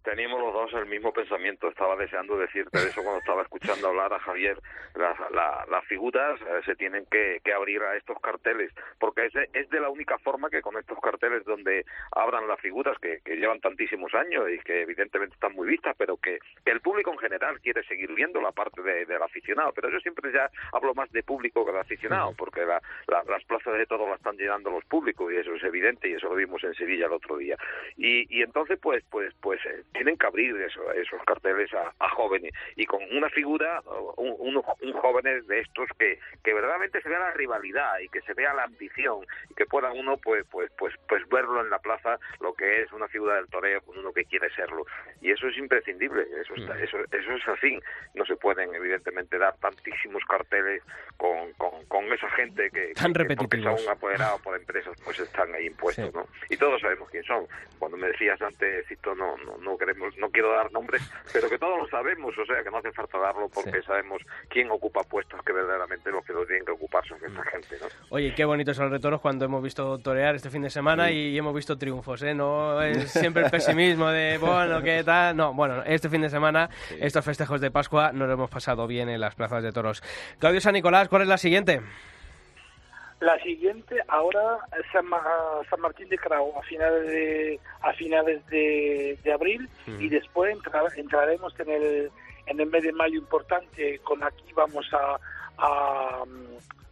Teníamos 0.03 0.41
los 0.41 0.53
dos 0.53 0.73
el 0.75 0.87
mismo 0.87 1.13
pensamiento. 1.13 1.69
Estaba 1.69 1.97
deseando 1.97 2.37
decirte 2.39 2.79
eso 2.79 3.03
cuando 3.03 3.21
estaba 3.21 3.43
escuchando 3.43 3.89
hablar 3.89 4.13
a 4.13 4.21
Javier. 4.21 4.59
Las, 4.95 5.17
las 5.69 5.85
figuras 5.87 6.41
eh, 6.41 6.61
se 6.65 6.77
tienen 6.77 7.07
que, 7.11 7.41
que, 7.45 7.53
abrir 7.53 7.83
a 7.83 7.97
estos 7.97 8.19
carteles, 8.21 8.73
porque 8.99 9.27
es 9.27 9.33
de, 9.33 9.49
es 9.53 9.69
de 9.71 9.81
la 9.81 9.89
única 9.89 10.19
forma 10.19 10.51
que 10.51 10.63
con 10.63 10.77
estos 10.79 10.99
carteles 11.01 11.45
donde 11.45 11.85
abran 12.13 12.49
las 12.49 12.61
figuras 12.61 12.97
que, 12.99 13.21
que 13.25 13.37
llevan 13.37 13.61
tantísimos 13.61 14.15
años 14.15 14.45
y 14.51 14.59
que 14.61 14.83
evidentemente 14.83 15.35
están 15.35 15.55
muy 15.55 15.69
vistas, 15.69 15.95
pero 15.99 16.17
que, 16.17 16.39
el 16.65 16.81
público 16.81 17.13
en 17.13 17.19
general 17.19 17.61
quiere 17.61 17.83
seguir 17.85 18.15
viendo 18.15 18.41
la 18.41 18.53
parte 18.53 18.81
de, 18.83 19.05
del 19.05 19.23
aficionado. 19.23 19.73
Pero 19.73 19.91
yo 19.91 19.99
siempre 19.99 20.33
ya 20.33 20.49
hablo 20.73 20.95
más 20.95 21.11
de 21.11 21.23
público 21.25 21.67
que 21.67 21.73
de 21.73 21.81
aficionado, 21.81 22.33
porque 22.37 22.65
la, 22.65 22.81
las 23.09 23.45
plazas 23.45 23.75
de 23.75 23.87
todo 23.87 24.07
las 24.07 24.21
están 24.21 24.37
llenando 24.37 24.71
los 24.71 24.85
públicos 24.85 25.33
y 25.33 25.37
eso 25.37 25.55
es 25.55 25.65
evidente 25.65 26.09
y 26.09 26.13
eso 26.13 26.29
lo 26.29 26.35
vimos 26.35 26.63
en 26.63 26.75
Sevilla 26.75 27.07
el 27.07 27.13
otro 27.13 27.37
día. 27.37 27.57
Y, 27.97 28.27
y 28.39 28.43
entonces, 28.43 28.79
pues, 28.81 29.03
pues, 29.11 29.35
pues, 29.41 29.61
eh, 29.65 29.83
tienen 29.93 30.17
que 30.17 30.27
abrir 30.27 30.57
eso, 30.61 30.93
esos 30.93 31.23
carteles 31.25 31.73
a, 31.75 31.93
a, 31.99 32.09
jóvenes. 32.11 32.53
Y 32.77 32.87
con 32.87 33.03
una 33.13 33.29
figura, 33.31 33.83
un, 34.17 34.35
un, 34.39 34.57
un 34.57 34.93
jóvenes 34.93 35.47
de 35.47 35.61
estos 35.61 35.89
que, 35.99 36.19
que 36.43 36.55
verdaderamente 36.55 37.01
se 37.03 37.09
vea 37.09 37.19
la 37.19 37.33
rivalidad 37.33 37.99
y 38.01 38.09
que 38.09 38.21
se 38.23 38.35
vea 38.35 38.55
la 38.55 38.65
ambición 38.65 39.27
y 39.49 39.55
que 39.55 39.67
pueda 39.67 39.93
uno 39.93 40.17
pues 40.17 40.45
pues 40.51 40.71
pues 40.79 40.95
pues 41.09 41.27
verlo 41.29 41.61
en 41.61 41.71
la 41.71 41.79
plaza 41.79 42.19
lo 42.41 42.53
que 42.55 42.83
es 42.83 42.93
una 42.93 43.09
figura 43.09 43.37
del 43.37 43.49
toreo 43.49 43.81
con 43.83 43.99
uno 43.99 44.13
que 44.13 44.25
quiere 44.25 44.51
serlo. 44.55 44.85
Y 45.21 45.31
eso 45.31 45.49
es 45.49 45.57
imprescindible 45.57 46.27
eso 46.41 46.55
está, 46.55 46.79
eso 46.81 46.99
eso 47.11 47.33
es 47.33 47.49
así. 47.49 47.79
No 48.15 48.25
se 48.25 48.37
pueden 48.37 48.75
evidentemente 48.75 49.39
dar 49.39 49.57
tantísimos 49.59 50.23
carteles 50.25 50.83
con, 51.17 51.53
con, 51.55 51.85
con 51.87 52.13
esa 52.13 52.31
gente 52.31 52.71
que, 52.71 52.93
Tan 52.95 53.13
que 53.13 53.63
son 53.63 53.77
apoderados 53.91 54.41
por 54.43 54.57
empresas 54.57 54.97
pues 55.05 55.19
están 55.19 55.55
ahí 55.55 55.67
impuestos 55.67 56.13
no 56.15 56.27
y 56.49 56.57
todos 56.57 56.81
sabemos 56.81 57.09
quién 57.11 57.25
son. 57.25 57.47
Cuando 57.79 57.97
me 57.97 58.09
decías 58.09 58.41
antes 58.43 58.87
Cito, 58.87 59.15
no 59.15 59.37
no 59.39 59.57
no 59.59 59.77
queremos 59.81 60.17
no 60.19 60.31
quiero 60.31 60.53
dar 60.53 60.71
nombres 60.71 61.03
pero 61.33 61.49
que 61.49 61.59
todos 61.59 61.79
lo 61.79 61.89
sabemos 61.89 62.37
o 62.39 62.45
sea 62.45 62.63
que 62.63 62.71
no 62.71 62.77
hace 62.79 62.93
falta 62.93 63.19
darlo 63.19 63.49
porque 63.49 63.83
sabemos 63.83 64.23
quién 64.49 64.71
ocupa 64.71 65.03
puestos 65.03 65.43
que 65.43 65.53
verdaderamente 65.53 66.11
los 66.13 66.25
que 66.25 66.33
los 66.33 66.47
tienen 66.47 66.65
que 66.65 66.73
ocupar 66.73 67.05
son 67.09 67.19
esta 67.25 67.43
gente 67.45 67.77
no 67.81 67.87
Oye, 68.11 68.35
qué 68.35 68.45
bonitos 68.45 68.77
son 68.77 68.87
los 68.87 68.93
retoros 68.93 69.21
cuando 69.21 69.45
hemos 69.45 69.63
visto 69.63 69.99
torear 69.99 70.35
este 70.35 70.51
fin 70.51 70.63
de 70.63 70.71
semana 70.71 71.11
y 71.11 71.37
hemos 71.39 71.55
visto 71.55 71.79
triunfos, 71.79 72.23
¿eh? 72.23 72.35
No 72.35 72.83
es 72.83 73.11
siempre 73.11 73.45
el 73.45 73.51
pesimismo 73.51 74.09
de, 74.09 74.39
bueno, 74.41 74.83
¿qué 74.83 75.03
tal? 75.05 75.37
No, 75.37 75.55
bueno, 75.55 75.83
este 75.87 76.09
fin 76.09 76.21
de 76.23 76.29
semana, 76.29 76.69
estos 76.99 77.25
festejos 77.25 77.61
de 77.61 77.71
Pascua, 77.71 78.13
nos 78.13 78.29
lo 78.29 78.35
hemos 78.35 78.51
pasado 78.51 78.87
bien 78.87 79.09
en 79.09 79.21
las 79.21 79.35
plazas 79.35 79.63
de 79.63 79.73
toros. 79.73 80.03
Claudio 80.39 80.61
San 80.61 80.75
Nicolás, 80.75 81.09
¿cuál 81.09 81.23
es 81.23 81.29
la 81.29 81.39
siguiente? 81.39 81.81
La 83.21 83.39
siguiente 83.43 83.97
ahora 84.09 84.59
San, 84.93 85.07
Ma- 85.07 85.23
San 85.69 85.81
Martín 85.81 86.09
de 86.09 86.17
Crao 86.17 86.59
a 86.59 86.63
finales 86.63 87.07
de 87.07 87.61
a 87.83 87.93
finales 87.93 88.47
de, 88.47 89.19
de 89.23 89.33
abril 89.33 89.69
y 89.87 90.09
después 90.09 90.55
entra- 90.57 90.83
entraremos 90.97 91.53
en 91.61 91.69
el 91.71 92.11
en 92.47 92.61
el 92.61 92.67
mes 92.67 92.83
de 92.83 92.93
mayo 92.93 93.19
importante 93.19 93.99
con 94.01 94.23
aquí 94.25 94.51
vamos 94.55 94.87
a 94.95 95.19
a, 95.59 96.25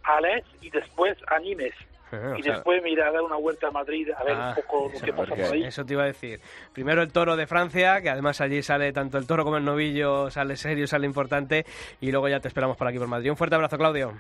a 0.05 0.21
Les 0.21 0.45
y 0.61 0.69
después 0.71 1.17
a 1.29 1.39
Nimes 1.39 1.73
Ajá, 2.11 2.39
y 2.39 2.43
después 2.43 2.83
me 2.83 2.91
iré 2.91 3.03
a 3.03 3.11
dar 3.13 3.23
una 3.23 3.37
vuelta 3.37 3.69
a 3.69 3.71
Madrid 3.71 4.09
a 4.17 4.23
ver 4.25 4.35
Ah, 4.35 4.55
un 4.57 4.63
poco 4.63 4.91
lo 4.95 5.01
que 5.01 5.13
pasa 5.13 5.35
por 5.35 5.45
ahí. 5.55 5.65
eso 5.65 5.85
te 5.85 5.93
iba 5.95 6.03
a 6.05 6.07
decir. 6.07 6.41
Primero 6.73 7.03
el 7.03 7.13
toro 7.13 7.37
de 7.37 7.47
Francia, 7.47 8.01
que 8.01 8.09
además 8.09 8.41
allí 8.41 8.63
sale 8.63 8.93
tanto 8.95 9.19
el 9.19 9.27
toro 9.27 9.45
como 9.45 9.59
el 9.59 9.65
novillo, 9.65 10.31
sale 10.31 10.57
serio, 10.57 10.87
sale 10.87 11.05
importante, 11.07 11.67
y 12.01 12.11
luego 12.11 12.29
ya 12.29 12.41
te 12.41 12.49
esperamos 12.49 12.79
por 12.79 12.89
aquí 12.89 12.99
por 12.99 13.09
Madrid. 13.09 13.29
Un 13.31 13.37
fuerte 13.37 13.57
abrazo, 13.57 13.77
Claudio. 13.77 14.15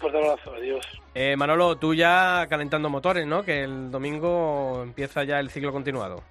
Fuerte 0.00 0.18
abrazo, 0.18 0.54
adiós. 0.54 0.86
Eh, 1.14 1.36
Manolo, 1.36 1.76
tú 1.76 1.94
ya 1.94 2.46
calentando 2.48 2.88
motores, 2.88 3.26
¿no? 3.26 3.42
Que 3.42 3.64
el 3.64 3.90
domingo 3.90 4.82
empieza 4.82 5.24
ya 5.24 5.38
el 5.38 5.50
ciclo 5.50 5.72
continuado. 5.72 6.22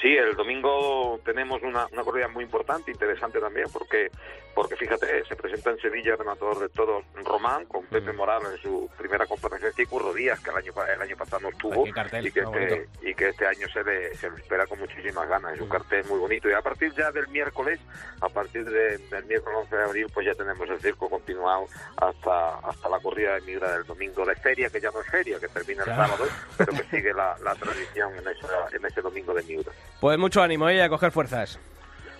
Sí, 0.00 0.16
el 0.16 0.34
domingo 0.36 1.20
tenemos 1.24 1.62
una, 1.62 1.86
una 1.92 2.02
corrida 2.02 2.28
muy 2.28 2.44
importante, 2.44 2.90
interesante 2.90 3.40
también, 3.40 3.66
porque 3.72 4.10
porque 4.54 4.74
fíjate, 4.76 5.22
se 5.26 5.36
presenta 5.36 5.68
en 5.70 5.78
Sevilla 5.80 6.12
el 6.12 6.18
rematador 6.18 6.58
de 6.60 6.70
todos 6.70 7.04
Román, 7.24 7.66
con 7.66 7.84
Pepe 7.84 8.10
Morales 8.14 8.48
en 8.52 8.62
su 8.62 8.90
primera 8.96 9.26
comparecencia 9.26 9.82
y 9.84 9.86
Curro 9.86 10.14
Díaz, 10.14 10.40
que 10.40 10.48
el 10.48 10.56
año, 10.56 10.72
el 10.94 11.02
año 11.02 11.14
pasado 11.14 11.42
no 11.42 11.48
estuvo, 11.50 11.84
cartel, 11.92 12.26
y, 12.26 12.32
que 12.32 12.40
este, 12.40 12.88
y 13.02 13.14
que 13.14 13.28
este 13.28 13.46
año 13.46 13.68
se 13.68 13.84
le, 13.84 14.14
se 14.16 14.30
le 14.30 14.36
espera 14.36 14.66
con 14.66 14.78
muchísimas 14.78 15.28
ganas. 15.28 15.52
Es 15.52 15.60
un 15.60 15.68
cartel 15.68 16.06
muy 16.06 16.18
bonito. 16.20 16.48
Y 16.48 16.54
a 16.54 16.62
partir 16.62 16.90
ya 16.94 17.12
del 17.12 17.28
miércoles, 17.28 17.78
a 18.22 18.30
partir 18.30 18.64
de- 18.64 18.96
del 18.96 19.24
miércoles 19.26 19.58
11 19.64 19.76
de 19.76 19.82
abril, 19.84 20.06
pues 20.14 20.24
ya 20.24 20.32
tenemos 20.34 20.66
el 20.70 20.80
circo 20.80 21.10
continuado 21.10 21.66
hasta, 21.98 22.56
hasta 22.60 22.88
la 22.88 22.98
corrida 23.00 23.34
de 23.34 23.42
migra 23.42 23.72
del 23.72 23.84
domingo 23.84 24.24
de 24.24 24.36
feria, 24.36 24.70
que 24.70 24.80
ya 24.80 24.90
no 24.90 25.02
es 25.02 25.06
feria, 25.10 25.38
que 25.38 25.48
termina 25.48 25.82
el 25.84 25.90
sábado, 25.94 26.24
pero 26.56 26.72
que 26.72 26.82
sigue 26.96 27.12
la, 27.12 27.36
la 27.44 27.54
tradición 27.56 28.10
en, 28.16 28.26
esa- 28.28 28.68
en 28.72 28.86
ese 28.86 29.02
domingo 29.02 29.34
de 29.34 29.42
migra. 29.42 29.70
Pues 30.00 30.18
mucho 30.18 30.42
ánimo 30.42 30.68
¿eh? 30.68 30.76
y 30.76 30.80
a 30.80 30.88
coger 30.88 31.10
fuerzas. 31.10 31.58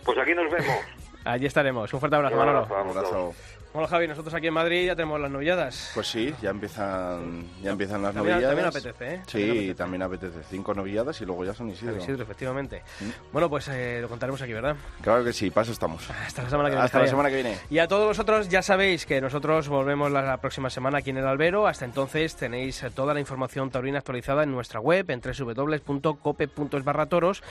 Pues 0.05 0.19
aquí 0.19 0.35
nos 0.35 0.51
vemos. 0.51 0.77
Allí 1.25 1.47
estaremos. 1.47 1.93
Un 1.93 2.01
fuerte 2.01 2.17
abrazo, 2.17 2.35
Un 2.35 2.41
Manolo. 2.41 2.67
Un 2.71 2.91
abrazo. 2.91 3.35
Bueno, 3.77 3.89
Javi, 3.91 4.09
nosotros 4.09 4.33
aquí 4.33 4.47
en 4.47 4.55
Madrid 4.55 4.87
ya 4.87 4.97
tenemos 4.97 5.21
las 5.21 5.31
novilladas. 5.31 5.91
Pues 5.93 6.07
sí, 6.07 6.35
ya 6.41 6.49
empiezan, 6.49 7.45
ya 7.63 7.73
empiezan 7.73 8.01
las 8.01 8.15
También- 8.15 8.37
novilladas. 8.37 8.57
también 8.57 8.69
apetece, 8.69 9.15
¿eh? 9.17 9.21
Sí, 9.27 9.33
También 9.33 9.53
apetece. 9.61 9.75
también 9.75 10.03
apetece. 10.03 10.39
Cinco 10.49 10.73
novilladas 10.73 11.21
y 11.21 11.27
luego 11.27 11.45
ya 11.45 11.53
son 11.53 11.69
Isidro. 11.69 11.93
San 11.93 12.01
Isidro, 12.01 12.23
efectivamente. 12.23 12.83
Mm. 13.01 13.11
Bueno, 13.33 13.51
pues 13.51 13.69
eh, 13.69 13.99
lo 14.01 14.09
contaremos 14.09 14.41
aquí, 14.41 14.55
¿verdad? 14.55 14.77
Claro 15.03 15.23
que 15.25 15.35
sí, 15.35 15.51
paso 15.51 15.73
estamos. 15.73 16.09
Hasta 16.09 16.45
la 16.45 16.49
semana 16.49 16.71
que 16.71 16.75
viene. 16.77 16.85
Hasta 16.87 17.01
la 17.01 17.07
semana 17.07 17.29
que 17.29 17.35
viene. 17.35 17.59
Y 17.69 17.79
a 17.79 17.87
todos 17.87 18.07
vosotros 18.07 18.49
ya 18.49 18.63
sabéis 18.63 19.05
que 19.05 19.21
nosotros 19.21 19.69
volvemos 19.69 20.11
la, 20.11 20.23
la 20.23 20.39
próxima 20.41 20.71
semana 20.71 20.97
aquí 21.01 21.11
en 21.11 21.19
el 21.19 21.27
Albero. 21.27 21.67
Hasta 21.67 21.85
entonces 21.85 22.35
tenéis 22.35 22.83
eh, 22.83 22.89
toda 22.89 23.13
la 23.13 23.21
información 23.21 23.69
taurina 23.71 23.99
actualizada 23.99 24.43
en 24.45 24.53
nuestra 24.53 24.81
web 24.81 25.11
en 25.11 25.21
www.cope.es 25.21 26.83
barra 26.83 27.05
toros. 27.11 27.43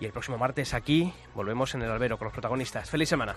Y 0.00 0.06
el 0.06 0.12
próximo 0.12 0.38
martes 0.38 0.72
aquí 0.72 1.12
volvemos 1.34 1.74
en 1.74 1.82
el 1.82 1.90
Albero 1.90 2.16
con 2.16 2.24
los 2.24 2.32
protagonistas. 2.32 2.88
¡Feliz 2.88 3.10
semana! 3.10 3.36